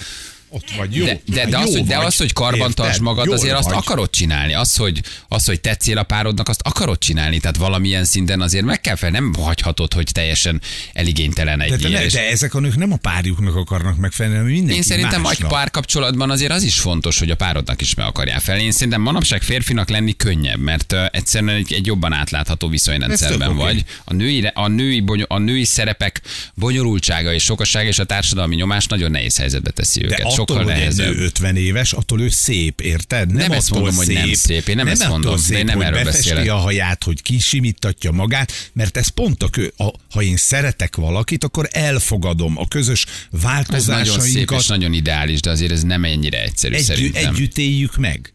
Ott 0.48 0.70
vagy 0.76 0.96
jó. 0.96 1.04
de, 1.04 1.20
de, 1.24 1.46
de, 1.46 1.58
Jó 1.58 1.64
az, 1.64 1.72
hogy, 1.72 1.84
de 1.84 1.98
az, 1.98 2.16
hogy 2.16 2.32
karban 2.32 2.58
érted? 2.58 2.74
tartsd 2.74 3.00
magad, 3.00 3.32
azért 3.32 3.54
azt 3.54 3.68
vagy. 3.68 3.76
akarod 3.76 4.10
csinálni. 4.10 4.54
Az 4.54 4.76
hogy, 4.76 5.00
az, 5.28 5.44
hogy 5.44 5.60
tetszél 5.60 5.98
a 5.98 6.02
párodnak, 6.02 6.48
azt 6.48 6.60
akarod 6.62 6.98
csinálni. 6.98 7.38
Tehát 7.38 7.56
valamilyen 7.56 8.04
szinten 8.04 8.40
azért 8.40 8.64
meg 8.64 8.80
kell 8.80 8.94
fel, 8.94 9.10
nem 9.10 9.34
hagyhatod, 9.34 9.92
hogy 9.92 10.08
teljesen 10.12 10.60
eligénytelen 10.92 11.60
egy 11.60 11.70
De, 11.70 11.76
de, 11.76 11.88
ne, 11.88 12.06
de 12.06 12.30
ezek 12.30 12.54
a 12.54 12.60
nők 12.60 12.76
nem 12.76 12.92
a 12.92 12.96
párjuknak 12.96 13.56
akarnak 13.56 13.96
megfelelni, 13.96 14.38
hanem 14.38 14.52
mindenki 14.52 14.76
én 14.76 14.82
szerintem 14.82 15.20
egy 15.20 15.26
másnak. 15.26 15.50
párkapcsolatban 15.50 16.30
azért 16.30 16.52
az 16.52 16.62
is 16.62 16.80
fontos, 16.80 17.18
hogy 17.18 17.30
a 17.30 17.36
párodnak 17.36 17.80
is 17.80 17.94
meg 17.94 18.06
akarjál 18.06 18.40
fel. 18.40 18.58
Én 18.58 18.72
szerintem 18.72 19.00
manapság 19.00 19.42
férfinak 19.42 19.88
lenni 19.88 20.16
könnyebb, 20.16 20.60
mert 20.60 20.94
egyszerűen 21.10 21.54
egy, 21.54 21.72
egy 21.72 21.86
jobban 21.86 22.12
átlátható 22.12 22.68
viszonyrendszerben 22.68 23.56
vagy. 23.56 23.84
A 24.04 24.12
női, 24.12 24.50
a, 24.54 24.68
női, 24.68 25.04
a 25.26 25.38
női 25.38 25.64
szerepek 25.64 26.20
bonyolultsága 26.54 27.32
és 27.32 27.42
sokasága 27.42 27.88
és 27.88 27.98
a 27.98 28.04
társadalmi 28.04 28.54
nyomás 28.54 28.86
nagyon 28.86 29.10
nehéz 29.10 29.36
helyzetbe 29.36 29.70
teszi 29.70 30.00
De 30.00 30.24
őket. 30.38 30.50
attól, 30.50 30.56
Sokkal 30.56 30.64
hogy 30.64 30.72
egy 30.72 30.78
nehezebb. 30.78 31.16
nő 31.16 31.24
50 31.24 31.56
éves, 31.56 31.92
attól 31.92 32.20
ő 32.20 32.28
szép, 32.28 32.80
érted? 32.80 33.32
Nem 33.32 33.52
ezt 33.52 33.70
attól 33.70 33.82
mondom, 33.82 34.04
hogy 34.04 34.14
nem 34.14 34.32
szép. 34.32 34.68
Én 34.68 34.76
nem 34.76 34.88
ezt 34.88 35.00
attól 35.00 35.12
mondom, 35.12 35.34
de 35.34 35.40
szép, 35.40 35.56
én 35.56 35.64
nem 35.64 35.80
erről 35.80 36.04
beszélek. 36.04 36.50
a 36.50 36.56
haját, 36.56 37.04
hogy 37.04 37.22
kisimítatja 37.22 38.10
magát, 38.10 38.70
mert 38.72 38.96
ez 38.96 39.08
pont 39.08 39.42
a, 39.42 39.48
kö, 39.48 39.66
a 39.76 39.90
ha 40.10 40.22
én 40.22 40.36
szeretek 40.36 40.96
valakit, 40.96 41.44
akkor 41.44 41.68
elfogadom 41.72 42.58
a 42.58 42.68
közös 42.68 43.04
Ez 43.04 43.10
nagyon 43.32 43.40
szép 43.40 43.40
és 43.40 43.42
változásainkat, 43.42 44.68
nagyon 44.68 44.92
ideális, 44.92 45.40
de 45.40 45.50
azért 45.50 45.72
ez 45.72 45.82
nem 45.82 46.04
ennyire 46.04 46.42
egyszerű 46.42 46.74
együtt, 46.74 46.86
szerintem. 46.86 47.34
együtt 47.34 47.58
éljük 47.58 47.96
meg. 47.96 48.34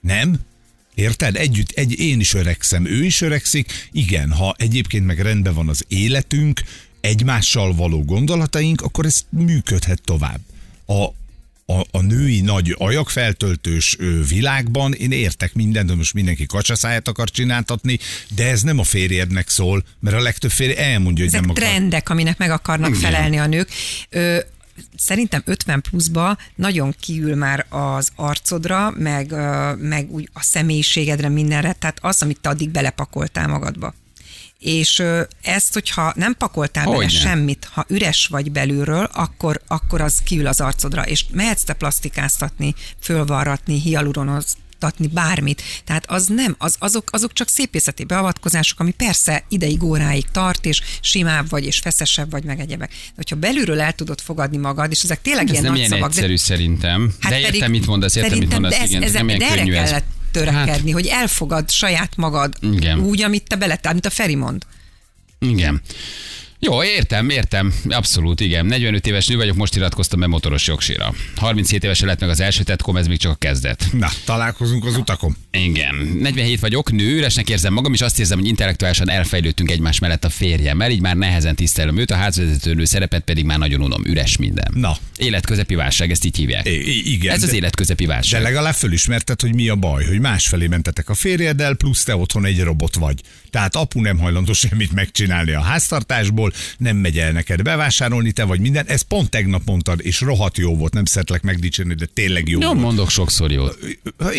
Nem? 0.00 0.40
Érted? 0.94 1.36
Együtt, 1.36 1.70
egy, 1.70 1.98
én 1.98 2.20
is 2.20 2.34
öregszem, 2.34 2.86
ő 2.86 3.04
is 3.04 3.20
öregszik. 3.20 3.88
Igen, 3.92 4.32
ha 4.32 4.54
egyébként 4.58 5.06
meg 5.06 5.18
rendben 5.20 5.54
van 5.54 5.68
az 5.68 5.84
életünk, 5.88 6.60
egymással 7.00 7.74
való 7.74 8.04
gondolataink, 8.04 8.80
akkor 8.80 9.06
ez 9.06 9.20
működhet 9.28 10.00
tovább. 10.04 10.40
A, 10.92 11.04
a, 11.72 11.86
a 11.90 12.00
női 12.00 12.40
nagy 12.40 12.74
ajakfeltöltős 12.78 13.96
világban 14.28 14.92
én 14.92 15.12
értek 15.12 15.54
mindent, 15.54 15.88
de 15.88 15.94
most 15.94 16.14
mindenki 16.14 16.46
kacsaszáját 16.46 17.08
akar 17.08 17.30
csináltatni, 17.30 17.98
de 18.34 18.46
ez 18.48 18.62
nem 18.62 18.78
a 18.78 18.84
férjednek 18.84 19.48
szól, 19.48 19.84
mert 20.00 20.16
a 20.16 20.20
legtöbb 20.20 20.50
férj 20.50 20.76
elmondja, 20.76 21.24
hogy 21.24 21.34
Ezek 21.34 21.40
nem 21.40 21.50
akar. 21.50 21.62
trendek, 21.62 22.08
aminek 22.08 22.38
meg 22.38 22.50
akarnak 22.50 22.88
Igen. 22.88 23.00
felelni 23.00 23.38
a 23.38 23.46
nők. 23.46 23.68
Ö, 24.08 24.38
Szerintem 24.96 25.42
50 25.44 25.80
pluszba 25.80 26.36
nagyon 26.54 26.94
kiül 27.00 27.34
már 27.34 27.66
az 27.68 28.10
arcodra, 28.14 28.90
meg, 28.96 29.34
meg 29.78 30.10
úgy 30.10 30.28
a 30.32 30.42
személyiségedre, 30.42 31.28
mindenre, 31.28 31.72
tehát 31.72 31.98
az, 32.00 32.22
amit 32.22 32.40
te 32.40 32.48
addig 32.48 32.70
belepakoltál 32.70 33.46
magadba. 33.48 33.94
És 34.60 35.02
ezt, 35.42 35.72
hogyha 35.72 36.12
nem 36.16 36.34
pakoltál 36.34 36.84
bele 36.84 36.96
Hogyne. 36.96 37.10
semmit, 37.18 37.68
ha 37.72 37.84
üres 37.88 38.26
vagy 38.26 38.52
belülről, 38.52 39.08
akkor, 39.12 39.60
akkor 39.66 40.00
az 40.00 40.18
kiül 40.24 40.46
az 40.46 40.60
arcodra, 40.60 41.02
és 41.02 41.24
mehetsz 41.32 41.62
te 41.62 41.72
plastikáztatni, 41.72 42.74
fölvarratni, 43.02 43.80
hialuronoztatni, 43.80 45.06
bármit. 45.06 45.62
Tehát 45.84 46.10
az 46.10 46.26
nem, 46.26 46.54
az, 46.58 46.76
azok, 46.78 47.08
azok 47.12 47.32
csak 47.32 47.48
szépészeti 47.48 48.04
beavatkozások, 48.04 48.80
ami 48.80 48.90
persze 48.90 49.44
ideig, 49.48 49.82
óráig 49.82 50.24
tart, 50.32 50.64
és 50.64 50.80
simább 51.00 51.48
vagy, 51.48 51.64
és 51.64 51.78
feszesebb 51.78 52.30
vagy, 52.30 52.44
meg 52.44 52.60
egyebek. 52.60 52.90
De 52.90 53.12
hogyha 53.16 53.36
belülről 53.36 53.80
el 53.80 53.92
tudod 53.92 54.20
fogadni 54.20 54.56
magad, 54.56 54.90
és 54.90 55.02
ezek 55.02 55.22
tényleg 55.22 55.44
Ez 55.44 55.50
ilyen 55.50 55.62
nem 55.62 55.72
nagy 55.72 55.80
ilyen 55.80 55.90
szavak, 55.92 56.10
egyszerű 56.10 56.36
szerintem. 56.36 57.14
Hát 57.20 57.32
de 57.32 57.40
értem, 57.40 57.70
mit 57.70 57.86
mondasz, 57.86 58.14
értem, 58.14 58.38
mit 58.38 58.52
mondasz. 58.52 58.72
de 58.72 58.80
ez, 58.80 58.88
igen, 58.88 59.02
ez 59.02 59.08
ezen, 59.08 59.26
nem 59.26 59.38
de 59.38 59.44
ilyen 59.44 59.52
erre 59.52 59.62
könnyű 59.62 59.74
ez. 59.74 60.02
Törekedni, 60.30 60.90
hogy 60.90 61.06
elfogad 61.06 61.70
saját 61.70 62.16
magad 62.16 62.54
Igen. 62.60 62.98
úgy, 62.98 63.22
amit 63.22 63.48
te 63.48 63.56
beletáll, 63.56 63.92
mint 63.92 64.06
a 64.06 64.10
Feri 64.10 64.34
mond. 64.34 64.62
Igen. 65.38 65.80
Jó, 66.62 66.82
értem, 66.84 67.28
értem. 67.30 67.74
Abszolút, 67.88 68.40
igen. 68.40 68.66
45 68.66 69.06
éves 69.06 69.26
nő 69.26 69.36
vagyok, 69.36 69.56
most 69.56 69.76
iratkoztam 69.76 70.20
be 70.20 70.26
motoros 70.26 70.66
jogsira. 70.66 71.14
37 71.36 71.84
évesen 71.84 72.06
lett 72.06 72.20
meg 72.20 72.28
az 72.28 72.40
első 72.40 72.62
tetkom, 72.62 72.96
ez 72.96 73.06
még 73.06 73.18
csak 73.18 73.32
a 73.32 73.34
kezdet. 73.34 73.86
Na, 73.92 74.08
találkozunk 74.24 74.84
az 74.84 74.96
utakon. 74.96 75.36
Igen. 75.50 75.94
47 75.94 76.60
vagyok, 76.60 76.92
nő, 76.92 77.16
üresnek 77.16 77.48
érzem 77.48 77.72
magam, 77.72 77.92
és 77.92 78.00
azt 78.00 78.18
érzem, 78.18 78.38
hogy 78.38 78.48
intellektuálisan 78.48 79.10
elfejlődtünk 79.10 79.70
egymás 79.70 79.98
mellett 79.98 80.24
a 80.24 80.28
férjemmel, 80.28 80.90
így 80.90 81.00
már 81.00 81.16
nehezen 81.16 81.54
tisztelem 81.54 81.96
őt, 81.98 82.10
a 82.10 82.14
házvezető 82.16 82.74
nő 82.74 82.84
szerepet 82.84 83.22
pedig 83.22 83.44
már 83.44 83.58
nagyon 83.58 83.80
unom, 83.80 84.04
üres 84.04 84.36
minden. 84.36 84.70
Na. 84.74 84.96
Életközepi 85.16 85.74
válság, 85.74 86.10
ezt 86.10 86.24
így 86.24 86.36
hívják. 86.36 86.68
I- 86.68 87.12
igen. 87.12 87.34
Ez 87.34 87.42
az 87.42 87.48
de- 87.48 87.56
életközepi 87.56 88.04
De 88.06 88.12
válság. 88.12 88.42
legalább 88.42 88.74
fölismerted, 88.74 89.40
hogy 89.40 89.54
mi 89.54 89.68
a 89.68 89.74
baj, 89.76 90.04
hogy 90.04 90.20
másfelé 90.20 90.66
mentetek 90.66 91.08
a 91.08 91.14
férjeddel, 91.14 91.74
plusz 91.74 92.02
te 92.04 92.16
otthon 92.16 92.44
egy 92.44 92.60
robot 92.62 92.94
vagy. 92.94 93.20
Tehát 93.50 93.76
apu 93.76 94.00
nem 94.00 94.18
hajlandó 94.18 94.52
semmit 94.52 94.92
megcsinálni 94.92 95.52
a 95.52 95.60
háztartásból, 95.60 96.49
nem 96.78 96.96
megy 96.96 97.18
el 97.18 97.32
neked 97.32 97.62
bevásárolni, 97.62 98.32
te 98.32 98.44
vagy 98.44 98.60
minden. 98.60 98.86
Ez 98.86 99.02
pont 99.02 99.30
tegnap 99.30 99.62
mondtad, 99.64 100.00
és 100.02 100.20
rohadt 100.20 100.58
jó 100.58 100.76
volt, 100.76 100.92
nem 100.92 101.04
szeretlek 101.04 101.42
megdicsérni, 101.42 101.94
de 101.94 102.06
tényleg 102.14 102.48
jó 102.48 102.60
Jó, 102.60 102.74
mondok 102.74 103.10
sokszor 103.10 103.52
jót. 103.52 103.78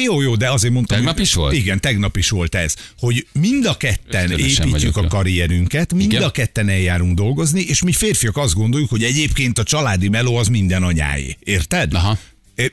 Jó, 0.04 0.22
jó, 0.22 0.36
de 0.36 0.52
azért 0.52 0.74
mondtam. 0.74 0.98
Tegnap 0.98 1.20
is 1.20 1.34
volt? 1.34 1.54
Igen, 1.54 1.80
tegnap 1.80 2.18
is 2.18 2.30
volt 2.30 2.56
ez. 2.56 2.76
Hogy 3.00 3.28
mind 3.34 3.66
a 3.66 3.78
ketten 3.78 4.32
építjük 4.32 4.98
a 4.98 5.02
jó. 5.02 5.08
karrierünket, 5.08 5.94
mind 5.94 6.12
Igen. 6.12 6.24
a 6.24 6.32
ketten 6.32 6.70
eljárunk 6.70 7.16
dolgozni, 7.16 7.62
és 7.62 7.82
mi 7.82 7.92
férfiak 7.92 8.38
azt 8.38 8.54
gondoljuk, 8.54 8.90
hogy 8.90 9.04
egyébként 9.04 9.60
a 9.60 9.64
családi 9.64 10.10
meló 10.10 10.36
az 10.36 10.48
minden 10.48 10.84
anyáé. 10.84 11.38
Érted? 11.40 11.94
Aha. 11.94 12.18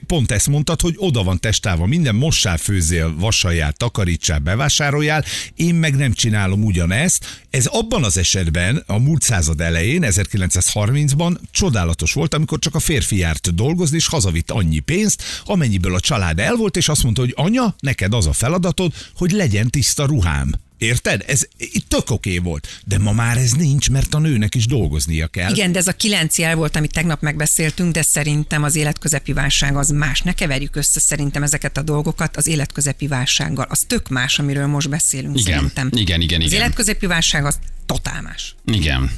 Pont 0.07 0.31
ezt 0.31 0.49
mondtad, 0.49 0.81
hogy 0.81 0.95
oda 0.97 1.23
van 1.23 1.41
testálva 1.41 1.87
minden, 1.87 2.15
mossál, 2.15 2.57
főzél, 2.57 3.15
vasaljál, 3.19 3.73
takarítsál, 3.73 4.39
bevásároljál, 4.39 5.25
én 5.55 5.75
meg 5.75 5.97
nem 5.97 6.13
csinálom 6.13 6.65
ugyanezt. 6.65 7.45
Ez 7.51 7.67
abban 7.67 8.05
az 8.05 8.17
esetben 8.17 8.83
a 8.87 8.99
múlt 8.99 9.23
század 9.23 9.61
elején, 9.61 10.03
1930-ban 10.07 11.37
csodálatos 11.51 12.13
volt, 12.13 12.35
amikor 12.35 12.59
csak 12.59 12.75
a 12.75 12.81
férfi 12.81 13.17
járt 13.17 13.55
dolgozni, 13.55 13.97
és 13.97 14.07
hazavitt 14.07 14.51
annyi 14.51 14.79
pénzt, 14.79 15.23
amennyiből 15.45 15.95
a 15.95 16.01
család 16.01 16.39
el 16.39 16.55
volt, 16.55 16.77
és 16.77 16.89
azt 16.89 17.03
mondta, 17.03 17.21
hogy 17.21 17.33
anya, 17.37 17.75
neked 17.81 18.15
az 18.15 18.27
a 18.27 18.33
feladatod, 18.33 18.93
hogy 19.15 19.31
legyen 19.31 19.71
tiszta 19.71 20.07
ruhám. 20.07 20.55
Érted? 20.79 21.25
Ez 21.27 21.43
itt 21.57 21.89
tök 21.89 22.11
oké 22.11 22.39
volt. 22.39 22.81
De 22.85 22.99
ma 22.99 23.13
már 23.13 23.37
ez 23.37 23.53
nincs, 23.53 23.91
mert 23.91 24.15
a 24.15 24.19
nőnek 24.19 24.55
is 24.55 24.67
dolgoznia 24.67 25.27
kell. 25.27 25.51
Igen, 25.51 25.73
de 25.73 25.79
ez 25.79 25.87
a 25.87 25.93
kilenc 25.93 26.39
jel 26.39 26.55
volt, 26.55 26.77
amit 26.77 26.93
tegnap 26.93 27.21
megbeszéltünk, 27.21 27.93
de 27.93 28.03
szerintem 28.03 28.63
az 28.63 28.75
életközepi 28.75 29.33
válság 29.33 29.77
az 29.77 29.89
más. 29.89 30.21
Ne 30.21 30.33
keverjük 30.33 30.77
össze 30.77 31.01
szerintem 31.01 31.43
ezeket 31.43 31.77
a 31.77 31.83
dolgokat 31.83 32.37
az 32.37 32.47
életközepi 32.47 33.07
válsággal. 33.07 33.67
Az 33.69 33.85
tök 33.87 34.09
más, 34.09 34.39
amiről 34.39 34.67
most 34.67 34.89
beszélünk 34.89 35.39
Igen, 35.39 35.55
szerintem. 35.55 35.91
igen, 35.95 36.21
igen, 36.21 36.41
Az 36.41 36.47
igen. 36.47 36.61
életközepi 36.61 37.07
válság 37.07 37.45
az 37.45 37.59
totál 37.87 38.23
más. 38.23 38.55
Igen. 38.65 39.11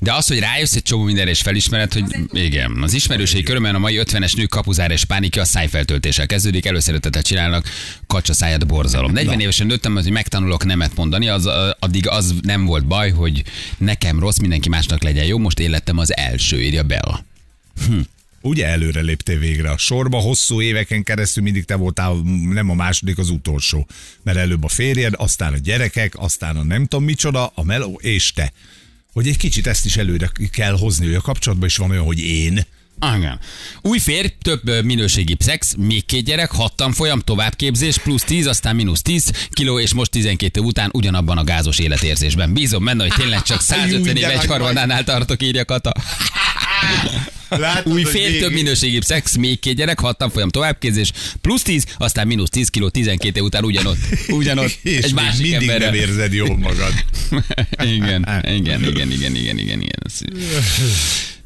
De 0.00 0.14
az, 0.14 0.26
hogy 0.26 0.38
rájössz 0.38 0.74
egy 0.74 0.82
csomó 0.82 1.02
mindenre 1.02 1.30
és 1.30 1.40
felismered, 1.40 1.92
hogy 1.92 2.04
igen, 2.32 2.82
az 2.82 2.92
ismerőségi 2.92 3.42
körömben 3.42 3.74
a 3.74 3.78
mai 3.78 4.00
50-es 4.02 4.36
nők 4.36 4.48
kapuzár 4.48 4.90
és 4.90 5.04
pánikja 5.04 5.42
a 5.42 5.44
szájfeltöltéssel 5.44 6.26
kezdődik, 6.26 6.66
előszeretettel 6.66 7.22
csinálnak 7.22 7.68
kacsa 8.06 8.32
szájad 8.32 8.66
borzalom. 8.66 9.12
40 9.12 9.40
évesen 9.40 9.66
nőttem, 9.66 9.94
hogy 9.94 10.10
megtanulok 10.10 10.64
nemet 10.64 10.96
mondani, 10.96 11.28
az, 11.28 11.48
addig 11.78 12.08
az 12.08 12.34
nem 12.42 12.64
volt 12.64 12.86
baj, 12.86 13.10
hogy 13.10 13.42
nekem 13.78 14.20
rossz, 14.20 14.38
mindenki 14.38 14.68
másnak 14.68 15.02
legyen 15.02 15.24
jó, 15.24 15.38
most 15.38 15.58
én 15.58 15.70
lettem 15.70 15.98
az 15.98 16.16
első, 16.16 16.62
írja 16.62 16.82
Bella. 16.82 17.24
Ugye 18.40 18.66
előre 18.66 19.00
léptél 19.00 19.38
végre 19.38 19.70
a 19.70 19.78
sorba, 19.78 20.18
hosszú 20.18 20.60
éveken 20.60 21.02
keresztül 21.02 21.42
mindig 21.42 21.64
te 21.64 21.74
voltál 21.74 22.14
nem 22.50 22.70
a 22.70 22.74
második, 22.74 23.18
az 23.18 23.30
utolsó. 23.30 23.86
Mert 24.22 24.38
előbb 24.38 24.64
a 24.64 24.68
férjed, 24.68 25.14
aztán 25.16 25.52
a 25.52 25.56
gyerekek, 25.56 26.14
aztán 26.18 26.56
a 26.56 26.62
nem 26.62 26.86
tudom 26.86 27.04
micsoda, 27.04 27.52
a 27.54 27.64
meló 27.64 27.98
és 28.02 28.32
te. 28.32 28.52
Hogy 29.12 29.28
egy 29.28 29.36
kicsit 29.36 29.66
ezt 29.66 29.84
is 29.84 29.96
előre 29.96 30.30
kell 30.50 30.76
hozni, 30.78 31.06
hogy 31.06 31.14
a 31.14 31.20
kapcsolatban 31.20 31.68
is 31.68 31.76
van 31.76 31.90
olyan, 31.90 32.04
hogy 32.04 32.18
én. 32.18 32.66
Igen. 33.16 33.38
Új 33.82 33.98
férj, 33.98 34.28
több 34.42 34.84
minőségi 34.84 35.36
szex, 35.38 35.74
még 35.78 36.06
két 36.06 36.24
gyerek, 36.24 36.50
hat 36.50 36.76
tanfolyam, 36.76 37.20
továbbképzés, 37.20 37.98
plusz 37.98 38.22
10, 38.22 38.46
aztán 38.46 38.76
mínusz 38.76 39.02
10 39.02 39.30
kiló, 39.50 39.80
és 39.80 39.92
most 39.92 40.10
12 40.10 40.60
év 40.60 40.66
után 40.66 40.90
ugyanabban 40.92 41.38
a 41.38 41.44
gázos 41.44 41.78
életérzésben. 41.78 42.52
Bízom 42.52 42.84
benne, 42.84 43.02
hogy 43.02 43.12
tényleg 43.16 43.42
csak 43.42 43.60
150 43.60 44.16
Júj, 44.16 44.24
év 44.24 44.38
egy 44.38 44.46
harmadánál 44.46 45.04
tartok, 45.04 45.42
írja 45.42 45.64
Kata. 45.64 45.92
Látod, 47.48 47.92
Új 47.92 48.04
végig- 48.12 48.40
több 48.40 48.52
minőségi 48.52 48.98
szex, 49.02 49.36
még 49.36 49.58
két 49.60 49.74
gyerek, 49.76 49.98
hat 50.00 50.18
tanfolyam 50.18 50.48
továbbképzés, 50.48 51.10
plusz 51.40 51.62
10, 51.62 51.84
aztán 51.98 52.26
mínusz 52.26 52.48
10 52.48 52.68
kiló, 52.68 52.88
12 52.88 53.38
év 53.38 53.44
után 53.44 53.64
ugyanott. 53.64 53.98
Ugyanott. 54.28 54.70
És 54.82 55.04
egy 55.04 55.14
másik 55.14 55.40
mindig 55.40 55.68
emberrel. 55.68 55.90
nem 55.90 56.00
érzed 56.00 56.32
jól 56.32 56.56
magad. 56.58 56.92
igen, 57.94 58.42
igen, 58.54 58.82
igen, 58.84 59.10
igen, 59.10 59.10
igen, 59.34 59.58
igen, 59.58 59.80
igen. 59.80 60.00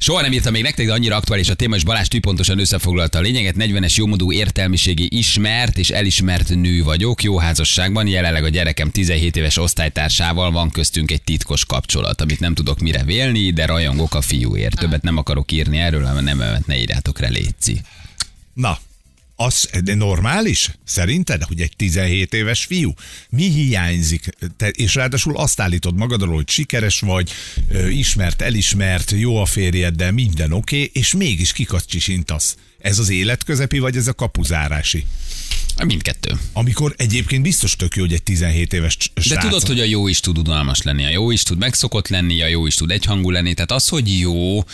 Soha 0.03 0.21
nem 0.21 0.33
írtam 0.33 0.53
még 0.53 0.63
nektek, 0.63 0.87
de 0.87 0.93
annyira 0.93 1.17
aktuális 1.17 1.49
a 1.49 1.55
téma, 1.55 1.77
és 1.77 1.85
Balázs 1.85 2.09
tűpontosan 2.09 2.59
összefoglalta 2.59 3.19
a 3.19 3.21
lényeget. 3.21 3.55
40-es 3.59 3.95
jómodú 3.95 4.33
értelmiségi 4.33 5.09
ismert 5.19 5.79
és 5.79 5.91
elismert 5.91 6.49
nő 6.49 6.83
vagyok, 6.83 7.23
jó 7.23 7.39
házasságban, 7.39 8.07
jelenleg 8.07 8.45
a 8.45 8.49
gyerekem 8.49 8.91
17 8.91 9.37
éves 9.37 9.57
osztálytársával 9.57 10.51
van 10.51 10.71
köztünk 10.71 11.11
egy 11.11 11.23
titkos 11.23 11.65
kapcsolat, 11.65 12.21
amit 12.21 12.41
nem 12.41 12.55
tudok 12.55 12.79
mire 12.79 13.05
vélni, 13.05 13.51
de 13.51 13.67
rajongok 13.67 14.15
a 14.15 14.21
fiúért. 14.21 14.79
Többet 14.79 15.03
nem 15.03 15.17
akarok 15.17 15.53
írni 15.53 15.79
erről, 15.79 16.03
mert 16.03 16.37
nem 16.37 16.43
ne 16.67 16.79
írjátok 16.79 17.19
rá, 17.19 17.29
létszi. 17.29 17.81
Na, 18.55 18.79
az 19.45 19.69
de 19.85 19.95
normális? 19.95 20.71
Szerinted, 20.85 21.43
hogy 21.43 21.61
egy 21.61 21.73
17 21.77 22.35
éves 22.35 22.65
fiú? 22.65 22.95
Mi 23.31 23.51
hiányzik? 23.51 24.29
Te, 24.57 24.69
és 24.69 24.95
ráadásul 24.95 25.37
azt 25.37 25.61
állítod 25.61 25.97
magadról, 25.97 26.35
hogy 26.35 26.49
sikeres 26.49 27.01
vagy, 27.01 27.33
ismert, 27.91 28.43
elismert, 28.43 29.11
jó 29.11 29.37
a 29.37 29.47
férjeddel, 29.47 30.13
minden 30.13 30.53
oké, 30.53 30.77
okay, 30.77 30.91
és 30.95 31.15
mégis 31.15 31.53
kikacsisintasz. 31.53 32.57
Ez 32.79 32.99
az 32.99 33.09
életközepi, 33.09 33.79
vagy 33.79 33.97
ez 33.97 34.07
a 34.07 34.13
kapuzárási? 34.13 35.07
Mindkettő. 35.85 36.31
Amikor 36.53 36.95
egyébként 36.97 37.43
biztos 37.43 37.77
tök 37.77 37.95
jó, 37.97 38.03
hogy 38.03 38.13
egy 38.13 38.23
17 38.23 38.73
éves 38.73 38.97
cs- 38.97 39.13
De 39.15 39.21
srác. 39.23 39.43
tudod, 39.45 39.67
hogy 39.67 39.81
a 39.81 39.85
jó 39.85 40.09
is 40.09 40.21
tud 40.21 40.39
unalmas 40.39 40.83
lenni, 40.83 41.05
a 41.05 41.09
jó 41.09 41.31
is 41.31 41.43
tud 41.43 41.59
megszokott 41.59 42.09
lenni, 42.09 42.43
a 42.43 42.47
jó 42.47 42.67
is 42.67 42.75
tud 42.75 42.91
egyhangú 42.91 43.31
lenni. 43.31 43.55
Tehát 43.55 43.73
az, 43.73 43.89
hogy 43.89 44.19
jó, 44.19 44.65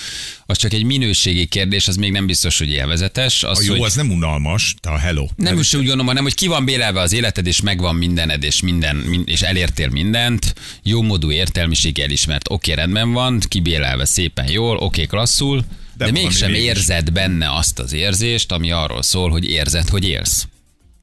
az 0.47 0.59
csak 0.59 0.73
egy 0.73 0.85
minőségi 0.85 1.47
kérdés, 1.47 1.89
az 1.89 1.97
még 1.97 2.13
nem 2.13 2.27
biztos, 2.27 2.59
hogy 2.59 2.71
élvezetes. 2.71 3.43
Az, 3.43 3.59
a 3.59 3.63
jó 3.63 3.73
hogy 3.73 3.83
az 3.83 3.95
nem 3.95 4.11
unalmas, 4.11 4.75
te 4.81 4.91
a 4.91 4.99
hello. 4.99 5.27
nem 5.37 5.59
is 5.59 5.75
úgy 5.75 5.81
gondolom, 5.81 6.07
hanem 6.07 6.23
hogy 6.23 6.35
ki 6.35 6.47
van 6.47 6.65
bélelve 6.65 7.01
az 7.01 7.13
életed, 7.13 7.47
és 7.47 7.61
megvan 7.61 7.95
mindened, 7.97 8.43
és, 8.43 8.61
minden, 8.61 8.97
min- 8.97 9.29
és 9.29 9.41
elértél 9.43 9.89
mindent. 9.89 10.55
Jó 10.83 11.03
módú 11.03 11.31
értelmiség 11.31 11.99
elismert. 11.99 12.51
Oké, 12.51 12.73
rendben 12.73 13.13
van, 13.13 13.41
kibélelve 13.49 14.05
szépen 14.05 14.51
jól, 14.51 14.77
oké, 14.77 15.07
klasszul, 15.07 15.65
de, 15.97 16.05
De 16.05 16.11
mégsem 16.11 16.51
mégis. 16.51 16.67
érzed 16.67 17.11
benne 17.13 17.55
azt 17.57 17.79
az 17.79 17.93
érzést, 17.93 18.53
ami 18.53 18.71
arról 18.71 19.03
szól, 19.03 19.31
hogy 19.31 19.51
érzed, 19.51 19.89
hogy 19.89 20.09
élsz. 20.09 20.47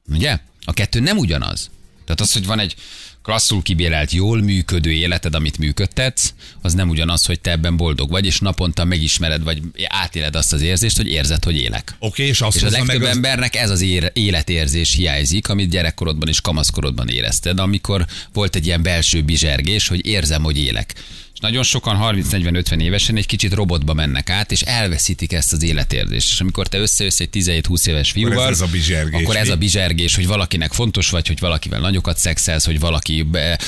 Ugye? 0.08 0.38
A 0.64 0.72
kettő 0.72 1.00
nem 1.00 1.18
ugyanaz. 1.18 1.70
Tehát 2.04 2.20
az, 2.20 2.32
hogy 2.32 2.46
van 2.46 2.58
egy 2.58 2.74
klasszul 3.22 3.62
kibélelt, 3.62 4.12
jól 4.12 4.42
működő 4.42 4.92
életed, 4.92 5.34
amit 5.34 5.58
működtetsz, 5.58 6.34
az 6.62 6.74
nem 6.74 6.88
ugyanaz, 6.88 7.24
hogy 7.24 7.40
te 7.40 7.50
ebben 7.50 7.76
boldog 7.76 8.10
vagy, 8.10 8.26
és 8.26 8.38
naponta 8.38 8.84
megismered, 8.84 9.42
vagy 9.42 9.62
átéled 9.86 10.36
azt 10.36 10.52
az 10.52 10.62
érzést, 10.62 10.96
hogy 10.96 11.08
érzed, 11.08 11.44
hogy 11.44 11.56
élek. 11.56 11.96
Oké, 11.98 12.26
és 12.26 12.40
azt 12.40 12.56
És 12.56 12.62
a 12.62 12.68
legtöbb 12.70 12.86
meg 12.86 13.02
az... 13.02 13.08
embernek 13.16 13.54
ez 13.54 13.70
az 13.70 13.80
ér- 13.80 14.10
életérzés 14.14 14.92
hiányzik, 14.92 15.48
amit 15.48 15.70
gyerekkorodban 15.70 16.28
és 16.28 16.40
kamaszkorodban 16.40 17.08
érezted, 17.08 17.58
amikor 17.58 18.06
volt 18.32 18.54
egy 18.56 18.66
ilyen 18.66 18.82
belső 18.82 19.22
bizsergés, 19.22 19.88
hogy 19.88 20.06
érzem, 20.06 20.42
hogy 20.42 20.58
élek. 20.58 20.94
És 21.36 21.42
nagyon 21.42 21.62
sokan 21.62 21.98
30-40-50 22.02 22.80
évesen 22.80 23.16
egy 23.16 23.26
kicsit 23.26 23.52
robotba 23.52 23.94
mennek 23.94 24.30
át, 24.30 24.52
és 24.52 24.60
elveszítik 24.60 25.32
ezt 25.32 25.52
az 25.52 25.62
életérzést. 25.62 26.30
És 26.30 26.40
amikor 26.40 26.66
te 26.66 26.78
összejössz 26.78 27.20
egy 27.20 27.28
17-20 27.32 27.86
éves 27.86 28.10
fiúval, 28.10 28.48
ez 28.48 28.60
a 28.60 28.66
bizsergés, 28.66 29.22
akkor 29.22 29.36
ez 29.36 29.48
a 29.48 29.56
bizsergés, 29.56 30.14
hogy 30.14 30.26
valakinek 30.26 30.72
fontos 30.72 31.10
vagy, 31.10 31.26
hogy 31.26 31.38
valakivel 31.38 31.80
nagyokat 31.80 32.18
szexelsz, 32.18 32.64
hogy 32.64 32.80
valaki 32.80 33.22
be, 33.22 33.58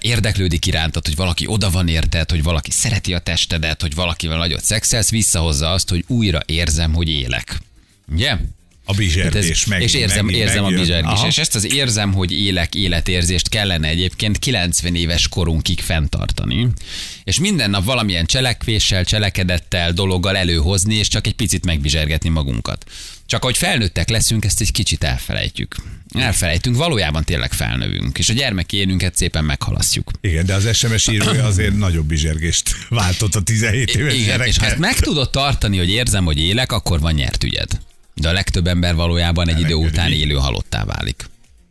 érdeklődik 0.00 0.66
irántad, 0.66 1.06
hogy 1.06 1.16
valaki 1.16 1.46
oda 1.46 1.70
van 1.70 1.88
érted, 1.88 2.30
hogy 2.30 2.42
valaki 2.42 2.70
szereti 2.70 3.14
a 3.14 3.18
testedet, 3.18 3.80
hogy 3.80 3.94
valakivel 3.94 4.36
nagyot 4.36 4.64
szexelsz, 4.64 5.10
visszahozza 5.10 5.70
azt, 5.70 5.88
hogy 5.88 6.04
újra 6.06 6.40
érzem, 6.46 6.94
hogy 6.94 7.08
élek. 7.08 7.60
Ugye? 8.12 8.36
A 8.90 8.94
bizsergés 8.96 9.50
ez, 9.50 9.68
meg. 9.68 9.82
és 9.82 9.94
érzem, 9.94 10.24
meg, 10.26 10.34
érzem 10.34 10.58
a 10.58 10.62
megjön. 10.62 10.80
bizsergés. 10.80 11.10
Aha. 11.12 11.26
És 11.26 11.38
ezt 11.38 11.54
az 11.54 11.72
érzem, 11.74 12.12
hogy 12.12 12.32
élek 12.32 12.74
életérzést 12.74 13.48
kellene 13.48 13.88
egyébként 13.88 14.38
90 14.38 14.94
éves 14.94 15.28
korunkig 15.28 15.80
fenntartani. 15.80 16.68
És 17.24 17.38
minden 17.38 17.70
nap 17.70 17.84
valamilyen 17.84 18.26
cselekvéssel, 18.26 19.04
cselekedettel, 19.04 19.92
dologgal 19.92 20.36
előhozni, 20.36 20.94
és 20.94 21.08
csak 21.08 21.26
egy 21.26 21.34
picit 21.34 21.64
megbizsergetni 21.64 22.28
magunkat. 22.28 22.84
Csak 23.26 23.44
hogy 23.44 23.56
felnőttek 23.56 24.08
leszünk, 24.08 24.44
ezt 24.44 24.60
egy 24.60 24.72
kicsit 24.72 25.04
elfelejtjük. 25.04 25.76
Elfelejtünk, 26.14 26.76
valójában 26.76 27.24
tényleg 27.24 27.52
felnövünk, 27.52 28.18
és 28.18 28.28
a 28.28 28.32
gyermeki 28.32 28.76
énünket 28.76 29.16
szépen 29.16 29.44
meghalasztjuk. 29.44 30.10
Igen, 30.20 30.46
de 30.46 30.54
az 30.54 30.76
SMS 30.76 31.06
írója 31.08 31.44
azért 31.44 31.76
nagyobb 31.76 32.06
bizsergést 32.06 32.70
váltott 32.88 33.34
a 33.34 33.40
17 33.42 33.94
éves 33.96 34.14
Igen, 34.14 34.24
és 34.24 34.30
ha 34.30 34.36
gyerekkel. 34.36 34.66
ezt 34.66 34.78
meg 34.78 34.94
tudod 34.94 35.30
tartani, 35.30 35.78
hogy 35.78 35.90
érzem, 35.90 36.24
hogy 36.24 36.38
élek, 36.38 36.72
akkor 36.72 37.00
van 37.00 37.12
nyert 37.12 37.44
ügyed. 37.44 37.68
De 38.14 38.28
a 38.28 38.32
legtöbb 38.32 38.66
ember 38.66 38.94
valójában 38.94 39.48
egy 39.48 39.60
idő 39.60 39.74
után 39.74 40.12
élő 40.12 40.34
halottá 40.34 40.84
válik. 40.84 41.28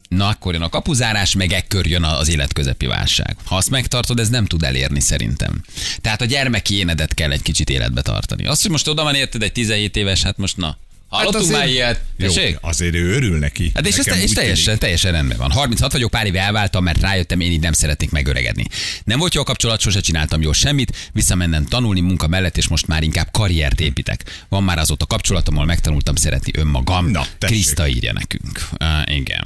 Na 0.09 0.27
akkor 0.27 0.53
jön 0.53 0.61
a 0.61 0.69
kapuzárás, 0.69 1.35
meg 1.35 1.51
ekkor 1.51 1.87
jön 1.87 2.03
az 2.03 2.29
életközepi 2.29 2.85
válság. 2.85 3.37
Ha 3.45 3.55
azt 3.55 3.69
megtartod, 3.69 4.19
ez 4.19 4.29
nem 4.29 4.45
tud 4.45 4.63
elérni 4.63 4.99
szerintem. 4.99 5.63
Tehát 6.01 6.21
a 6.21 6.25
gyermeki 6.25 6.75
énedet 6.75 7.13
kell 7.13 7.31
egy 7.31 7.41
kicsit 7.41 7.69
életbe 7.69 8.01
tartani. 8.01 8.45
Azt, 8.45 8.61
hogy 8.61 8.71
most 8.71 8.87
oda 8.87 9.03
van 9.03 9.15
érted 9.15 9.43
egy 9.43 9.51
17 9.51 9.95
éves, 9.95 10.21
hát 10.21 10.37
most 10.37 10.57
na. 10.57 10.77
Hallottunk 11.09 11.43
azért- 11.43 11.59
már 11.59 11.67
ilyet? 11.67 12.01
Jó, 12.17 12.27
Tessék? 12.27 12.57
azért 12.61 12.95
ő 12.95 13.13
örül 13.15 13.37
neki. 13.39 13.71
Hát 13.73 13.87
és, 13.87 13.97
ez, 13.97 14.17
és 14.17 14.31
teljesen, 14.31 14.63
tűnik. 14.63 14.79
teljesen 14.79 15.11
rendben 15.11 15.37
van. 15.37 15.51
36 15.51 15.91
vagyok, 15.91 16.09
pár 16.11 16.25
éve 16.25 16.39
elváltam, 16.39 16.83
mert 16.83 17.01
rájöttem, 17.01 17.39
én 17.39 17.51
így 17.51 17.59
nem 17.59 17.73
szeretnék 17.73 18.11
megöregedni. 18.11 18.65
Nem 19.03 19.19
volt 19.19 19.33
jó 19.33 19.41
a 19.41 19.43
kapcsolat, 19.43 19.79
sose 19.79 19.99
csináltam 19.99 20.41
jól 20.41 20.53
semmit, 20.53 21.09
visszamennem 21.13 21.65
tanulni 21.65 21.99
munka 21.99 22.27
mellett, 22.27 22.57
és 22.57 22.67
most 22.67 22.87
már 22.87 23.03
inkább 23.03 23.27
karriert 23.31 23.79
építek. 23.79 24.23
Van 24.49 24.63
már 24.63 24.77
azóta 24.77 25.05
kapcsolatom, 25.05 25.53
ahol 25.53 25.65
megtanultam 25.65 26.15
szeretni 26.15 26.51
önmagam. 26.55 27.11
Na, 27.11 27.25
tessék. 27.37 27.55
Kriszta 27.55 27.87
írja 27.87 28.13
nekünk. 28.13 28.67
Uh, 28.79 29.15
igen. 29.15 29.43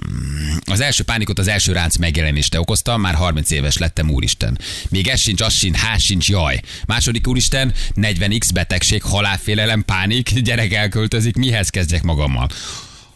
Az 0.73 0.81
első 0.81 1.03
pánikot 1.03 1.39
az 1.39 1.47
első 1.47 1.71
ránc 1.71 1.95
megjelenést 1.95 2.55
okozta, 2.55 2.97
már 2.97 3.13
30 3.13 3.51
éves 3.51 3.77
lettem, 3.77 4.09
úristen. 4.09 4.59
Még 4.89 5.07
ez 5.07 5.19
sincs, 5.19 5.41
az 5.41 5.53
sincs, 5.53 5.77
ház 5.77 6.01
sincs, 6.01 6.29
jaj. 6.29 6.59
Második 6.85 7.27
úristen, 7.27 7.73
40x 7.95 8.49
betegség, 8.53 9.01
halálfélelem, 9.01 9.85
pánik, 9.85 10.29
gyerek 10.47 10.73
elköltözik, 10.73 11.35
mihez 11.35 11.69
kezdjek 11.69 12.03
magammal? 12.03 12.49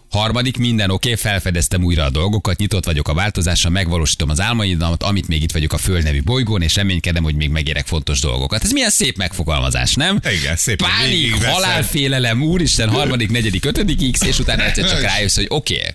Harmadik, 0.10 0.58
minden 0.58 0.90
oké, 0.90 1.12
okay, 1.12 1.22
felfedeztem 1.22 1.84
újra 1.84 2.04
a 2.04 2.10
dolgokat, 2.10 2.58
nyitott 2.58 2.86
vagyok 2.86 3.08
a 3.08 3.14
változásra, 3.14 3.70
megvalósítom 3.70 4.30
az 4.30 4.42
álmaidat, 4.42 5.04
amit 5.04 5.28
még 5.28 5.42
itt 5.42 5.52
vagyok 5.52 5.74
a 5.74 5.78
Föld 5.78 6.04
nevű 6.04 6.24
bolygón, 6.24 6.62
és 6.62 6.76
reménykedem, 6.76 7.24
hogy 7.24 7.36
még 7.36 7.50
megérek 7.50 7.86
fontos 7.86 8.20
dolgokat. 8.20 8.64
Ez 8.64 8.72
milyen 8.72 8.90
szép 8.90 9.18
megfogalmazás, 9.18 9.94
nem? 9.94 10.20
Igen, 10.40 10.56
szépen 10.56 10.90
Pánik, 10.90 11.44
halálfélelem, 11.44 12.42
úristen, 12.42 12.90
harmadik, 12.90 13.32
negyedik, 13.32 13.66
ötödik 13.66 14.12
X, 14.12 14.22
és 14.22 14.40
utána 14.40 14.64
egyszer 14.64 14.90
csak 14.90 15.02
rájössz, 15.02 15.36
hogy 15.36 15.48
oké, 15.50 15.76
okay, 15.76 15.94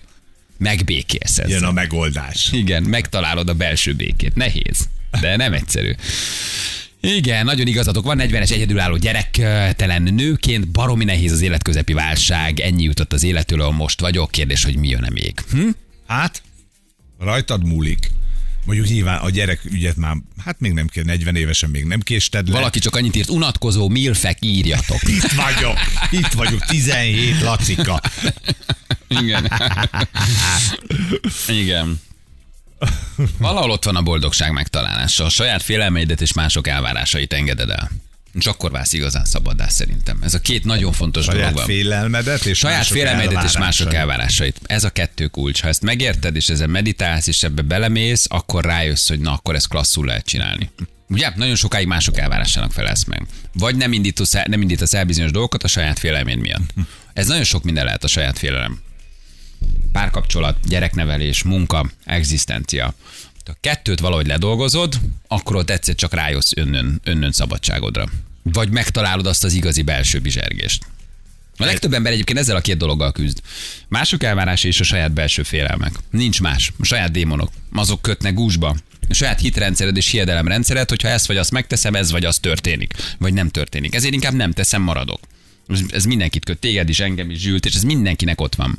megbékélsz 0.57 1.37
ezzel. 1.37 1.49
Jön 1.49 1.63
a 1.63 1.71
megoldás. 1.71 2.49
Igen, 2.51 2.83
megtalálod 2.83 3.49
a 3.49 3.53
belső 3.53 3.93
békét. 3.93 4.35
Nehéz, 4.35 4.89
de 5.21 5.35
nem 5.35 5.53
egyszerű. 5.53 5.91
Igen, 7.01 7.45
nagyon 7.45 7.67
igazatok 7.67 8.03
van, 8.05 8.19
40-es 8.21 8.51
egyedülálló 8.51 8.97
gyerektelen 8.97 10.01
nőként, 10.01 10.67
baromi 10.67 11.03
nehéz 11.03 11.31
az 11.31 11.41
életközepi 11.41 11.93
válság, 11.93 12.59
ennyi 12.59 12.83
jutott 12.83 13.13
az 13.13 13.23
élettől, 13.23 13.61
ahol 13.61 13.73
most 13.73 13.99
vagyok, 13.99 14.31
kérdés, 14.31 14.63
hogy 14.63 14.75
mi 14.75 14.87
jön 14.87 15.07
még. 15.13 15.33
Hm? 15.51 15.69
Hát, 16.07 16.41
rajtad 17.19 17.65
múlik. 17.65 18.11
Mondjuk 18.65 18.87
nyilván 18.87 19.19
a 19.19 19.29
gyerek 19.29 19.61
ügyet 19.65 19.95
már, 19.95 20.15
hát 20.45 20.59
még 20.59 20.71
nem 20.71 20.87
kell, 20.87 21.03
40 21.03 21.35
évesen 21.35 21.69
még 21.69 21.85
nem 21.85 21.99
késted 21.99 22.47
le. 22.47 22.53
Valaki 22.53 22.79
csak 22.79 22.95
annyit 22.95 23.15
írt, 23.15 23.29
unatkozó 23.29 23.89
milfek, 23.89 24.37
írjatok. 24.41 25.01
Itt 25.01 25.31
vagyok, 25.31 25.77
itt 26.11 26.31
vagyok, 26.31 26.65
17 26.65 27.41
Lacika. 27.41 28.01
Igen. 29.07 29.51
Igen. 31.47 32.01
Valahol 33.37 33.71
ott 33.71 33.83
van 33.83 33.95
a 33.95 34.01
boldogság 34.01 34.51
megtalálása. 34.51 35.25
A 35.25 35.29
saját 35.29 35.61
félelmeidet 35.61 36.21
és 36.21 36.33
mások 36.33 36.67
elvárásait 36.67 37.33
engeded 37.33 37.69
el. 37.69 37.91
És 38.33 38.45
akkor 38.45 38.71
válsz 38.71 38.93
igazán 38.93 39.25
szabaddá 39.25 39.67
szerintem. 39.67 40.19
Ez 40.23 40.33
a 40.33 40.39
két 40.39 40.63
nagyon 40.63 40.91
fontos 40.91 41.25
dolog 41.25 41.39
Saját 41.39 41.55
van. 41.55 41.65
félelmedet 41.65 42.45
és 42.45 42.57
Saját 42.57 42.77
mások 42.77 42.97
félelmeidet 42.97 43.43
és 43.43 43.57
mások 43.57 43.93
elvárásait. 43.93 44.59
Ez 44.63 44.83
a 44.83 44.89
kettő 44.89 45.27
kulcs. 45.27 45.61
Ha 45.61 45.67
ezt 45.67 45.81
megérted, 45.81 46.35
és 46.35 46.49
ezen 46.49 46.69
meditálsz, 46.69 47.27
és 47.27 47.43
ebbe 47.43 47.61
belemész, 47.61 48.25
akkor 48.29 48.65
rájössz, 48.65 49.07
hogy 49.07 49.19
na, 49.19 49.33
akkor 49.33 49.55
ezt 49.55 49.67
klasszul 49.67 50.05
lehet 50.05 50.25
csinálni. 50.25 50.71
Ugye? 51.09 51.31
Nagyon 51.35 51.55
sokáig 51.55 51.87
mások 51.87 52.17
elvárásának 52.17 52.71
felelsz 52.71 53.03
meg. 53.03 53.27
Vagy 53.53 53.75
nem 53.75 53.93
indítasz 53.93 54.35
el, 54.35 54.45
nem 54.47 54.61
indítasz 54.61 54.93
el 54.93 55.05
bizonyos 55.05 55.31
dolgokat 55.31 55.63
a 55.63 55.67
saját 55.67 55.99
félelméd 55.99 56.37
miatt. 56.37 56.73
Ez 57.13 57.27
nagyon 57.27 57.43
sok 57.43 57.63
minden 57.63 57.85
lehet 57.85 58.03
a 58.03 58.07
saját 58.07 58.37
félelem. 58.37 58.79
Párkapcsolat, 59.91 60.57
gyereknevelés, 60.67 61.43
munka, 61.43 61.89
egzisztencia. 62.05 62.93
A 63.45 63.51
kettőt 63.59 63.99
valahogy 63.99 64.27
ledolgozod, 64.27 64.99
akkor 65.27 65.55
ott 65.55 65.69
egyszer 65.69 65.95
csak 65.95 66.13
rájössz 66.13 66.51
önnön, 66.55 67.01
önnön 67.03 67.31
szabadságodra. 67.31 68.09
Vagy 68.43 68.69
megtalálod 68.69 69.25
azt 69.25 69.43
az 69.43 69.53
igazi 69.53 69.81
belső 69.81 70.19
bizsergést. 70.19 70.85
A 71.57 71.65
legtöbb 71.65 71.93
ember 71.93 72.11
egyébként 72.11 72.39
ezzel 72.39 72.55
a 72.55 72.61
két 72.61 72.77
dologgal 72.77 73.11
küzd. 73.11 73.41
Mások 73.87 74.23
elvárása 74.23 74.67
és 74.67 74.79
a 74.79 74.83
saját 74.83 75.11
belső 75.11 75.43
félelmek. 75.43 75.93
Nincs 76.09 76.41
más. 76.41 76.71
A 76.79 76.85
saját 76.85 77.11
démonok. 77.11 77.51
Azok 77.73 78.01
kötnek 78.01 78.33
gúzsba. 78.33 78.75
A 79.09 79.13
saját 79.13 79.39
hitrendszered 79.39 79.97
és 79.97 80.09
hiedelemrendszered, 80.09 80.89
hogyha 80.89 81.07
ezt 81.07 81.27
vagy 81.27 81.37
azt 81.37 81.51
megteszem, 81.51 81.95
ez 81.95 82.11
vagy 82.11 82.25
az 82.25 82.37
történik. 82.37 82.93
Vagy 83.17 83.33
nem 83.33 83.49
történik. 83.49 83.95
Ezért 83.95 84.13
inkább 84.13 84.33
nem 84.33 84.51
teszem, 84.51 84.81
maradok. 84.81 85.19
Ez 85.89 86.03
mindenkit 86.05 86.45
köt, 86.45 86.59
téged 86.59 86.89
is, 86.89 86.99
engem 86.99 87.29
is, 87.29 87.39
Zsült, 87.39 87.65
és 87.65 87.75
ez 87.75 87.83
mindenkinek 87.83 88.41
ott 88.41 88.55
van. 88.55 88.77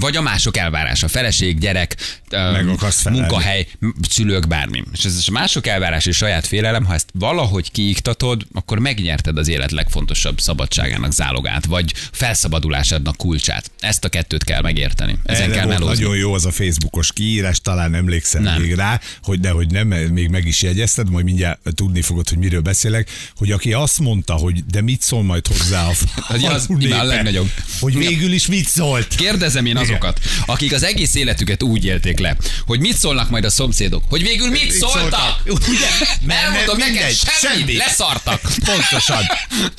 Vagy 0.00 0.16
a 0.16 0.22
mások 0.22 0.56
elvárása, 0.56 1.08
feleség, 1.08 1.58
gyerek, 1.58 1.96
munkahely, 3.10 3.66
szülők, 4.08 4.46
bármi. 4.48 4.82
És 4.92 5.04
ez 5.04 5.24
a 5.26 5.30
mások 5.30 5.66
elvárás 5.66 6.06
és 6.06 6.16
saját 6.16 6.46
félelem, 6.46 6.84
ha 6.84 6.94
ezt 6.94 7.08
valahogy 7.12 7.70
kiiktatod, 7.70 8.46
akkor 8.52 8.78
megnyerted 8.78 9.38
az 9.38 9.48
élet 9.48 9.70
legfontosabb 9.70 10.40
szabadságának 10.40 11.12
zálogát, 11.12 11.64
vagy 11.64 11.92
felszabadulásádnak 12.12 13.16
kulcsát. 13.16 13.70
Ezt 13.80 14.04
a 14.04 14.08
kettőt 14.08 14.44
kell 14.44 14.60
megérteni. 14.60 15.18
Ezen 15.24 15.42
Erre 15.42 15.54
kell 15.54 15.66
melózni. 15.66 16.02
nagyon 16.02 16.16
jó 16.16 16.34
az 16.34 16.44
a 16.44 16.52
Facebookos 16.52 17.12
kiírás, 17.12 17.60
talán 17.60 17.94
emlékszel 17.94 18.40
Nem. 18.40 18.60
még 18.60 18.74
rá, 18.74 19.00
hogy 19.22 19.40
de 19.40 19.50
hogy 19.50 19.70
nem, 19.70 19.88
még 19.88 20.28
meg 20.28 20.46
is 20.46 20.62
jegyezted, 20.62 21.10
majd 21.10 21.24
mindjárt 21.24 21.58
tudni 21.74 22.02
fogod, 22.02 22.28
hogy 22.28 22.38
miről 22.38 22.60
beszélek, 22.60 23.10
hogy 23.36 23.50
aki 23.50 23.72
azt 23.72 23.98
mondta, 23.98 24.34
hogy 24.34 24.64
de 24.66 24.80
mit 24.80 25.02
szól 25.02 25.22
majd 25.22 25.46
hozzá 25.46 25.86
a 25.86 25.90
Az- 26.28 26.42
az 26.42 26.66
imád 26.68 26.82
a 26.82 27.02
népe, 27.02 27.02
legnagyobb. 27.02 27.50
Hogy 27.80 27.96
végül 27.96 28.32
is 28.32 28.46
mit 28.46 28.68
szólt. 28.68 29.14
Kérdezem 29.14 29.66
én 29.66 29.76
azokat, 29.90 30.20
akik 30.46 30.72
az 30.72 30.82
egész 30.82 31.14
életüket 31.14 31.62
úgy 31.62 31.84
élték 31.84 32.18
le, 32.18 32.36
hogy 32.66 32.80
mit 32.80 32.96
szólnak 32.96 33.30
majd 33.30 33.44
a 33.44 33.50
szomszédok, 33.50 34.02
hogy 34.08 34.22
végül 34.22 34.50
mit 34.50 34.70
szóltak? 34.72 35.42
Ugye? 35.68 35.88
Elmondom 36.34 36.76
neked, 36.76 37.12
semmit, 37.12 37.58
semmit. 37.58 37.76
leszartak. 37.76 38.40
Pontosan. 38.72 39.22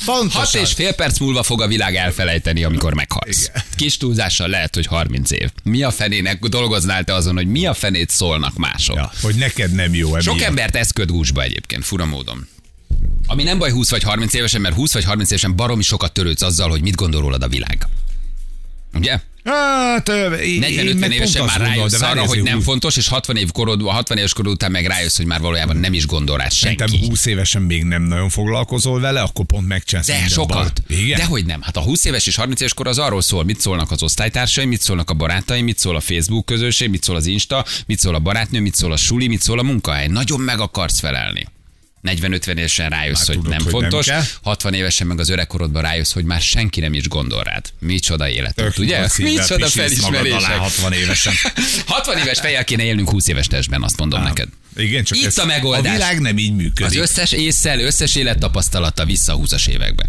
Pontosan. 0.06 0.42
Hat 0.42 0.56
és 0.56 0.74
fél 0.74 0.94
perc 0.94 1.18
múlva 1.20 1.44
fog 1.44 1.62
a 1.62 1.68
világ 1.68 1.96
elfelejteni, 1.96 2.64
amikor 2.64 2.94
meghalsz. 2.94 3.48
Igen. 3.50 3.64
Kis 3.76 3.98
túlzással 3.98 4.48
lehet, 4.48 4.76
hogy 4.76 4.86
30 4.86 5.32
év. 5.32 5.50
Mi 5.64 5.84
a 5.84 5.92
fenének 5.92 6.40
dolgoznál 6.40 7.04
te 7.04 7.14
azon, 7.14 7.36
hogy 7.36 7.48
mi 7.48 7.66
a 7.66 7.74
fenét 7.74 8.10
szólnak 8.10 8.58
mások? 8.58 8.96
Ja, 8.96 9.12
hogy 9.22 9.36
neked 9.36 9.72
nem 9.72 9.94
jó 9.94 10.08
emiatt. 10.08 10.24
Sok 10.24 10.42
embert 10.42 10.76
ez 10.76 10.92
köt 10.92 11.12
gúzsba 11.12 11.44
egyébként, 11.44 11.86
fura 11.86 12.06
módon. 12.06 12.48
Ami 13.28 13.44
nem 13.44 13.58
baj 13.58 13.72
20 13.72 13.90
vagy 13.90 14.04
30 14.04 14.34
évesen, 14.34 14.62
mert 14.62 14.76
20 14.76 14.94
vagy 14.94 15.04
30 15.04 15.32
évesen 15.32 15.56
baromi 15.56 15.84
sokat 15.84 16.14
törődsz 16.14 16.42
azzal, 16.42 16.70
hogy 16.70 16.82
mit 16.82 16.96
gondol 16.96 17.22
rólad 17.22 17.44
a 17.44 17.48
világ. 17.48 17.88
Ugye? 18.94 19.20
Hát, 19.48 20.10
ö, 20.10 20.34
én- 20.34 20.62
én 20.64 20.96
40-50 20.96 21.00
meg 21.00 21.12
évesen 21.12 21.46
már 21.46 21.60
rájössz 21.60 22.02
arra, 22.02 22.26
hogy 22.26 22.44
nem 22.44 22.62
fontos, 22.62 22.96
és 22.98 23.08
60 23.08 23.36
év 23.38 23.52
korod, 23.52 23.82
60 23.82 24.18
éves 24.18 24.34
korod 24.34 24.52
után 24.54 24.72
meg 24.72 24.86
rájössz, 24.86 25.18
hogy 25.18 25.26
már 25.26 25.40
valójában 25.40 25.78
nem 25.78 25.94
is 25.94 26.06
gondol 26.06 26.38
rá 26.38 26.50
Szerintem 26.50 26.88
senki. 26.88 27.08
20 27.08 27.26
évesen 27.26 27.62
még 27.62 27.84
nem 27.84 28.02
nagyon 28.04 28.30
foglalkozol 28.30 29.00
vele, 29.00 29.22
akkor 29.22 29.46
pont 29.46 29.68
megcsinálsz 29.68 30.08
De 30.08 30.28
sokat. 30.28 30.82
Igen? 30.88 31.18
Dehogy 31.20 31.46
nem. 31.46 31.62
Hát 31.62 31.78
a 31.78 31.82
20 31.82 32.06
éves 32.06 32.28
és 32.28 32.36
30 32.36 32.60
éves 32.60 32.74
kor 32.74 32.88
az 32.88 32.98
arról 32.98 33.22
szól, 33.22 33.44
mit 33.44 33.60
szólnak 33.60 33.92
az 33.92 34.04
osztálytársaim, 34.04 34.70
mit 34.70 34.82
szólnak 34.82 35.10
a 35.10 35.14
barátaim, 35.14 35.64
mit 35.64 35.80
szól 35.80 35.96
a 35.96 36.00
Facebook 36.00 36.46
közösség, 36.46 36.90
mit 36.90 37.04
szól 37.04 37.16
az 37.16 37.26
Insta, 37.26 37.66
mit 37.86 38.00
szól 38.00 38.16
a 38.16 38.20
barátnő, 38.20 38.60
mit 38.60 38.76
szól 38.76 38.92
a 38.92 38.98
suli, 38.98 39.28
mit 39.28 39.42
szól 39.42 39.60
a 39.60 39.64
munkahely. 39.64 40.08
Nagyon 40.08 40.40
meg 40.40 40.60
akarsz 40.60 41.00
felelni. 41.00 41.48
40-50 42.08 42.48
évesen 42.58 42.90
rájössz, 42.90 43.18
Már 43.28 43.28
hogy 43.28 43.36
tudod, 43.36 43.50
nem 43.52 43.62
hogy 43.64 43.72
nem 43.72 43.82
fontos, 43.82 44.06
kell. 44.06 44.24
60 44.44 44.74
évesen 44.74 45.08
meg 45.08 45.20
az 45.20 45.30
öregkorodban 45.30 45.82
rájössz, 45.82 46.12
hogy 46.14 46.24
már 46.24 46.42
senki 46.42 46.80
nem 46.80 46.94
is 46.94 47.08
gondol 47.08 47.44
rád. 47.44 47.66
Micsoda 47.80 48.30
életet, 48.30 48.56
Tök 48.66 48.78
ugye? 48.78 49.00
nagy 49.00 49.10
szívvel 49.18 49.32
Micsoda 49.34 49.68
felismerések. 49.68 50.58
60 50.58 50.94
évesen. 50.94 51.34
60 51.86 52.18
éves 52.18 52.40
fejjel 52.40 52.64
kéne 52.64 52.84
élnünk 52.84 53.10
20 53.10 53.28
éves 53.28 53.48
testben, 53.48 53.84
azt 53.84 53.98
mondom 53.98 54.24
neked. 54.24 54.48
Igen, 54.76 55.04
csak 55.04 55.18
Itt 55.18 55.26
ez, 55.26 55.38
a 55.38 55.46
megoldás. 55.46 55.92
A 55.92 55.96
világ 55.96 56.20
nem 56.20 56.38
így 56.38 56.50
Az 56.52 56.56
működik. 56.56 57.02
összes 57.02 57.32
észszel, 57.32 57.80
összes 57.80 58.16
élettapasztalata 58.16 59.06
vissza 59.06 59.34
a 59.34 59.36
20 59.36 59.68
évekbe. 59.68 60.06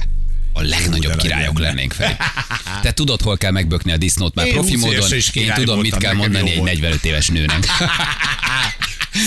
A 0.52 0.62
legnagyobb 0.62 1.12
de 1.14 1.18
királyok 1.22 1.58
legyen. 1.58 1.74
lennénk 1.74 1.92
fel. 1.92 2.16
Te 2.82 2.92
tudod, 2.92 3.20
hol 3.20 3.36
kell 3.36 3.50
megbökni 3.50 3.92
a 3.92 3.96
disznót 3.96 4.34
már 4.34 4.46
Én 4.46 4.52
profi 4.52 4.72
20 4.74 4.82
módon. 4.82 5.10
Én 5.32 5.52
tudom, 5.54 5.80
mit 5.80 5.96
kell 5.96 6.14
mondani 6.14 6.50
egy 6.50 6.56
volt. 6.58 6.70
45 6.70 7.04
éves 7.04 7.26
nőnek. 7.28 7.66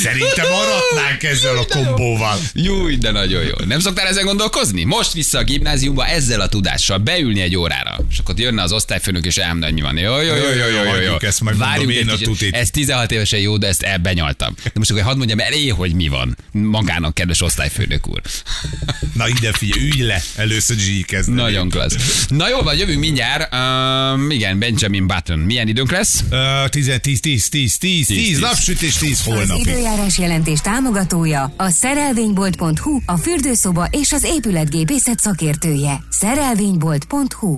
Szerintem 0.03 0.45
maradnánk 0.49 1.23
ezzel 1.23 1.57
a 1.57 1.65
kombóval. 1.65 2.37
Jó, 2.53 2.89
de 2.89 3.11
nagyon 3.11 3.43
jó. 3.43 3.65
Nem 3.65 3.79
szoktál 3.79 4.07
ezen 4.07 4.25
gondolkozni? 4.25 4.83
Most 4.83 5.13
vissza 5.13 5.37
a 5.37 5.43
gimnáziumba 5.43 6.05
ezzel 6.05 6.41
a 6.41 6.47
tudással, 6.47 6.97
beülni 6.97 7.41
egy 7.41 7.55
órára, 7.55 7.97
és 8.11 8.17
akkor 8.17 8.39
jönne 8.39 8.61
az 8.61 8.71
osztályfőnök, 8.71 9.25
és 9.25 9.37
elmondani, 9.37 9.71
hogy 9.71 9.81
mi 9.81 9.87
van. 9.87 9.97
Jó, 9.97 10.21
jó, 10.21 10.35
jó, 10.35 10.49
jó, 10.49 10.67
jó, 10.67 10.83
jó, 10.83 11.01
jó. 11.01 11.15
Ezt, 11.19 11.41
Várjunk 11.57 11.91
én 11.93 12.09
egy 12.09 12.21
a 12.21 12.25
tutit. 12.25 12.55
Ez 12.55 12.69
16 12.69 13.11
évesen 13.11 13.39
jó, 13.39 13.57
de 13.57 13.67
ezt 13.67 13.81
elbenyaltam. 13.81 14.55
De 14.63 14.71
most 14.73 14.91
akkor 14.91 15.03
hadd 15.03 15.17
mondjam 15.17 15.39
elé, 15.39 15.67
hogy 15.67 15.93
mi 15.93 16.07
van 16.07 16.37
magának, 16.51 17.13
kedves 17.13 17.41
osztályfőnök 17.41 18.07
úr. 18.07 18.21
Na 19.13 19.27
ide 19.27 19.51
figyelj, 19.53 19.89
ülj 19.89 20.01
le, 20.01 20.23
először 20.35 20.77
zsíkezni. 20.77 21.33
Nagyon 21.33 21.69
klassz. 21.69 22.25
Na 22.27 22.49
jó 22.49 22.61
van, 22.61 22.75
jövünk 22.75 22.99
mindjárt. 22.99 23.53
Um, 23.53 24.31
igen, 24.31 24.59
Benjamin 24.59 25.07
Button. 25.07 25.39
Milyen 25.39 25.67
időnk 25.67 25.91
lesz? 25.91 26.23
Uh, 26.31 26.69
10, 26.69 26.91
10, 27.01 27.19
10, 27.19 27.47
10, 27.47 27.77
10, 27.77 28.07
10, 28.07 28.39
napsütés, 28.39 28.93
10 28.93 29.11
Az 29.11 29.23
holnapig. 29.23 29.73
Időjárás 29.81 30.17
jelentés 30.17 30.59
támogatója 30.59 31.53
a 31.57 31.69
szerelvénybolt.hu, 31.69 32.99
a 33.05 33.17
fürdőszoba 33.17 33.87
és 33.91 34.11
az 34.11 34.23
épületgépészet 34.23 35.19
szakértője. 35.19 36.03
Szerelvénybolt.hu 36.09 37.57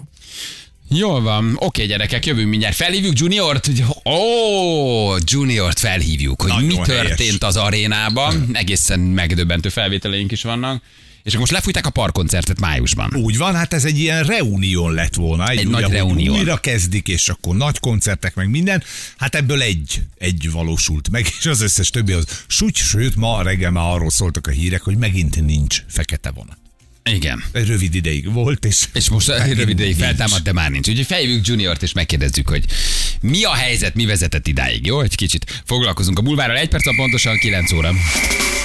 Jól 0.90 1.22
van. 1.22 1.56
Oké, 1.60 1.86
gyerekek, 1.86 2.26
jövünk 2.26 2.50
mindjárt. 2.50 2.76
Felhívjuk 2.76 3.20
Juniort. 3.20 3.66
hogy- 3.66 3.84
Ó, 4.14 5.16
Juniort 5.26 5.80
felhívjuk, 5.80 6.42
hogy 6.42 6.52
Nagyon 6.52 6.66
mi 6.68 6.76
helyes. 6.76 6.88
történt 7.08 7.44
az 7.44 7.58
arénában. 7.58 8.50
Egészen 8.54 9.00
megdöbbentő 9.00 9.70
felvételeink 9.70 10.32
is 10.32 10.44
vannak. 10.44 10.82
És 11.24 11.30
akkor 11.30 11.40
most 11.40 11.52
lefújták 11.52 11.86
a 11.86 11.90
parkoncertet 11.90 12.60
májusban. 12.60 13.16
Úgy 13.16 13.38
van, 13.38 13.56
hát 13.56 13.74
ez 13.74 13.86
egy 13.86 14.00
ilyen 14.00 14.24
reunión 14.24 14.94
lett 14.94 15.16
volna. 15.16 15.48
Egy 15.48 15.66
ugye, 15.66 15.80
nagy 15.80 15.92
reunión. 15.92 16.38
Újra 16.38 16.58
kezdik, 16.58 17.08
és 17.08 17.30
akkor 17.30 17.56
nagy 17.56 17.80
koncertek, 17.80 18.36
meg 18.36 18.50
minden. 18.50 18.84
Hát 19.18 19.36
ebből 19.36 19.62
egy, 19.62 20.02
egy 20.18 20.52
valósult 20.52 21.10
meg, 21.10 21.26
és 21.40 21.46
az 21.46 21.62
összes 21.62 21.90
többi 21.90 22.12
az 22.12 22.44
súgy, 22.48 22.76
sőt, 22.76 23.16
ma 23.16 23.42
reggel 23.44 23.72
már 23.72 23.92
arról 23.92 24.10
szóltak 24.10 24.48
a 24.48 24.52
hírek, 24.52 24.82
hogy 24.82 24.98
megint 24.98 25.46
nincs 25.46 25.84
fekete 25.88 26.32
vonat. 26.32 26.58
Igen. 27.04 27.44
Egy 27.52 27.68
rövid 27.68 27.96
ideig 27.96 28.32
volt, 28.32 28.66
és... 28.66 28.86
És 28.94 29.10
most 29.10 29.28
megint 29.28 29.58
rövid 29.58 29.80
ideig 29.80 29.96
feltámadt, 29.96 30.44
de 30.44 30.54
már 30.54 30.70
nincs. 30.70 30.88
Úgyhogy 30.88 31.06
felhívjuk 31.06 31.48
Juniort, 31.48 31.84
és 31.84 31.94
megkérdezzük, 31.94 32.50
hogy 32.50 32.66
mi 33.22 33.44
a 33.44 33.54
helyzet, 33.54 33.96
mi 33.96 34.06
vezetett 34.06 34.48
idáig. 34.48 34.86
Jó, 34.86 35.02
egy 35.02 35.16
kicsit 35.16 35.62
foglalkozunk 35.66 36.20
a 36.20 36.22
bulvárral. 36.22 36.58
Egy 36.58 36.70
perc 36.70 36.96
pontosan 36.96 37.38
9 37.38 37.72
óra. 37.72 37.94